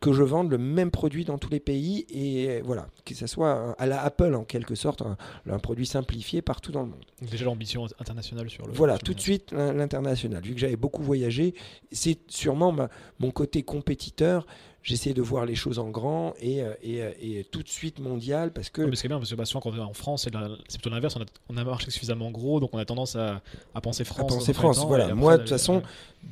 [0.00, 3.74] que je vende le même produit dans tous les pays et voilà, que ce soit
[3.78, 7.04] à la Apple en quelque sorte, un, produit simplifié partout dans le monde.
[7.20, 8.72] Déjà l'ambition internationale sur le.
[8.72, 10.42] Voilà, tout de suite l'international.
[10.42, 11.54] Vu que j'avais beaucoup voyagé,
[11.92, 12.74] c'est sûrement
[13.18, 14.46] mon côté compétiteur
[14.82, 18.52] j'essaie de voir les choses en grand et, euh, euh, et, tout de suite mondial
[18.52, 18.82] parce que.
[18.82, 20.28] mais c'est bien parce que bah, souvent quand on est en France,
[20.68, 21.16] c'est plutôt l'inverse.
[21.16, 23.42] On a, on a marché suffisamment gros, donc on a tendance à,
[23.74, 24.32] à penser France.
[24.32, 25.14] À penser France, voilà.
[25.14, 25.82] Moi, de toute façon,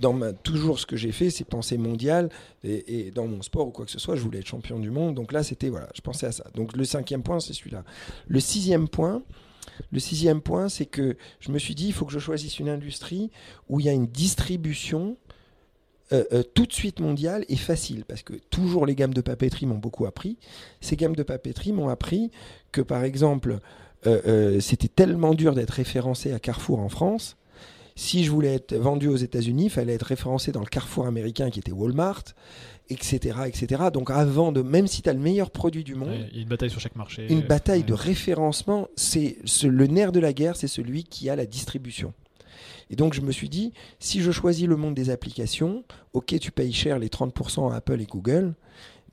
[0.00, 2.30] dans ma, toujours ce que j'ai fait, c'est penser mondial
[2.64, 5.14] et, dans mon sport ou quoi que ce soit, je voulais être champion du monde.
[5.14, 6.44] Donc là, c'était voilà, je pensais à ça.
[6.54, 7.84] Donc le cinquième point, c'est celui-là.
[8.26, 9.22] Le sixième point.
[9.92, 12.68] Le sixième point, c'est que je me suis dit, il faut que je choisisse une
[12.68, 13.30] industrie
[13.68, 15.16] où il y a une distribution
[16.12, 19.66] euh, euh, tout de suite mondiale et facile, parce que toujours les gammes de papeterie
[19.66, 20.38] m'ont beaucoup appris.
[20.80, 22.30] Ces gammes de papeterie m'ont appris
[22.72, 23.58] que, par exemple,
[24.06, 27.36] euh, c'était tellement dur d'être référencé à Carrefour en France.
[27.94, 31.50] Si je voulais être vendu aux États-Unis, il fallait être référencé dans le Carrefour américain
[31.50, 32.22] qui était Walmart,
[32.88, 33.40] etc.
[33.46, 33.82] etc.
[33.92, 36.42] Donc avant de, même si tu as le meilleur produit du monde, il y a
[36.42, 37.26] une bataille sur chaque marché.
[37.28, 41.44] Une bataille de référencement, c'est le nerf de la guerre, c'est celui qui a la
[41.44, 42.14] distribution.
[42.90, 46.50] Et donc je me suis dit, si je choisis le monde des applications, ok, tu
[46.50, 48.54] payes cher les 30% à Apple et Google,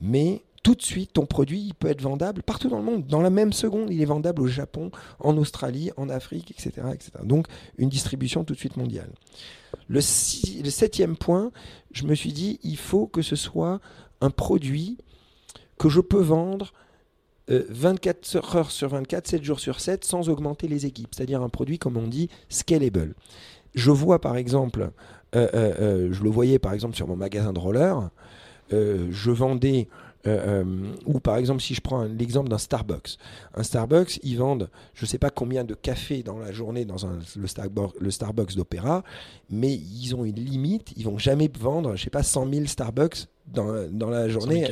[0.00, 3.06] mais tout de suite, ton produit il peut être vendable partout dans le monde.
[3.06, 6.88] Dans la même seconde, il est vendable au Japon, en Australie, en Afrique, etc.
[6.92, 7.12] etc.
[7.22, 7.46] Donc
[7.78, 9.10] une distribution tout de suite mondiale.
[9.88, 11.52] Le, septième point,
[11.92, 13.80] je me suis dit, il faut que ce soit
[14.20, 14.98] un produit
[15.78, 16.72] que je peux vendre
[17.48, 21.14] 24 euh, heures sur 24, 7 jours sur 7, sans augmenter les équipes.
[21.14, 23.14] C'est-à-dire un produit, comme on dit, scalable.
[23.76, 24.90] Je vois par exemple,
[25.36, 28.10] euh, euh, je le voyais par exemple sur mon magasin de roller,
[28.70, 29.88] je vendais
[31.06, 33.16] ou par exemple, si je prends l'exemple d'un Starbucks.
[33.54, 36.96] Un Starbucks, ils vendent, je ne sais pas combien de cafés dans la journée dans
[37.36, 37.46] le,
[38.10, 39.04] Starbucks, d'Opéra,
[39.50, 40.92] mais ils ont une limite.
[40.96, 44.66] Ils vont jamais vendre, je sais pas, 100 000 Starbucks dans, dans la journée.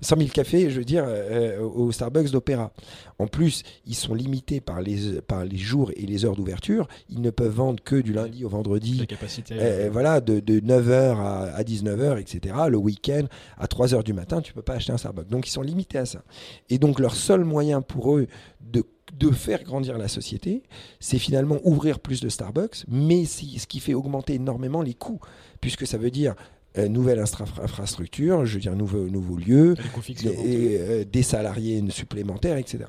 [0.00, 2.72] 100 000 cafés, je veux dire, euh, au Starbucks d'Opéra.
[3.18, 6.88] En plus, ils sont limités par les, par les jours et les heures d'ouverture.
[7.08, 8.94] Ils ne peuvent vendre que du lundi au vendredi.
[8.98, 9.54] La capacité.
[9.58, 12.54] Euh, voilà, de, de 9h à, à 19h, etc.
[12.68, 13.24] Le week-end,
[13.58, 15.28] à 3h du matin, tu peux pas acheter un Starbucks.
[15.28, 16.22] Donc, ils sont limités à ça.
[16.68, 18.26] Et donc, leur seul moyen pour eux
[18.60, 18.84] de
[19.16, 20.64] de faire grandir la société,
[21.00, 25.20] c'est finalement ouvrir plus de Starbucks, mais ce qui fait augmenter énormément les coûts,
[25.60, 26.55] puisque ça veut dire euh,
[26.88, 29.74] nouvelle infrastructure, je veux dire nouveau, nouveau lieu,
[30.22, 32.84] des, euh, des salariés supplémentaires, etc.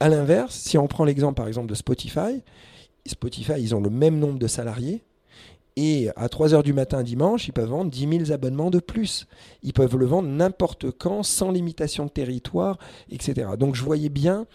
[0.00, 2.42] À l'inverse, si on prend l'exemple par exemple de Spotify,
[3.06, 5.02] Spotify, ils ont le même nombre de salariés,
[5.76, 9.26] et à 3h du matin dimanche, ils peuvent vendre 10 000 abonnements de plus.
[9.62, 12.78] Ils peuvent le vendre n'importe quand, sans limitation de territoire,
[13.10, 13.50] etc.
[13.58, 14.46] Donc je voyais bien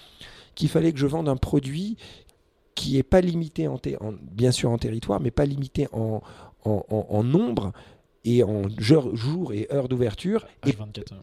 [0.55, 1.97] qu'il fallait que je vende un produit
[2.76, 3.80] qui n'est pas limité, en,
[4.22, 6.22] bien sûr en territoire, mais pas limité en,
[6.66, 7.72] en nombre,
[8.26, 10.45] et en jour et heure d'ouverture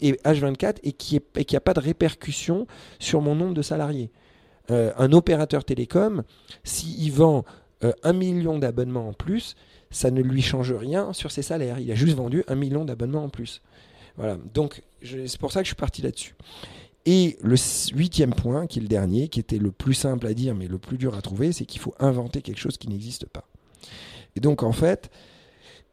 [0.01, 2.67] et, H24 et qui n'a qui a pas de répercussion
[2.99, 4.11] sur mon nombre de salariés.
[4.71, 6.23] Euh, un opérateur télécom,
[6.63, 7.45] s'il vend
[7.83, 9.57] euh, un million d'abonnements en plus,
[9.91, 11.81] ça ne lui change rien sur ses salaires.
[11.81, 13.61] Il a juste vendu un million d'abonnements en plus.
[14.17, 14.39] Voilà.
[14.55, 16.35] Donc c'est pour ça que je suis parti là-dessus.
[17.05, 17.57] Et le
[17.95, 20.79] huitième point, qui est le dernier, qui était le plus simple à dire mais le
[20.79, 23.45] plus dur à trouver, c'est qu'il faut inventer quelque chose qui n'existe pas.
[24.37, 25.11] Et donc en fait,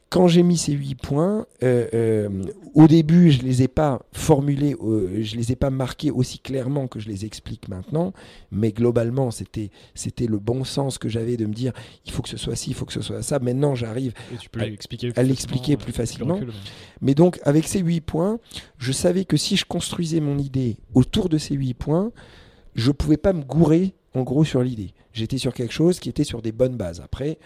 [0.10, 2.44] quand j'ai mis ces huit points, euh, euh,
[2.74, 6.88] au début, je les ai pas formulés, euh, je les ai pas marqués aussi clairement
[6.88, 8.14] que je les explique maintenant,
[8.52, 11.74] mais globalement, c'était c'était le bon sens que j'avais de me dire,
[12.06, 13.38] il faut que ce soit ci, il faut que ce soit ça.
[13.38, 14.14] Maintenant, j'arrive
[15.16, 16.40] à l'expliquer plus, facilement.
[17.02, 18.40] mais donc, avec ces huit points,
[18.80, 22.12] je savais que si je construisais mon idée autour de ces huit points,
[22.74, 24.94] je pouvais pas me gourer en gros sur l'idée.
[25.14, 27.02] J'étais sur quelque chose qui était sur des bonnes bases.
[27.02, 27.40] Après,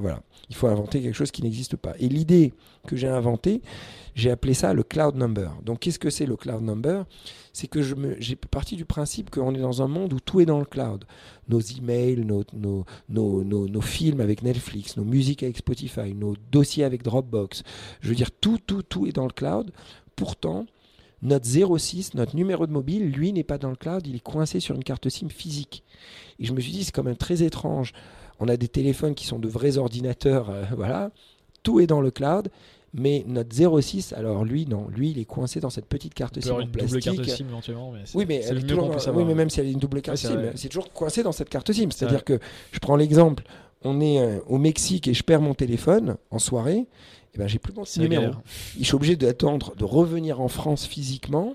[0.00, 0.22] voilà.
[0.48, 1.94] Il faut inventer quelque chose qui n'existe pas.
[1.98, 2.52] Et l'idée
[2.86, 3.62] que j'ai inventée,
[4.14, 5.50] j'ai appelé ça le cloud number.
[5.62, 7.04] Donc qu'est-ce que c'est le cloud number?
[7.52, 7.80] C'est que
[8.18, 11.04] j'ai parti du principe qu'on est dans un monde où tout est dans le cloud.
[11.48, 12.44] Nos emails, nos,
[13.08, 17.62] nos, films avec Netflix, nos musiques avec Spotify, nos dossiers avec Dropbox.
[18.00, 19.72] Je veux dire, tout, tout, tout est dans le cloud.
[20.16, 20.66] Pourtant,
[21.24, 24.60] notre 06, notre numéro de mobile, lui, n'est pas dans le cloud, il est coincé
[24.60, 25.82] sur une carte SIM physique.
[26.38, 27.92] Et je me suis dit, c'est quand même très étrange
[28.40, 31.10] on a des téléphones qui sont de vrais ordinateurs, euh, voilà.
[31.62, 32.48] Tout est dans le cloud.
[32.96, 36.52] Mais notre 06, alors lui, non, lui, il est coincé dans cette petite carte SIM
[36.52, 37.02] en plastique.
[37.04, 40.00] Double carte SIM éventuellement, mais oui, mais, oui, mais même si elle est une double
[40.00, 41.88] carte SIM, c'est toujours coincé dans cette carte SIM.
[41.90, 42.38] C'est-à-dire que
[42.70, 43.42] je prends l'exemple,
[43.82, 46.86] on est euh, au Mexique et je perds mon téléphone en soirée,
[47.34, 48.32] eh ben j'ai plus mon numéro.
[48.78, 51.54] Je suis obligé d'attendre de revenir en France physiquement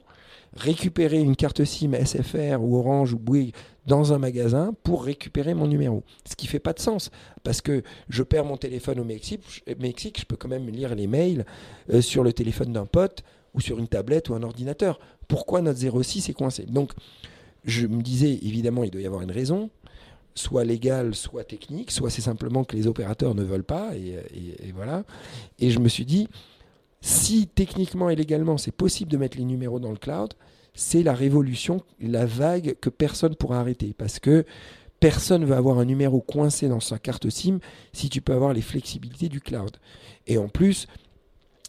[0.54, 3.54] récupérer une carte SIM SFR ou Orange ou Bouygues
[3.86, 6.04] dans un magasin pour récupérer mon numéro.
[6.30, 7.12] Ce qui fait pas de sens
[7.44, 11.08] parce que je perds mon téléphone au Mexique, Mexique je peux quand même lire les
[11.08, 11.46] mails
[11.92, 13.24] euh, sur le téléphone d'un pote
[13.54, 15.00] ou sur une tablette ou un ordinateur.
[15.28, 16.66] Pourquoi notre 06 est coincé?
[16.66, 16.92] Donc,
[17.66, 19.70] je me disais, évidemment, il doit y avoir une raison,
[20.40, 25.04] soit légale, soit technique, soit c'est simplement que les opérateurs ne veulent pas, et, voilà.
[25.60, 26.28] Et je me suis dit,
[27.02, 30.34] si techniquement et légalement c'est possible de mettre les numéros dans le cloud,
[30.74, 33.94] c'est la révolution, la vague que personne pourra arrêter.
[33.98, 34.46] Parce que
[35.00, 37.60] personne ne va avoir un numéro coincé dans sa carte SIM
[37.92, 39.76] si tu peux avoir les flexibilités du cloud.
[40.28, 40.88] Et en plus,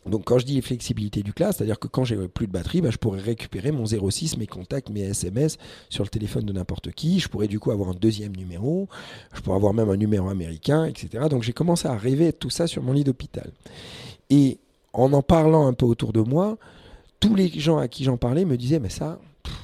[0.07, 2.81] donc quand je dis les flexibilités du cloud, c'est-à-dire que quand j'ai plus de batterie,
[2.81, 5.59] bah, je pourrais récupérer mon 06, mes contacts, mes SMS
[5.91, 7.21] sur le téléphone de n'importe qui.
[7.21, 8.89] Je pourrais du coup avoir un deuxième numéro.
[9.35, 11.27] Je pourrais avoir même un numéro américain, etc.
[11.29, 13.51] Donc j'ai commencé à rêver de tout ça sur mon lit d'hôpital.
[14.31, 14.59] Et
[14.95, 16.57] en en parlant un peu autour de moi,
[17.21, 19.21] tous les gens à qui j'en parlais me disaient mais ça,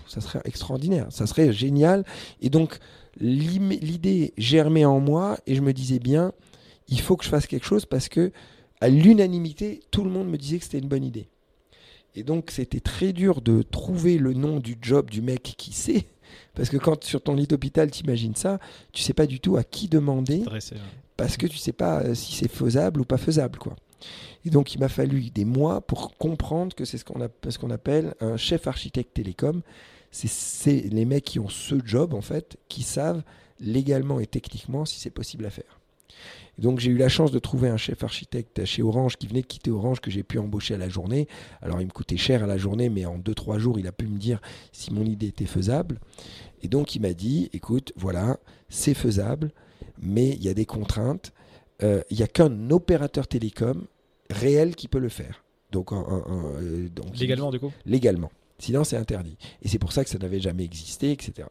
[0.06, 2.04] ça serait extraordinaire, ça serait génial.
[2.42, 2.78] Et donc
[3.18, 6.32] l'idée germait en moi et je me disais bien,
[6.88, 8.32] il faut que je fasse quelque chose parce que
[8.81, 11.28] à l'unanimité, tout le monde me disait que c'était une bonne idée.
[12.15, 16.07] Et donc c'était très dur de trouver le nom du job du mec qui sait.
[16.55, 18.59] Parce que quand sur ton lit d'hôpital, tu imagines ça,
[18.93, 20.43] tu sais pas du tout à qui demander.
[21.16, 23.59] Parce que tu sais pas euh, si c'est faisable ou pas faisable.
[23.59, 23.77] quoi.
[24.44, 28.36] Et donc, il m'a fallu des mois pour comprendre que c'est ce qu'on appelle un
[28.36, 29.62] chef architecte télécom.
[30.11, 33.23] C'est les mecs qui ont ce job, en fait, qui savent
[33.61, 35.81] légalement et techniquement si c'est possible à faire.
[36.59, 39.43] Et donc j'ai eu la chance de trouver un chef architecte chez Orange qui venait
[39.43, 41.28] de quitter Orange que j'ai pu embaucher à la journée.
[41.61, 44.07] Alors il me coûtait cher à la journée, mais en 2-3 jours, il a pu
[44.07, 44.41] me dire
[44.73, 45.99] si mon idée était faisable.
[46.62, 48.39] Et donc il m'a dit, écoute, voilà,
[48.69, 49.53] c'est faisable,
[50.01, 51.33] mais il y a des contraintes.
[51.83, 53.87] Euh, il n'y a qu'un opérateur télécom
[54.31, 55.45] réel qui peut le faire.
[55.73, 56.89] Donc, euh,
[57.19, 57.73] légalement, du coup?
[57.85, 58.31] Légalement.
[58.59, 59.37] Sinon, c'est interdit.
[59.62, 61.49] Et c'est pour ça que ça n'avait jamais existé, etc.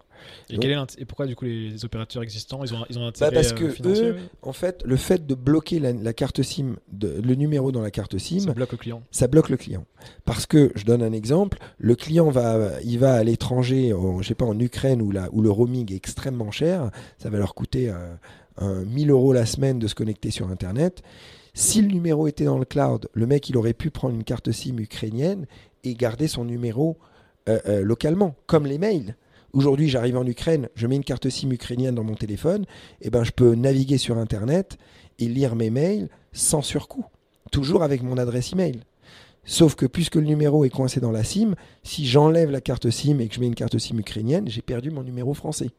[0.49, 3.53] Et, et, pourquoi, du coup, les opérateurs existants, ils ont, ils ont un bah Parce
[3.53, 7.81] que eux, en fait, le fait de bloquer la, carte SIM, de, le numéro dans
[7.81, 9.03] la carte SIM, ça bloque le client.
[9.11, 9.85] Ça bloque le client.
[10.25, 14.35] Parce que, je donne un exemple, le client va, il va à l'étranger, je sais
[14.35, 18.15] pas, en Ukraine, où, où le roaming est extrêmement cher, ça va leur coûter euh,
[18.57, 21.03] un 1000 euros la semaine de se connecter sur Internet.
[21.53, 24.51] Si le numéro était dans le cloud, le mec, il aurait pu prendre une carte
[24.51, 25.45] SIM ukrainienne
[25.85, 26.97] et garder son numéro
[27.47, 29.15] euh, euh, localement, comme les mails.
[29.53, 32.63] Aujourd'hui, j'arrive en Ukraine, je mets une carte SIM ukrainienne dans mon téléphone,
[32.99, 34.77] et eh ben, je peux naviguer sur Internet
[35.19, 37.05] et lire mes mails sans surcoût,
[37.51, 38.81] toujours avec mon adresse email.
[39.45, 41.53] Sauf que puisque le numéro est coincé dans la SIM,
[41.83, 44.89] si j'enlève la carte SIM et que je mets une carte SIM ukrainienne, j'ai perdu
[44.89, 45.69] mon numéro français.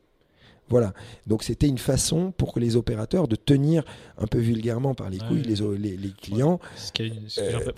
[0.68, 0.93] Voilà.
[1.26, 3.84] Donc c'était une façon pour les opérateurs de tenir
[4.18, 6.59] un peu vulgairement par les couilles les, les, clients.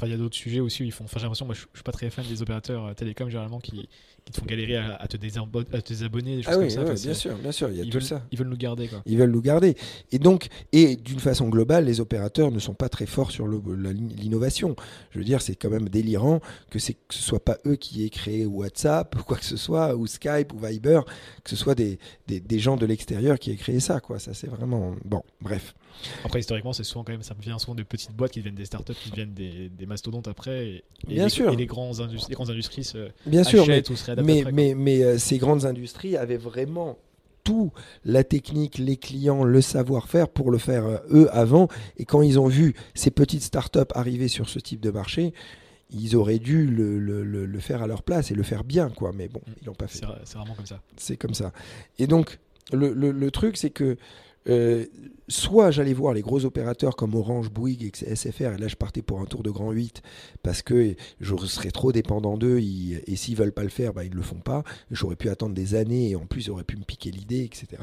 [0.06, 1.04] il y a d'autres sujets aussi où ils font.
[1.04, 3.60] Enfin, j'ai l'impression, moi, je, je suis pas très fan des opérateurs euh, télécoms généralement
[3.60, 3.88] qui,
[4.28, 6.84] qui te font galérer à, te, désabonner, des choses ah comme ça.
[6.84, 8.22] bien sûr, bien sûr, il y a tout veulent, ça.
[8.30, 8.86] Ils veulent nous garder.
[8.86, 9.02] Quoi.
[9.06, 9.74] Ils veulent nous garder.
[10.12, 14.76] Et donc, et d'une façon globale, les opérateurs ne sont pas très forts sur l'innovation.
[15.12, 16.40] Je veux dire, c'est quand même délirant
[16.70, 19.96] que, ce ne soit pas eux qui aient créé WhatsApp ou quoi que ce soit,
[19.96, 21.00] ou Skype ou Viber,
[21.42, 24.00] que ce soit des, des, des gens de l'extérieur qui aient créé ça.
[24.00, 24.18] Quoi.
[24.18, 24.94] Ça, c'est vraiment.
[25.06, 25.74] Bon, bref.
[26.24, 28.64] Après, historiquement, c'est souvent quand même, ça vient souvent de petites boîtes qui deviennent des
[28.64, 30.66] startups, qui deviennent des, des mastodontes après.
[30.66, 31.52] Et, Bien les, sûr.
[31.52, 31.92] Et les, grands
[32.28, 35.64] les grandes industries se Bien sûr, mais, ou se mais, mais, mais euh, ces grandes
[35.64, 36.98] industries avaient vraiment
[37.44, 37.72] tout,
[38.04, 41.68] la technique, les clients, le savoir-faire pour le faire euh, eux avant.
[41.96, 45.32] Et quand ils ont vu ces petites startups arriver sur ce type de marché,
[45.90, 49.12] ils auraient dû le, le, le, faire à leur place et le faire bien, quoi.
[49.14, 50.04] Mais bon, ils l'ont pas fait.
[50.24, 50.80] C'est vraiment comme ça.
[50.96, 51.52] C'est comme ça.
[51.98, 52.38] Et donc,
[52.72, 53.96] le, truc, c'est que
[54.48, 54.86] euh,
[55.28, 59.20] soit j'allais voir les gros opérateurs comme Orange, Bouygues, SFR, et là je partais pour
[59.20, 60.02] un tour de grand 8
[60.42, 64.14] parce que je serais trop dépendant d'eux et s'ils veulent pas le faire, bah, ils
[64.14, 64.64] le font pas.
[64.90, 67.82] J'aurais pu attendre des années et en plus ils auraient pu me piquer l'idée, etc.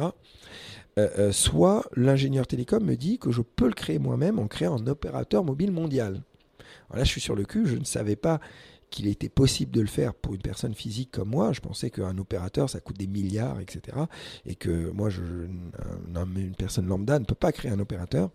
[0.97, 4.81] Euh, euh, soit l'ingénieur télécom me dit que je peux le créer moi-même en créant
[4.81, 6.23] un opérateur mobile mondial.
[6.89, 8.39] Alors là je suis sur le cul, je ne savais pas
[8.95, 11.51] qu'il était possible de le faire pour une personne physique comme moi.
[11.51, 13.97] Je pensais qu'un opérateur, ça coûte des milliards, etc.
[14.45, 18.29] Et que moi, je, une personne lambda ne peut pas créer un opérateur.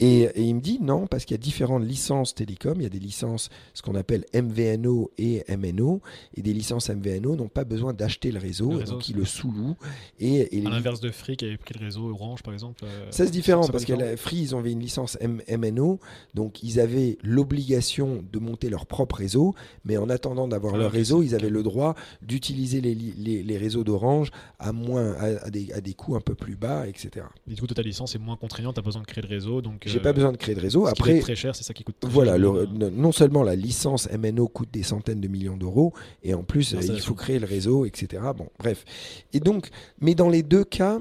[0.00, 2.80] Et, il me dit non, parce qu'il y a différentes licences télécom.
[2.80, 6.00] Il y a des licences, ce qu'on appelle MVNO et MNO.
[6.34, 9.76] Et des licences MVNO n'ont pas besoin d'acheter le réseau, donc ils le sous-louent.
[10.18, 12.84] Et, et à l'inverse de Free qui avait pris le réseau Orange, par exemple.
[12.84, 16.00] Euh, ça c'est différent, parce que Free, ils avaient une licence MNO.
[16.32, 19.54] Donc ils avaient l'obligation de monter leur propre réseau
[19.84, 24.30] mais en attendant d'avoir leur réseau, ils avaient le droit d'utiliser les, les, réseaux d'Orange
[24.58, 27.26] à, moins, à, des, à, des, coûts un peu plus bas, etc.
[27.46, 29.60] du coup, ta licence est moins contraignante, tu as besoin de créer le réseau.
[29.60, 29.82] donc.
[29.86, 30.86] J'ai pas euh, besoin de créer de réseau.
[30.86, 31.96] Après, très cher, c'est ça qui coûte.
[32.02, 35.92] Voilà, non seulement la licence MNO coûte des centaines de millions d'euros,
[36.22, 38.22] et en plus, il faut créer le réseau, etc.
[38.36, 38.84] Bon, bref.
[39.32, 39.70] Et donc,
[40.00, 41.00] mais dans les deux cas,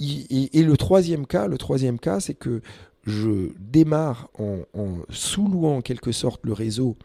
[0.00, 2.60] et, le troisième cas, le troisième cas, c'est que
[3.04, 6.96] je démarre en, en sous-louant en quelque sorte le réseau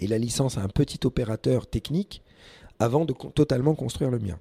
[0.00, 2.22] et la licence à un petit opérateur technique
[2.78, 4.38] avant de totalement construire le mien.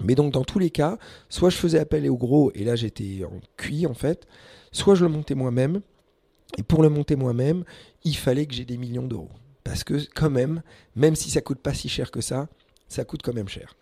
[0.00, 0.98] Mais donc dans tous les cas,
[1.28, 4.26] soit je faisais appel au gros et là j'étais en cuit en fait,
[4.72, 5.80] soit je le montais moi-même.
[6.58, 7.64] Et pour le monter moi-même,
[8.04, 9.30] il fallait que j'ai des millions d'euros.
[9.64, 10.62] Parce que quand même,
[10.94, 12.48] même si ça coûte pas si cher que ça,
[12.86, 13.74] ça coûte quand même cher.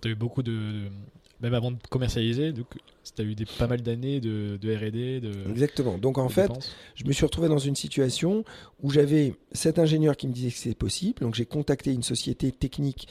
[0.00, 0.90] tu as eu beaucoup de,
[1.40, 5.22] même avant de commercialiser, tu as eu des, pas mal d'années de, de RD.
[5.22, 5.98] De, Exactement.
[5.98, 6.50] Donc en fait,
[6.94, 8.44] je me suis retrouvé dans une situation
[8.82, 11.20] où j'avais cet ingénieur qui me disait que c'était possible.
[11.20, 13.08] Donc j'ai contacté une société technique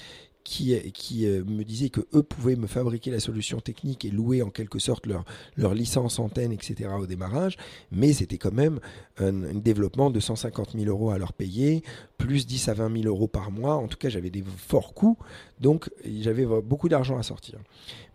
[0.49, 4.41] qui, qui euh, me disaient que eux pouvaient me fabriquer la solution technique et louer
[4.41, 5.23] en quelque sorte leur,
[5.55, 6.89] leur licence antenne, etc.
[6.99, 7.55] au démarrage.
[7.91, 8.79] Mais c'était quand même
[9.19, 11.83] un, développement de 150 000 euros à leur payer,
[12.17, 13.75] plus 10 à 20 000 euros par mois.
[13.75, 15.19] En tout cas, j'avais des forts coûts,
[15.59, 17.59] donc j'avais beaucoup d'argent à sortir.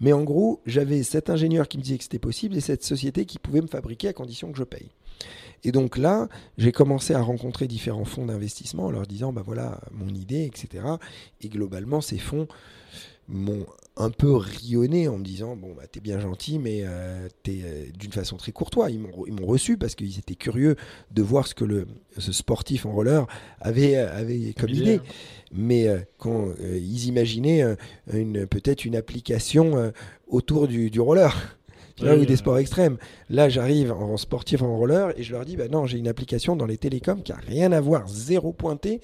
[0.01, 3.27] Mais en gros, j'avais cet ingénieur qui me disait que c'était possible et cette société
[3.27, 4.91] qui pouvait me fabriquer à condition que je paye.
[5.65, 6.29] Et donc là,
[6.59, 10.85] j'ai commencé à rencontrer différents fonds d'investissement en leur disant, bah voilà, mon idée, etc.
[11.41, 12.47] Et globalement, ces fonds
[13.29, 13.67] m'ont
[13.97, 17.85] un peu rionné en me disant bon bah t'es bien gentil mais euh, t'es euh,
[17.97, 20.75] d'une façon très courtois ils m'ont reçu parce qu'ils étaient curieux
[21.13, 21.87] de voir ce que le
[22.19, 23.27] ce sportif en roller
[23.61, 25.01] avait avait comme idée.
[25.53, 27.63] mais euh, quand ils imaginaient
[28.13, 29.93] une peut-être une application
[30.27, 31.57] autour du, du roller
[32.03, 32.97] ou des sports extrêmes.
[33.31, 36.57] Là, j'arrive en sportif en roller et je leur dis bah non, j'ai une application
[36.57, 39.01] dans les télécoms qui a rien à voir, zéro pointé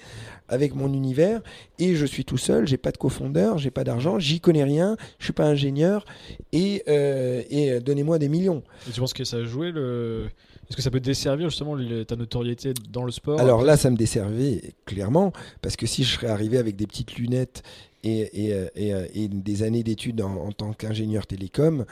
[0.47, 1.41] avec mon univers
[1.79, 4.97] et je suis tout seul, j'ai pas de cofondeur, j'ai pas d'argent, j'y connais rien,
[5.19, 6.05] je suis pas ingénieur
[6.51, 8.63] et, euh, et donnez-moi des millions.
[8.87, 10.27] Et tu penses que ça a joué le
[10.69, 13.97] est-ce que ça peut desservir justement ta notoriété dans le sport Alors là, ça me
[13.97, 17.61] desservait clairement, parce que si je serais arrivé avec des petites lunettes
[18.05, 21.83] et, et, et, et des années d'études en, en, tant qu'ingénieur télécom,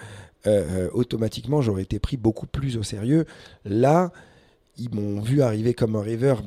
[0.48, 3.26] euh, euh, automatiquement j'aurais été pris beaucoup plus au sérieux.
[3.66, 4.11] Là,
[4.78, 6.44] ils m'ont vu arriver comme un rêveur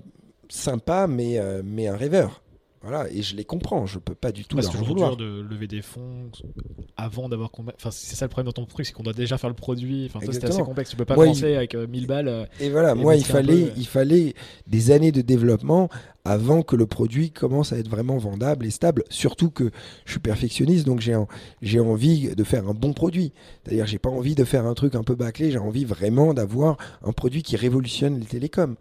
[0.48, 2.41] sympa, mais, euh, mais un rêveur.
[2.82, 4.60] Voilà, et je les comprends, je peux pas du tout.
[4.60, 6.30] c'est toujours dur de lever des fonds
[6.96, 7.50] avant d'avoir.
[7.76, 10.10] Enfin, c'est ça le problème dans ton truc, c'est qu'on doit déjà faire le produit.
[10.12, 12.48] Enfin, c'est assez complexe, tu peux pas commencer avec 1000 balles.
[12.60, 14.34] Et voilà, moi, il fallait, il fallait
[14.66, 15.88] des années de développement
[16.24, 19.04] avant que le produit commence à être vraiment vendable et stable.
[19.10, 19.70] Surtout que
[20.04, 21.16] je suis perfectionniste, donc j'ai
[21.60, 23.32] j'ai envie de faire un bon produit.
[23.64, 26.76] C'est-à-dire, j'ai pas envie de faire un truc un peu bâclé, j'ai envie vraiment d'avoir
[27.02, 28.76] un produit qui révolutionne les télécoms.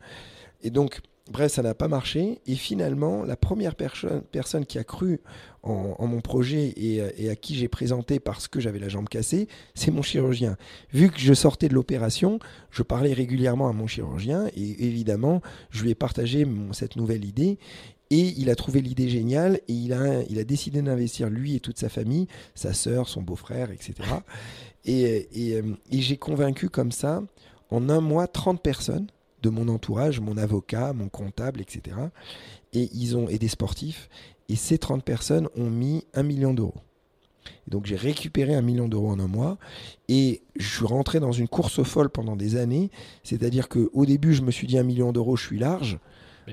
[0.63, 1.01] Et donc,
[1.31, 2.39] Bref, ça n'a pas marché.
[2.45, 5.21] Et finalement, la première personne qui a cru
[5.63, 9.91] en, mon projet et, à qui j'ai présenté parce que j'avais la jambe cassée, c'est
[9.91, 10.57] mon chirurgien.
[10.91, 12.39] Vu que je sortais de l'opération,
[12.69, 17.57] je parlais régulièrement à mon chirurgien et évidemment, je lui ai partagé cette nouvelle idée.
[18.09, 21.87] Et il a trouvé l'idée géniale et il a, décidé d'investir lui et toute sa
[21.87, 23.93] famille, sa sœur, son beau-frère, etc.
[24.83, 27.23] Et, et j'ai convaincu comme ça,
[27.69, 29.07] en un mois, 30 personnes
[29.41, 31.97] de mon entourage, mon avocat, mon comptable, etc.
[32.73, 34.09] Et ils ont et des sportifs.
[34.49, 36.81] Et ces 30 personnes ont mis un million d'euros.
[37.67, 39.57] Donc j'ai récupéré un million d'euros en un mois
[40.09, 42.91] et je suis rentré dans une course folle pendant des années.
[43.23, 45.99] C'est-à-dire qu'au début, je me suis dit un million d'euros, je suis large.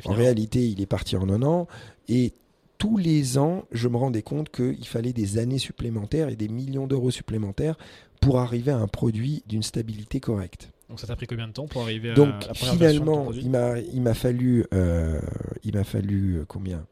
[0.05, 1.67] En réalité, il est parti en un an.
[2.09, 2.35] Et
[2.79, 6.87] tous les ans, je me rendais compte qu'il fallait des années supplémentaires et des millions
[6.87, 7.77] d'euros supplémentaires
[8.21, 10.71] pour arriver à un produit d'une stabilité correcte.
[10.89, 13.79] Donc ça t'a pris combien de temps pour arriver Donc, à la finalement, il m'a
[13.79, 15.21] il m'a fallu euh,
[15.65, 16.85] il m'a fallu euh, combien?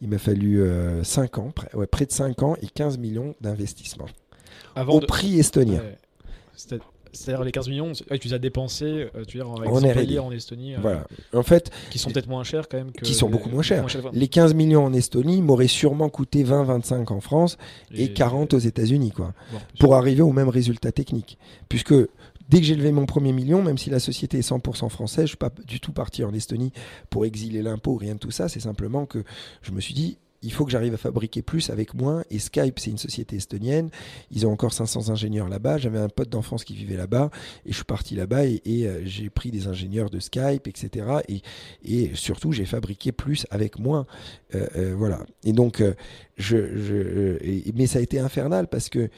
[0.00, 0.62] Il m'a fallu
[1.02, 4.08] 5 euh, ans, près, ouais, près de 5 ans et 15 millions d'investissements
[4.76, 5.82] au prix estonien.
[7.12, 10.74] C'est-à-dire les 15 millions, tu les as dépensés tu veux dire, en Estonie.
[10.78, 11.06] Voilà.
[11.32, 12.92] En fait, qui sont peut-être moins chers quand même.
[12.92, 13.86] qui sont beaucoup moins chers.
[14.12, 17.56] les 15 millions en Estonie m'auraient sûrement coûté 20-25 en France
[17.94, 19.32] et, 40 aux États-Unis, quoi,
[19.78, 21.38] pour arriver au même résultat technique.
[21.70, 21.94] Puisque
[22.48, 25.22] Dès que j'ai levé mon premier million, même si la société est 100% française, je
[25.22, 26.72] ne suis pas du tout parti en Estonie
[27.10, 28.48] pour exiler l'impôt, rien de tout ça.
[28.48, 29.24] C'est simplement que
[29.62, 32.22] je me suis dit, il faut que j'arrive à fabriquer plus avec moins.
[32.30, 33.90] Et Skype, c'est une société estonienne.
[34.30, 35.78] Ils ont encore 500 ingénieurs là-bas.
[35.78, 37.30] J'avais un pote d'enfance qui vivait là-bas.
[37.64, 41.06] Et je suis parti là-bas et, euh, j'ai pris des ingénieurs de Skype, etc.
[41.84, 44.06] Et, surtout, j'ai fabriqué plus avec moins.
[44.54, 45.24] Euh, euh, voilà.
[45.44, 45.82] Et donc,
[46.38, 49.10] mais ça a été infernal parce que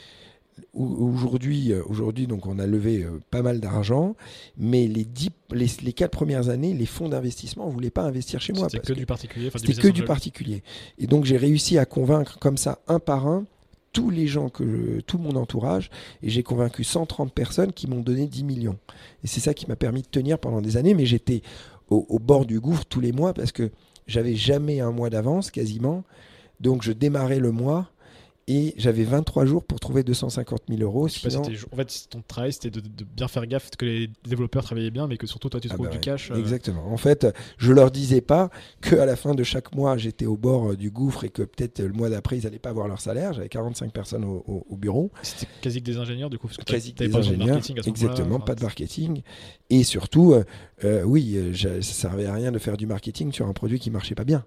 [0.75, 4.15] Aujourd'hui, euh, aujourd'hui, donc on a levé euh, pas mal d'argent,
[4.57, 8.53] mais les, dix, les, quatre premières années, les fonds d'investissement ne voulaient pas investir chez
[8.53, 8.69] moi.
[8.71, 9.51] C'était que, du particulier.
[9.55, 10.63] C'était que du particulier.
[10.99, 13.45] Et donc j'ai réussi à convaincre comme ça, un par un,
[13.93, 15.91] tous les gens que tout mon entourage,
[16.23, 18.79] et j'ai convaincu 130 personnes qui m'ont donné 10 millions.
[19.25, 21.43] Et c'est ça qui m'a permis de tenir pendant des années, mais j'étais
[21.91, 23.71] au, au, bord du gouffre tous les mois parce que
[24.07, 26.05] j'avais jamais un mois d'avance quasiment.
[26.61, 27.91] Donc je démarrais le mois
[28.49, 31.07] et j'avais 23 jours pour trouver 250 000 euros.
[31.07, 33.71] Je sais pas, sinon- c'était- en fait, ton travail, c'était de, de bien faire gaffe
[33.79, 36.31] que les développeurs travaillaient bien, mais que surtout toi, tu Ah trouves bah du cash.
[36.31, 36.91] euh, Exactement.
[36.91, 37.27] En fait,
[37.59, 38.51] je leur disais pas
[38.81, 41.43] que à la fin de chaque mois, j'étais au bord euh, du gouffre et que
[41.43, 43.35] peut-être le mois d'après, ils n'allaient pas avoir leur salaire.
[43.35, 45.13] J'avais 45 personnes au, au- au bureau.
[45.23, 47.37] C'était quasi que des ingénieurs, du coup, parce que quasi t'avais des pas besoin de
[47.37, 47.55] ingénieurs.
[47.57, 47.89] marketing à ce.
[47.91, 49.23] Exactement, Enfin, pas de marketing.
[49.69, 50.45] Et surtout, euh,
[50.85, 53.79] euh, oui, euh, je- ça servait à rien de faire du marketing sur un produit
[53.79, 54.45] qui marchait pas bien.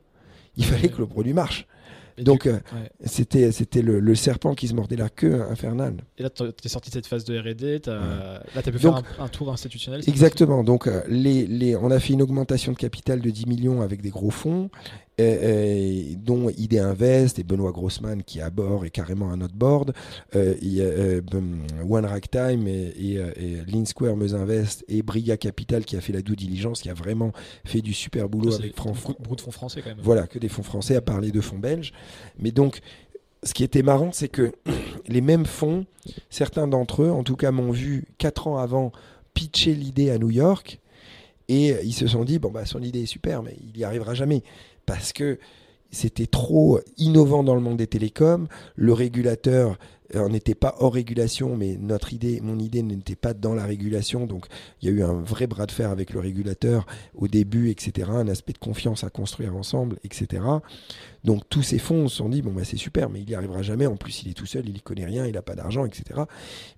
[0.57, 1.67] Il fallait que le produit marche.
[2.17, 2.89] Et Donc, euh, ouais.
[3.05, 5.95] c'était c'était le, le serpent qui se mordait la queue infernale.
[6.17, 9.21] Et là, t'es sorti de cette phase de R&D, t'as- là, t'as pu Donc- faire
[9.21, 10.01] un, un tour institutionnel.
[10.07, 10.63] Exactement.
[10.63, 14.01] Donc, euh, les, les, on a fait une augmentation de capital de 10 millions avec
[14.01, 14.69] des gros fonds,
[15.19, 19.35] euh, euh, dont ID Invest et Benoît Grossman qui est à bord et carrément à
[19.35, 19.93] notre board.
[20.35, 25.95] Euh, ben, One Ragtime et, et, et Lean Square Meuse Invest et Briga Capital qui
[25.97, 27.33] a fait la due diligence, qui a vraiment
[27.65, 29.99] fait du super boulot avec beaucoup, beaucoup de fonds français quand même.
[30.01, 31.93] Voilà, que des fonds français à parler de fonds belges.
[32.39, 32.79] Mais donc,
[33.43, 34.53] ce qui était marrant, c'est que
[35.07, 35.85] les mêmes fonds,
[36.29, 38.91] certains d'entre eux, en tout cas, m'ont vu quatre ans avant
[39.33, 40.79] pitcher l'idée à New York.
[41.47, 44.13] Et ils se sont dit, bon, bah, son idée est super, mais il n'y arrivera
[44.13, 44.41] jamais.
[44.85, 45.39] Parce que
[45.91, 48.47] c'était trop innovant dans le monde des télécoms.
[48.75, 49.77] Le régulateur
[50.15, 54.25] euh, n'était pas hors régulation, mais notre idée, mon idée n'était pas dans la régulation.
[54.25, 54.45] Donc,
[54.81, 56.85] il y a eu un vrai bras de fer avec le régulateur
[57.15, 58.09] au début, etc.
[58.11, 60.43] Un aspect de confiance à construire ensemble, etc.
[61.23, 63.61] Donc, tous ces fonds se sont dit, bon, bah, c'est super, mais il n'y arrivera
[63.61, 63.85] jamais.
[63.85, 66.21] En plus, il est tout seul, il n'y connaît rien, il n'a pas d'argent, etc.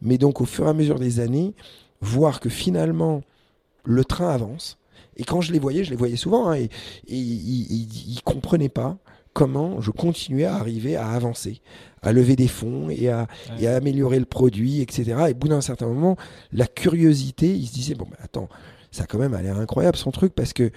[0.02, 1.54] Mais donc, au fur et à mesure des années,
[2.02, 3.22] voir que finalement,
[3.84, 4.78] le train avance.
[5.18, 6.70] Et quand je les voyais, je les voyais souvent, hein, et,
[7.08, 8.98] ils ne comprenaient pas
[9.34, 11.62] comment je continuais à arriver à avancer,
[12.02, 13.64] à lever des fonds et à, Ouais.
[13.64, 15.16] et à améliorer le produit, etc.
[15.28, 16.18] Et au bout d'un certain moment,
[16.52, 18.48] la curiosité, ils se disaient, bon, bah, attends,
[18.92, 20.72] ça a quand même a l'air incroyable son truc, parce que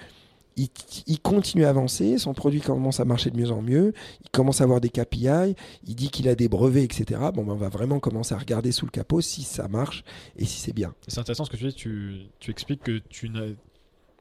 [0.59, 0.69] il,
[1.05, 3.93] il continue à avancer, son produit commence à marcher de mieux en mieux,
[4.23, 5.55] il commence à avoir des KPI,
[5.85, 7.21] il dit qu'il a des brevets, etc.
[7.31, 10.03] Bon, ben, on va vraiment commencer à regarder sous le capot si ça marche
[10.35, 10.95] et si c'est bien.
[11.07, 13.45] C'est intéressant ce que tu dis, tu, tu expliques que tu n'as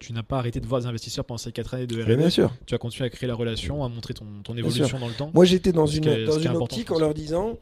[0.00, 2.16] tu n'as pas arrêté de voir des investisseurs pendant ces 4 années de R&D.
[2.16, 2.52] bien sûr.
[2.66, 5.30] Tu as continué à créer la relation, à montrer ton, évolution dans le temps.
[5.34, 7.58] Moi, j'étais dans une, est- dans optique en leur disant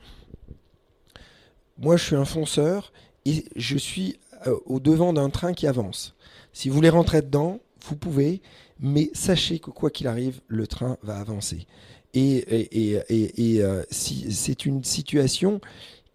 [1.78, 2.92] Moi, je suis un fonceur
[3.24, 6.14] et je suis euh, au devant d'un train qui avance.
[6.52, 8.42] Si vous voulez rentrer dedans, vous pouvez,
[8.78, 11.66] mais sachez que quoi qu'il arrive, le train va avancer.
[12.14, 15.60] Et, et, et, et- et, euh, si, c'est une situation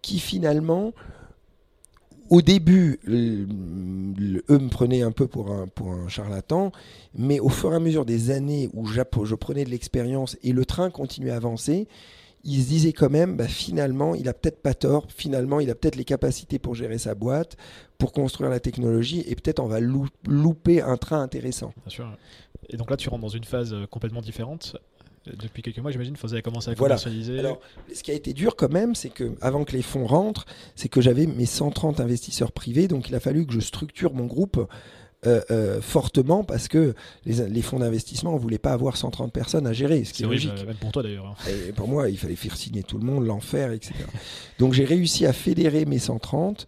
[0.02, 0.92] qui finalement,
[2.30, 3.46] au début, eux
[4.58, 6.72] me prenaient un peu pour un, charlatan,
[7.14, 10.64] mais au fur et à mesure des années où je prenais de l'expérience et le
[10.64, 11.88] train continuait à avancer,
[12.44, 15.74] ils se disaient quand même, bah, finalement, il a peut-être pas tort, finalement, il a
[15.74, 17.56] peut-être les capacités pour gérer sa boîte,
[17.98, 21.74] pour construire la technologie, et peut-être on va lou- louper un train intéressant.
[21.84, 22.16] Bien sûr.
[22.70, 24.76] Et donc là, tu rentres dans une phase euh, complètement différente.
[25.26, 26.94] Depuis quelques mois, j'imagine, vous avez commencé à Voilà.
[26.96, 27.38] commercialiser.
[27.38, 27.60] Alors,
[27.94, 30.88] ce qui a été dur quand même, c'est que avant que les fonds rentrent, c'est
[30.88, 34.66] que j'avais mes 130 investisseurs privés, donc il a fallu que je structure mon groupe
[35.26, 36.94] euh, euh, fortement parce que
[37.26, 40.26] les, les fonds d'investissement, on voulait pas avoir 130 personnes à gérer, ce qui est
[40.26, 40.50] logique.
[40.66, 41.26] même pour toi d'ailleurs.
[41.26, 41.50] hein.
[41.68, 43.92] Et pour moi, il fallait faire signer tout le monde, l'enfer, etc.
[44.58, 46.66] Donc j'ai réussi à fédérer mes 130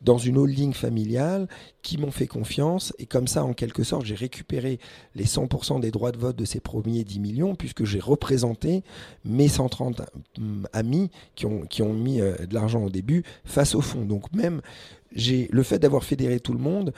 [0.00, 1.48] dans une holding familiale
[1.82, 2.92] qui m'ont fait confiance.
[2.98, 4.78] Et comme ça, en quelque sorte, j'ai récupéré
[5.14, 8.82] les 100% des droits de vote de ces premiers 10 millions, puisque j'ai représenté
[9.24, 10.02] mes 130
[10.38, 14.04] hum, amis qui ont, mis euh, de l'argent au début face au fonds.
[14.04, 14.60] Donc même,
[15.12, 16.92] j'ai le fait d'avoir fédéré tout le monde,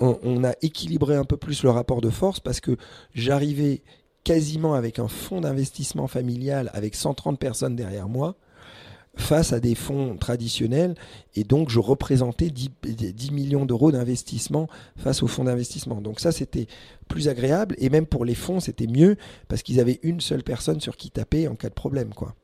[0.00, 2.76] on, on a équilibré un peu plus le rapport de force parce que
[3.14, 3.82] j'arrivais
[4.24, 8.36] quasiment avec un fonds d'investissement familial avec 130 personnes derrière moi
[9.14, 10.94] face à des fonds traditionnels
[11.34, 16.00] et donc je représentais 10, 10 millions d'euros d'investissement face aux fonds d'investissement.
[16.00, 16.66] Donc ça c'était
[17.08, 19.16] plus agréable et même pour les fonds c'était mieux
[19.48, 22.34] parce qu'ils avaient une seule personne sur qui taper en cas de problème quoi.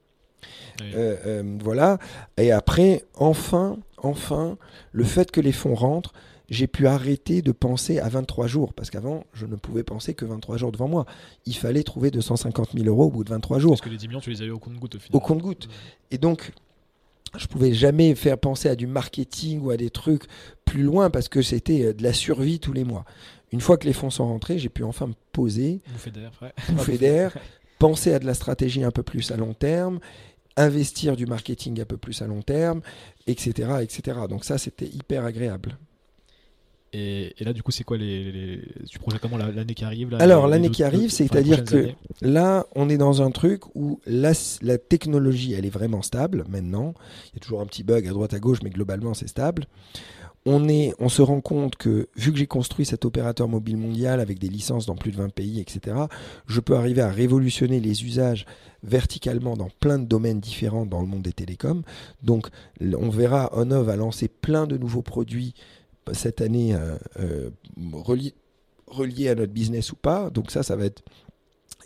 [0.81, 0.93] Oui.
[0.95, 1.99] Euh, euh, voilà.
[2.36, 4.57] Et après, enfin, enfin,
[4.93, 6.12] le fait que les fonds rentrent,
[6.48, 8.72] j'ai pu arrêter de penser à 23 jours.
[8.72, 11.06] Parce qu'avant, je ne pouvais penser que 23 jours devant moi.
[11.46, 14.08] Il fallait trouver 250 000 euros au bout de 23 jours, Parce que les 10
[14.08, 15.16] millions, tu les avais au compte-goutte au final.
[15.16, 15.68] au compte-goutte.
[16.10, 16.52] Et donc,
[17.36, 20.24] je pouvais jamais faire penser à du marketing ou à des trucs
[20.64, 23.04] plus loin parce que c'était euh, de la survie tous les mois.
[23.52, 26.52] Une fois que les fonds sont rentrés, j'ai pu enfin me poser, Bouffée d'air, ouais.
[26.74, 27.36] bouffer d'air,
[27.78, 30.00] penser à de la stratégie un peu plus à long terme,
[30.56, 32.80] investir du marketing un peu plus à long terme,
[33.26, 33.76] etc.
[33.80, 34.18] etc.
[34.28, 35.78] Donc ça, c'était hyper agréable.
[36.93, 39.85] Et, et là, du coup, c'est quoi les, les- Tu projettes comment la- l'année qui
[39.85, 43.62] arrive là, Alors, l'année qui arrive, c'est-à-dire que- années Là, on est dans un truc
[43.77, 44.32] où la,
[44.62, 46.94] la technologie, elle est vraiment stable maintenant.
[47.27, 49.66] Il y a toujours un petit bug à droite à gauche, mais globalement, c'est stable.
[50.47, 54.19] on, est, on se rend compte que, vu que j'ai construit cet opérateur mobile mondial
[54.19, 55.94] avec des licences dans plus de 20 pays, etc.,
[56.47, 58.47] je peux arriver à révolutionner les usages
[58.82, 61.82] verticalement dans plein de domaines différents dans le monde des télécoms.
[62.23, 62.47] Donc,
[62.81, 65.52] on verra, Honor va lancer plein de nouveaux produits
[66.12, 67.51] cette année euh, euh,
[67.93, 70.30] reliés à notre business ou pas.
[70.30, 71.02] Donc, ça, ça va être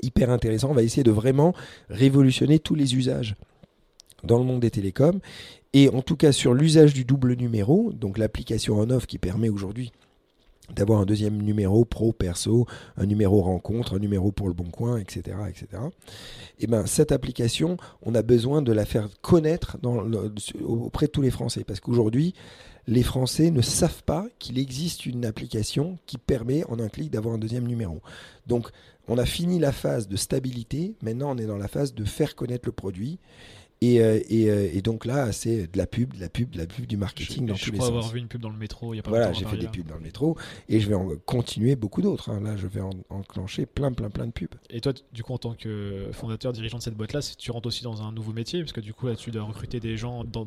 [0.03, 0.71] hyper intéressant.
[0.71, 1.55] On va essayer de vraiment
[1.89, 3.35] révolutionner tous les usages
[4.25, 5.21] dans le monde des télécoms.
[5.73, 9.91] Et en tout cas sur l'usage du double numéro, donc l'application on-off qui permet aujourd'hui
[10.75, 12.67] d'avoir un deuxième numéro pro perso,
[12.97, 15.37] un numéro rencontre, un numéro pour le bon coin, etc.
[15.49, 15.83] etc.
[16.61, 19.77] Et ben, cette application, on a besoin de la faire connaître
[20.65, 21.65] auprès de tous les Français.
[21.65, 22.35] Parce qu'aujourd'hui,
[22.87, 27.35] les Français ne savent pas qu'il existe une application qui permet en un clic d'avoir
[27.35, 28.01] un deuxième numéro.
[28.47, 28.69] Donc
[29.09, 32.35] on a fini la phase de stabilité, maintenant on est dans la phase de faire
[32.35, 33.19] connaître le produit.
[33.83, 36.67] Et, euh, euh, et, donc là, c'est de la pub, de la pub, de la
[36.67, 37.87] pub, du marketing dans tous les sens.
[37.87, 38.95] Je crois avoir vu une pub dans le métro.
[38.95, 40.37] Il y a pas voilà, j'ai fait des pubs dans le métro
[40.69, 42.31] et je vais en continuer beaucoup d'autres.
[42.31, 42.41] Hein.
[42.43, 44.55] Là, je vais en, enclencher plein, plein, plein de pubs.
[44.71, 47.83] Et toi, du coup, en tant que fondateur, dirigeant de cette boîte-là, tu rentres aussi
[47.83, 48.61] dans un nouveau métier?
[48.61, 50.23] Parce que du coup, là, tu dois recruter des gens.
[50.23, 50.47] Dans...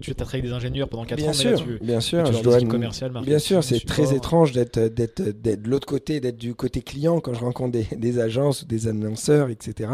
[0.00, 1.32] Tu as travaillé avec des ingénieurs pendant 4 bien ans.
[1.34, 5.68] Sûr, mais tu, bien sûr, je dois commercial, Bien sûr, c'est très étrange d'être de
[5.68, 9.50] l'autre côté, d'être du côté client quand je rencontre des, des agences ou des annonceurs,
[9.50, 9.90] etc.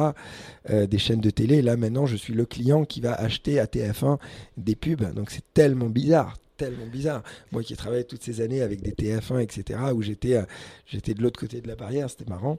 [0.71, 1.63] Euh, des chaînes de télé.
[1.63, 4.19] Là, maintenant, je suis le client qui va acheter à TF1
[4.57, 5.12] des pubs.
[5.15, 7.23] Donc, c'est tellement bizarre tellement bizarre.
[7.53, 10.43] Moi qui ai travaillé toutes ces années avec des TF1, etc., où j'étais, euh,
[10.86, 12.59] j'étais de l'autre côté de la barrière, c'était marrant.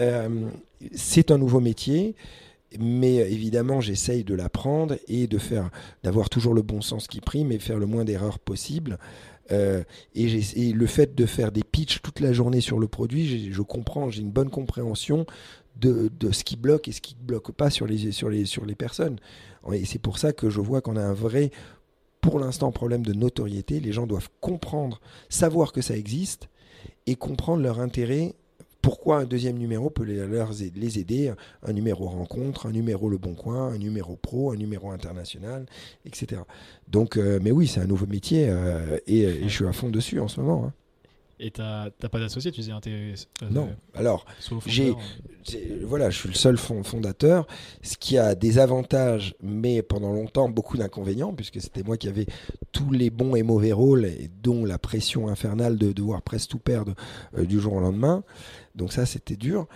[0.00, 0.50] Euh,
[0.94, 2.14] c'est un nouveau métier,
[2.78, 5.70] mais évidemment, j'essaye de l'apprendre et de faire,
[6.02, 8.98] d'avoir toujours le bon sens qui prime et faire le moins d'erreurs possible.
[9.50, 9.84] et,
[10.14, 14.10] et, le fait de faire des pitchs toute la journée sur le produit, je comprends,
[14.10, 15.24] j'ai une bonne compréhension
[15.80, 18.64] de, ce qui bloque et ce qui ne bloque pas sur les, sur, les, sur
[18.64, 19.18] les personnes.
[19.72, 21.50] Et c'est pour ça que je vois qu'on a un vrai,
[22.20, 23.80] pour l'instant, problème de notoriété.
[23.80, 26.48] Les gens doivent comprendre, savoir que ça existe
[27.06, 28.34] et comprendre leur intérêt.
[28.86, 30.24] Pourquoi un deuxième numéro peut les,
[30.76, 31.32] les aider?
[31.64, 35.66] Un numéro rencontre, un numéro Le Bon Coin, un numéro pro, un numéro international,
[36.04, 36.42] etc.
[36.86, 40.20] Donc, euh, mais oui, c'est un nouveau métier euh, et, je suis à fond dessus
[40.20, 40.66] en ce moment.
[40.66, 40.72] Hein.
[41.38, 43.14] Et t'as pas d'associé, tu disais euh,
[43.50, 43.68] Non.
[43.94, 44.24] Alors,
[44.64, 44.94] j'ai,
[45.84, 47.46] voilà, je suis le seul fondateur,
[47.82, 52.26] ce qui a des avantages, mais pendant longtemps beaucoup d'inconvénients, puisque c'était moi qui avais
[52.72, 56.58] tous les bons et mauvais rôles, et dont la pression infernale de devoir presque tout
[56.58, 56.94] perdre
[57.36, 58.24] euh, du jour au lendemain.
[58.74, 59.66] Donc ça, c'était dur.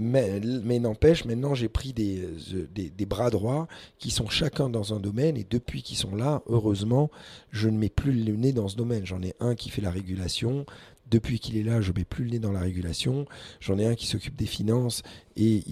[0.00, 3.66] Mais, mais n'empêche, maintenant j'ai pris des, euh, des, des, bras droits
[3.98, 7.10] qui sont chacun dans un domaine et depuis qu'ils sont là, heureusement,
[7.50, 9.04] je ne mets plus le nez dans ce domaine.
[9.04, 10.66] J'en ai un qui fait la régulation,
[11.10, 13.26] depuis qu'il est là, je mets plus le nez dans la régulation.
[13.60, 15.02] J'en ai un qui s'occupe des finances
[15.36, 15.62] et,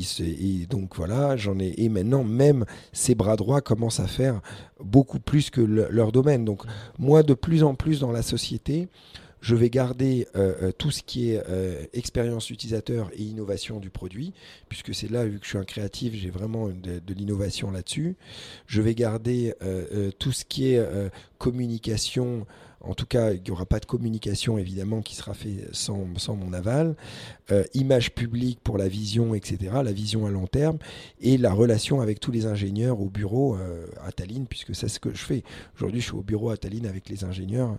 [0.68, 4.40] donc voilà, j'en ai et maintenant même ses bras droits commencent à faire
[4.82, 6.44] beaucoup plus que leur domaine.
[6.44, 6.62] Donc
[6.98, 8.88] moi, de plus en plus dans la société,
[9.46, 13.90] je vais garder euh, euh, tout ce qui est euh, expérience utilisateur et innovation du
[13.90, 14.32] produit,
[14.68, 18.16] puisque c'est là, vu que je suis un créatif, j'ai vraiment de l'innovation là-dessus.
[18.66, 19.54] Je vais garder
[20.18, 20.84] tout ce qui est
[21.38, 22.46] communication
[22.88, 26.52] en tout cas, il n'y aura pas de communication évidemment qui sera fait sans, mon
[26.52, 26.94] aval.
[27.50, 30.78] Euh, image publique pour la vision, etc., la vision à long terme,
[31.20, 35.00] et la relation avec tous les ingénieurs au bureau euh, à Tallinn, puisque c'est ce
[35.00, 35.42] que je fais.
[35.76, 37.76] Aujourd'hui, je suis au bureau à Tallinn avec les ingénieurs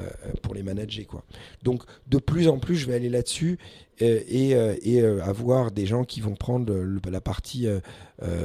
[0.00, 0.08] euh,
[0.42, 1.22] pour les manager.
[1.62, 3.58] Donc, de plus en plus, je vais aller là-dessus
[4.00, 4.50] et,
[4.82, 6.72] et avoir des gens qui vont prendre
[7.10, 7.66] la partie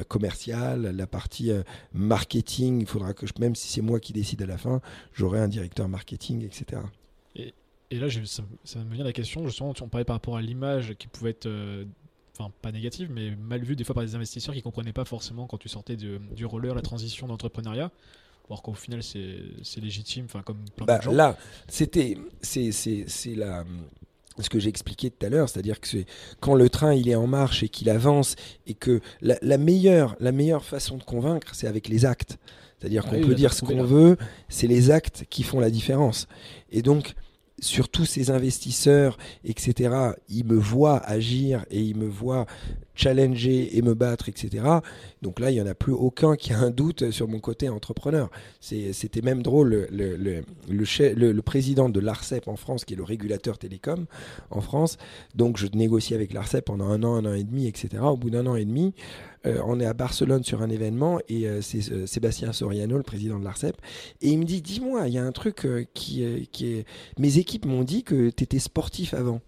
[0.08, 1.52] commerciale, la partie
[1.94, 2.82] marketing.
[2.82, 4.82] Il faudra que, je, même si c'est moi qui décide à la fin,
[5.14, 6.82] j'aurai un directeur marketing, etc.
[7.36, 7.54] Et,
[7.92, 10.96] et là, ça, ça, me vient la question, justement, on parlait par rapport à l'image
[10.98, 11.50] qui pouvait être,
[12.38, 15.06] enfin, pas négative, mais mal vue des fois par des investisseurs qui ne comprenaient pas
[15.06, 17.92] forcément quand tu sortais du roller, la transition d'entrepreneuriat.
[18.50, 21.12] Alors qu'au final, c'est légitime, enfin, comme plein bah, de gens.
[21.14, 23.64] Là, c'était, c'est la
[24.39, 26.03] ce que j'ai expliqué tout à l'heure, c'est-à-dire que
[26.39, 28.35] quand le train il est en marche et qu'il avance
[28.65, 32.38] et que la, meilleure, la meilleure façon de convaincre, c'est avec les actes.
[32.80, 34.18] C'est-à-dire ah qu'on peut dire ce qu'on veut,
[34.49, 36.27] c'est les actes qui font la différence.
[36.72, 37.14] Et donc,
[37.60, 42.46] sur tous ces investisseurs, etc., ils me voient agir et ils me voient
[42.96, 44.64] challenger et me battre, etc.
[45.22, 47.70] Donc là, il n'y en a plus aucun qui a un doute sur mon côté
[47.70, 48.30] entrepreneur.
[48.60, 53.58] C'était même drôle, le, le, le, président de l'ARCEP en France, qui est le régulateur
[53.58, 54.06] télécom
[54.52, 54.98] en France,
[55.36, 58.04] donc je négocie avec l'ARCEP pendant un an, un an et demi, etc.
[58.04, 58.94] Au bout d'un an et demi,
[59.45, 63.03] euh, on est à Barcelone sur un événement et euh, c'est euh, Sébastien Soriano, le
[63.03, 63.76] président de l'ARCEP,
[64.22, 66.86] et il me dit, dis-moi, il y a un truc qui, est...
[67.20, 69.41] Mes équipes m'ont dit que tu étais sportif avant.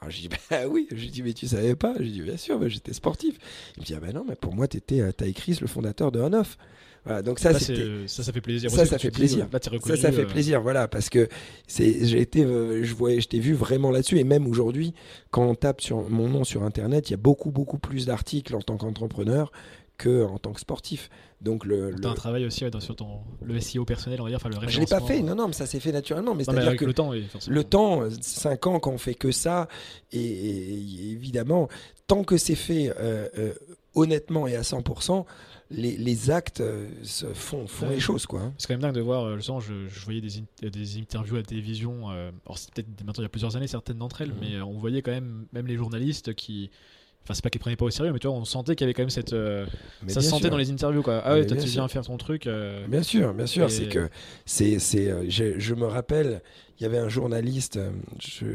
[0.00, 1.94] Alors je dis bah oui, je dis mais tu savais pas?
[1.98, 3.38] Je dis bien sûr, j'étais sportif.
[3.76, 6.20] Il me dit ah ben non, mais pour moi tu as écrit le fondateur de
[6.20, 6.58] On-Off.
[7.06, 8.70] Voilà, donc ça, ça, ça, fait plaisir.
[8.70, 9.48] Ça, ça fait plaisir.
[9.84, 11.28] ça, ça fait plaisir, voilà, parce que
[11.68, 14.92] c'est, j'ai été, je voyais, je t'ai vu vraiment là-dessus, et même aujourd'hui,
[15.30, 18.54] quand on tape sur mon nom sur Internet, il y a beaucoup, beaucoup plus d'articles
[18.56, 19.52] en tant qu'entrepreneur
[19.96, 21.08] que en tant que sportif.
[21.40, 22.06] Donc le, le...
[22.06, 24.86] un travail aussi sur ton le SEO personnel, on va dire, enfin le Je l'ai
[24.86, 26.34] pas fait, non non, mais ça s'est fait naturellement.
[26.34, 29.68] Mais c'est avec que le temps, le temps, 5 ans quand on fait que ça,
[30.12, 31.68] et, évidemment,
[32.06, 33.52] tant que c'est fait euh, euh,
[33.94, 35.24] honnêtement et à 100%,
[35.70, 38.26] les, les actes euh, se font, font les choses.
[38.26, 38.40] quoi.
[38.40, 38.54] Hein.
[38.58, 41.38] C'est quand même dingue de voir, le sens, je, je voyais des, des, interviews à
[41.38, 44.40] la télévision, alors c'est peut-être maintenant il y a plusieurs années certaines d'entre elles, mmh.
[44.40, 46.70] mais on voyait quand même, même les journalistes qui
[47.26, 48.86] Enfin, c'est pas qu'ils prenaient pas au sérieux, mais tu vois, on sentait qu'il y
[48.86, 49.32] avait quand même cette.
[49.32, 49.66] Euh,
[50.06, 51.22] ça se sentait dans les interviews, quoi.
[51.24, 52.46] Ah ouais, toi, tu viens faire ton truc.
[52.46, 53.68] Euh, bien sûr, bien sûr.
[53.68, 54.08] C'est que.
[54.44, 56.40] c'est c'est euh, je, me rappelle,
[56.78, 57.78] il y avait un journaliste,
[58.20, 58.46] je,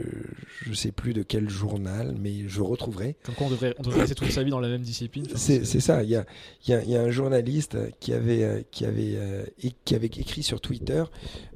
[0.61, 3.15] je sais plus de quel journal, mais je retrouverai.
[3.23, 5.25] Comme quoi, on devrait, on devrait rester toute sa vie dans la même discipline.
[5.35, 6.03] c'est ça.
[6.03, 6.25] Il y a,
[6.67, 9.17] y, a, y a, un journaliste qui avait, qui, avait,
[9.85, 11.03] qui avait écrit sur Twitter.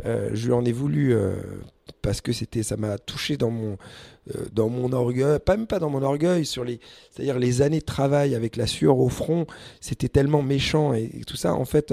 [0.03, 1.15] je lui en ai voulu
[2.05, 3.77] parce que c'était ça m'a touché dans mon
[4.35, 6.79] euh, dans mon orgueil pas même pas dans mon orgueil sur les
[7.11, 9.47] c'est-à-dire les années de travail avec la sueur au front
[9.81, 11.91] c'était tellement méchant et, tout ça en fait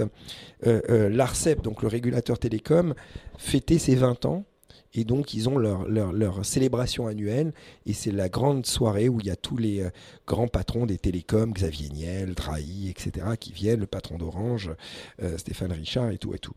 [0.67, 2.95] euh, euh, l'Arcep donc le régulateur télécom
[3.39, 4.45] fêtait ses 20 ans
[4.95, 7.53] et donc, ils ont leur, leur, leur célébration annuelle.
[7.87, 9.85] Et c'est la grande soirée où il y a tous les
[10.27, 14.71] grands patrons des télécoms, Xavier Niel, Drahi, etc., qui viennent, le patron d'Orange,
[15.37, 16.55] Stéphane Richard et tout et tout.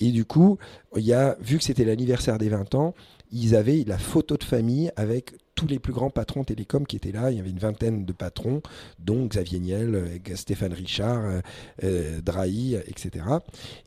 [0.00, 0.58] Et du coup,
[0.96, 2.94] il y a, vu que c'était l'anniversaire des 20 ans,
[3.32, 7.10] ils avaient la photo de famille avec tous les plus grands patrons télécom qui étaient
[7.10, 7.30] là.
[7.30, 8.62] Il y avait une vingtaine de patrons,
[9.00, 11.40] dont Xavier Niel, euh, Stéphane Richard, euh,
[11.82, 13.24] euh, Drahi, etc.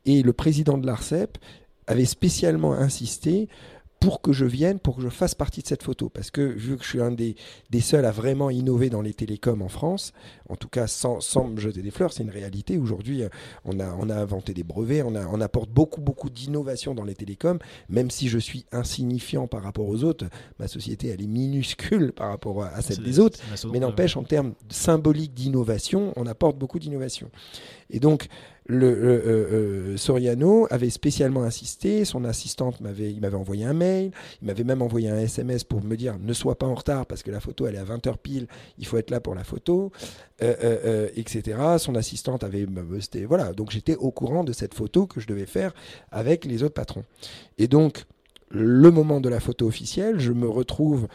[0.05, 1.37] Et le président de l'ARCEP
[1.87, 3.47] avait spécialement insisté
[4.01, 6.09] pour que je vienne, pour que je fasse partie de cette photo.
[6.09, 7.35] Parce que vu que je suis un des,
[7.69, 10.11] des seuls à vraiment innover dans les télécoms en France,
[10.49, 12.79] en tout cas sans, sans me jeter des fleurs, c'est une réalité.
[12.79, 13.23] Aujourd'hui,
[13.63, 17.03] on a, on a inventé des brevets, on, a, on apporte beaucoup, beaucoup d'innovation dans
[17.03, 17.59] les télécoms,
[17.89, 20.25] même si je suis insignifiant par rapport aux autres.
[20.57, 23.39] Ma société, elle est minuscule par rapport à celle des autres.
[23.71, 27.29] Mais n'empêche, en termes symboliques d'innovation, on apporte beaucoup d'innovation.
[27.91, 28.27] Et donc,
[28.71, 34.11] le, euh, euh, Soriano avait spécialement insisté, son assistante m'avait, il m'avait envoyé un mail,
[34.41, 37.21] il m'avait même envoyé un SMS pour me dire ne sois pas en retard parce
[37.21, 39.91] que la photo elle est à 20h pile, il faut être là pour la photo,
[40.41, 41.59] euh, etc.
[41.77, 42.65] Son assistante avait,
[43.27, 45.73] voilà, donc j'étais au courant de cette photo que je devais faire
[46.09, 47.03] avec les autres patrons.
[47.57, 48.05] Et donc
[48.49, 51.07] le moment de la photo officielle, je me retrouve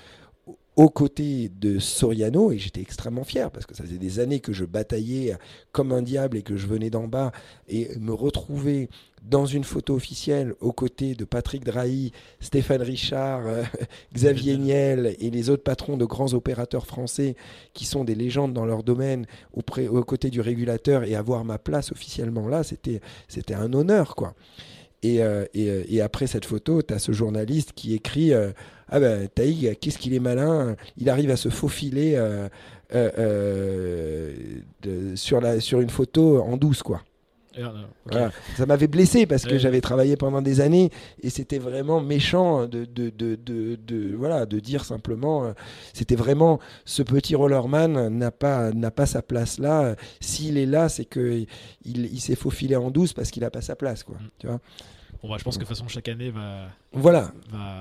[0.77, 4.53] aux côtés de Soriano et j'étais extrêmement fier parce que ça faisait des années que
[4.53, 5.35] je bataillais
[5.73, 7.32] comme un diable et que je venais d'en bas
[7.66, 8.90] et me retrouver
[9.23, 13.65] dans une photo officielle aux côtés de Patrick Drahi, Stéphane Richard, euh,
[14.15, 17.36] Xavier Niel et les autres patrons de grands opérateurs français
[17.73, 21.59] qui sont des légendes dans leur domaine auprès, aux côtés du régulateur et avoir ma
[21.59, 24.35] place officiellement là, c'était c'était un honneur quoi.
[25.02, 28.32] Et, euh, euh, et, après cette photo, tu as ce journaliste qui écrit
[28.89, 32.48] ah ben Taïg, qu'est-ce qu'il est malin, il arrive à se faufiler euh,
[32.94, 34.35] euh,
[34.86, 37.02] euh, sur, sur une photo en douce, quoi.
[38.56, 40.90] Ça m'avait blessé parce que j'avais travaillé pendant des années
[41.22, 45.54] et c'était vraiment méchant de, de, de, de, voilà, de dire simplement
[45.92, 49.96] c'était vraiment ce petit rollerman n'a pas, n'a pas sa place là.
[50.20, 51.46] S'il est là, c'est qu'il
[51.84, 54.02] il, s'est faufilé en douce parce qu'il n'a pas sa place.
[54.02, 54.28] Quoi, mm.
[54.38, 54.60] tu vois
[55.22, 57.32] Bon, bah, je pense que de toute façon, chaque année, va, voilà.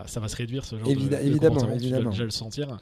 [0.05, 2.09] ça va se réduire ce genre de, de Évidemment, évidemment.
[2.11, 2.79] Vais le sentir.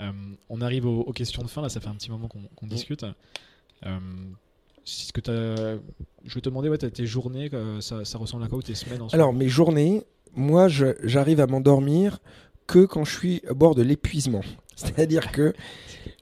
[0.00, 0.12] Euh,
[0.48, 1.60] on arrive aux, questions de fin.
[1.60, 3.04] Là, ça fait un petit moment qu'on discute.
[3.84, 3.98] Euh,
[4.84, 5.78] ce que as...
[6.24, 7.50] Je vais te demander, ouais, tes journées,
[7.80, 10.02] ça, ça, ressemble à quoi ou tes semaines Alors, mes journées,
[10.34, 12.18] moi, j'arrive à m'endormir
[12.66, 14.42] que quand je suis à bord de l'épuisement.
[14.76, 15.52] C'est-à-dire que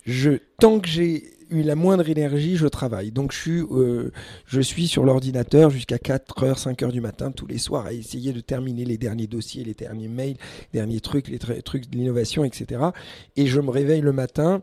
[0.05, 3.13] je, tant que j'ai eu la moindre énergie, je travaille.
[3.13, 4.11] Donc je suis, euh,
[4.47, 8.41] je suis sur l'ordinateur jusqu'à 4h, 5h du matin tous les soirs à essayer de
[8.41, 10.37] terminer les derniers dossiers, les derniers mails,
[10.73, 12.81] les derniers trucs, les trucs de l'innovation, etc.
[13.37, 14.63] Et je me réveille le matin.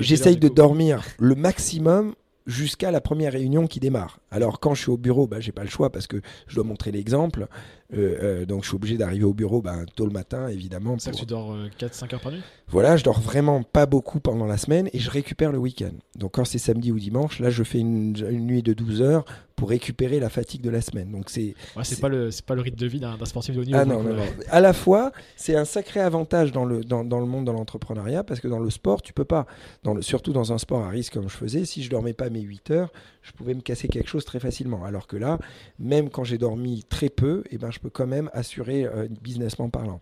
[0.00, 2.14] J'essaye de dormir le maximum
[2.48, 4.18] jusqu'à la première réunion qui démarre.
[4.30, 6.64] Alors quand je suis au bureau, bah, j'ai pas le choix parce que je dois
[6.64, 7.46] montrer l'exemple.
[7.94, 10.96] Euh, euh, donc je suis obligé d'arriver au bureau bah, tôt le matin, évidemment.
[10.96, 12.42] Que tu dors 4-5 euh, heures par nuit?
[12.68, 15.92] Voilà, je dors vraiment pas beaucoup pendant la semaine et je récupère le week-end.
[16.16, 19.24] Donc quand c'est samedi ou dimanche, là je fais une, nuit de 12 heures
[19.56, 21.10] pour récupérer la fatigue de la semaine.
[21.10, 23.64] Donc c'est c'est pas le c'est pas le rythme de vie d'un sportif de haut
[23.64, 23.78] niveau.
[23.80, 24.26] Ah non, non, non.
[24.50, 28.22] À la fois, c'est un sacré avantage dans le dans, dans le monde de l'entrepreneuriat
[28.22, 29.46] parce que dans le sport, tu peux pas
[29.82, 32.28] dans le, surtout dans un sport à risque comme je faisais, si je dormais pas
[32.28, 32.92] mes 8 heures,
[33.28, 34.84] je pouvais me casser quelque chose très facilement.
[34.84, 35.38] Alors que là,
[35.78, 39.70] même quand j'ai dormi très peu, eh ben, je peux quand même assurer euh, businessment
[39.70, 40.00] parlant.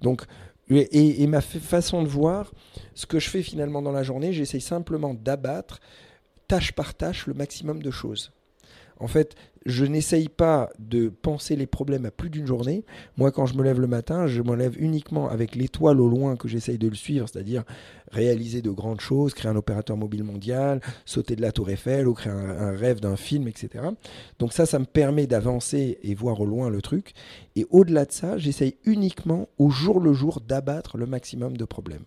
[0.00, 0.22] Donc,
[0.70, 2.52] Et, et ma façon de voir,
[2.94, 5.80] ce que je fais finalement dans la journée, j'essaye simplement d'abattre
[6.48, 8.32] tâche par tâche le maximum de choses.
[8.98, 9.34] En fait,
[9.66, 12.84] je n'essaye pas de penser les problèmes à plus d'une journée.
[13.16, 16.36] Moi, quand je me lève le matin, je me lève uniquement avec l'étoile au loin
[16.36, 17.64] que j'essaye de le suivre, c'est-à-dire
[18.10, 22.14] réaliser de grandes choses, créer un opérateur mobile mondial, sauter de la tour Eiffel ou
[22.14, 23.84] créer un, rêve d'un film, etc.
[24.38, 27.12] Donc ça, ça me permet d'avancer et voir au loin le truc.
[27.56, 32.04] Et au-delà de ça, j'essaye uniquement au jour le jour d'abattre le maximum de problèmes.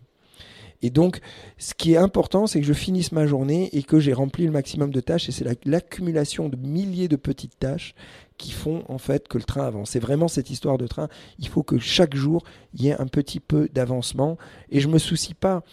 [0.81, 1.19] Et donc,
[1.57, 4.51] ce qui est important, c'est que je finisse ma journée et que j'ai rempli le
[4.51, 5.29] maximum de tâches.
[5.29, 7.95] Et c'est l'accumulation de milliers de petites tâches
[8.37, 9.91] qui font en fait que le train avance.
[9.91, 11.07] C'est vraiment cette histoire de train.
[11.39, 12.43] Il faut que chaque jour,
[12.73, 14.37] il y ait un petit peu d'avancement.
[14.69, 15.63] Et je ne me soucie pas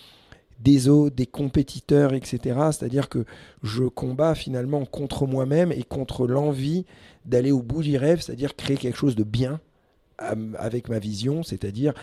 [0.61, 2.39] des autres, des compétiteurs, etc.
[2.71, 3.25] C'est-à-dire que
[3.63, 6.87] je combats finalement contre moi-même et contre l'envie
[7.25, 9.61] d'aller au bout du rêve, c'est-à-dire créer quelque chose de bien
[10.19, 11.95] avec ma vision, c'est-à-dire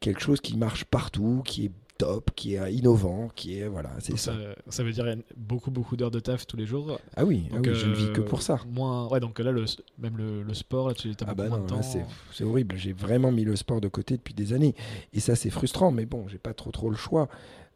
[0.00, 4.16] quelque chose qui marche partout, qui est top, qui est innovant, qui est voilà, c'est
[4.16, 4.32] ça.
[4.68, 4.82] ça.
[4.82, 5.04] veut dire
[5.36, 6.98] beaucoup beaucoup d'heures de taf tous les jours.
[7.16, 8.54] Ah oui, ah je ne vis que pour ça.
[8.54, 9.64] Euh, moins, ouais, donc là le,
[9.98, 11.80] même le, sport, là, tu ah bah moins de temps.
[11.82, 12.76] C'est horrible.
[12.76, 14.74] J'ai vraiment mis le sport de côté depuis des années
[15.12, 15.90] et ça c'est frustrant.
[15.90, 17.28] Mais bon, j'ai pas trop trop le choix.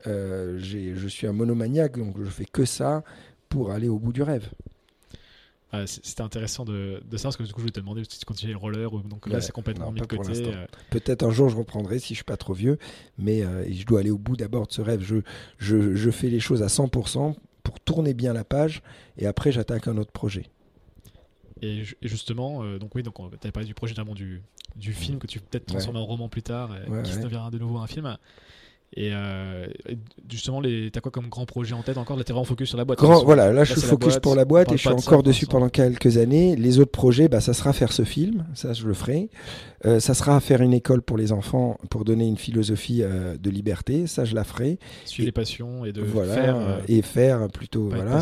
[0.07, 3.03] Euh, je suis un monomaniaque, donc je fais que ça
[3.49, 4.49] pour aller au bout du rêve.
[5.74, 8.19] Ah, c'était intéressant de, de, savoir parce que du coup je voulais te demander si
[8.19, 10.47] tu continues le roller ou donc là c'est complètement mis de côté.
[10.47, 10.66] Euh.
[10.90, 12.78] Peut-être un jour je reprendrai si je suis pas trop vieux,
[13.16, 15.01] mais euh, je dois aller au bout d'abord de ce rêve.
[15.03, 15.16] Je,
[15.57, 18.82] je, je, fais les choses à 100% pour tourner bien la page
[19.16, 20.44] et après j'attaque un autre projet.
[21.62, 24.43] Et, justement, euh, donc oui, donc tu avais parlé du projet du,
[24.77, 27.78] du film que tu peut-être transformer en roman plus tard, et qui deviendra de nouveau
[27.78, 28.15] un film.
[28.98, 29.97] Euh, et,
[30.31, 32.16] justement, les, t'as quoi comme grand projet en tête encore?
[32.16, 32.98] Là, t'es vraiment focus sur la boîte.
[32.98, 35.69] Grand, voilà, là, je suis focus pour la boîte et je suis encore dessus pendant
[35.69, 36.56] quelques années.
[36.56, 39.31] Les autres projets, bah, ça sera faire ce film, ça je le ferai.
[39.85, 43.51] Euh, ça sera faire une école pour les enfants pour donner une philosophie euh, de
[43.51, 44.78] liberté, ça je la ferai.
[45.05, 46.81] Suivre les passions et de voilà, faire.
[46.86, 48.20] et faire plutôt, voilà.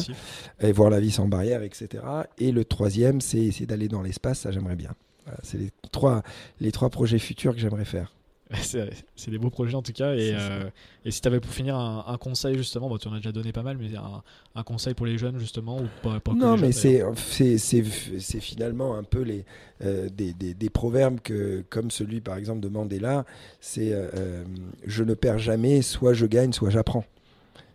[0.60, 2.02] Et voir la vie sans barrière, etc.
[2.38, 4.90] Et le troisième, c'est essayer d'aller dans l'espace, ça j'aimerais bien.
[5.42, 6.22] c'est les trois,
[6.60, 8.12] les trois projets futurs que j'aimerais faire.
[8.62, 10.14] c'est des beaux projets en tout cas.
[10.14, 10.68] Et, euh,
[11.04, 13.52] et si tu avais pour finir un, conseil justement, bon, tu en as déjà donné
[13.52, 13.90] pas mal, mais
[14.54, 19.44] un, conseil pour les jeunes justement ou pas, Non, mais c'est finalement un peu les,
[19.84, 23.24] euh, des, des, des, proverbes que, comme celui par exemple de Mandela,
[23.60, 24.42] c'est euh,
[24.84, 27.04] je ne perds jamais, soit je gagne, soit j'apprends.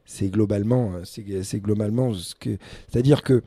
[0.06, 2.57] C'est globalement, c'est globalement ce que,
[2.89, 3.41] c'est-à-dire que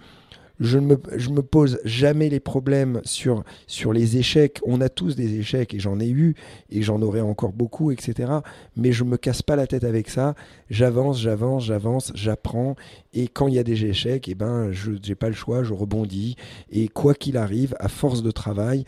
[0.60, 3.44] je ne me, pose jamais les problèmes sur,
[3.92, 4.60] les échecs.
[4.64, 6.34] On a tous des échecs et j'en ai eu
[6.70, 8.32] et j'en aurai encore beaucoup, etc.
[8.76, 10.34] Mais je me casse pas la tête avec ça.
[10.70, 12.76] J'avance, j'avance, j'avance, j'apprends.
[13.14, 15.72] Et quand il y a des échecs, eh ben, je n'ai pas le choix, je
[15.72, 16.36] rebondis.
[16.70, 18.84] Et quoi qu'il arrive, à force de travail,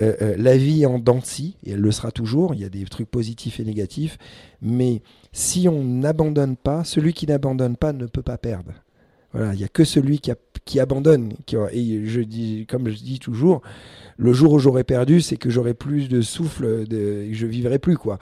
[0.00, 2.54] euh, euh, la vie est en dents et elle le sera toujours.
[2.54, 4.18] Il y a des trucs positifs et négatifs.
[4.62, 8.72] Mais si on n'abandonne pas, celui qui n'abandonne pas ne peut pas perdre.
[9.32, 10.32] Voilà, il n'y a que celui qui,
[10.64, 11.32] qui abandonne.
[11.72, 13.62] Et je dis, comme je dis toujours,
[14.16, 17.96] le jour où j'aurai perdu, c'est que j'aurai plus de souffle, de, je vivrai plus
[17.96, 18.18] quoi.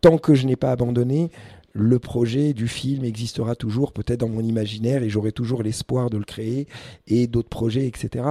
[0.00, 1.30] Tant que je n'ai pas abandonné,
[1.72, 6.18] le projet du film existera toujours, peut-être dans mon imaginaire, et j'aurai toujours l'espoir de
[6.18, 6.66] le créer
[7.06, 8.24] et d'autres projets, etc.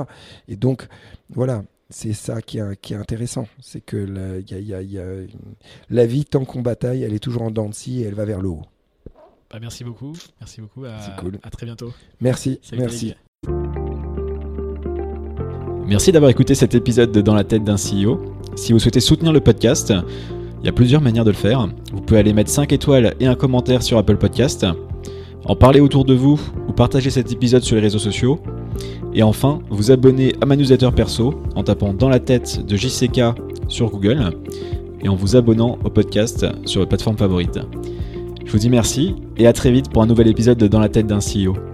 [0.48, 0.88] Et donc,
[1.30, 3.48] voilà, c'est ça qui est, intéressant.
[3.62, 4.40] C'est que la,
[5.90, 8.26] la vie, tant qu'on bataille, elle est toujours en dents de scie et elle va
[8.26, 8.64] vers le haut.
[9.52, 10.14] Bah, merci beaucoup.
[10.40, 10.86] Merci beaucoup.
[10.86, 10.98] À,
[11.42, 11.92] à très bientôt.
[12.22, 12.60] Merci.
[12.78, 13.16] merci.
[15.88, 18.22] Merci d'avoir écouté cet épisode de Dans la tête d'un CEO.
[18.56, 19.92] Si vous souhaitez soutenir le podcast,
[20.62, 21.68] il y a plusieurs manières de le faire.
[21.92, 24.68] Vous pouvez aller mettre 5 étoiles et un commentaire sur Apple Podcast,
[25.46, 28.40] en parler autour de vous ou partager cet épisode sur les réseaux sociaux.
[29.16, 33.22] Et enfin, vous abonner à ma newsletter perso en tapant dans la tête de JCK
[33.68, 34.30] sur Google
[35.02, 37.60] et en vous abonnant au podcast sur votre plateforme favorite.
[38.50, 40.90] Je vous dis merci et à très vite pour un nouvel épisode de Dans la
[40.90, 41.69] tête d'un CEO.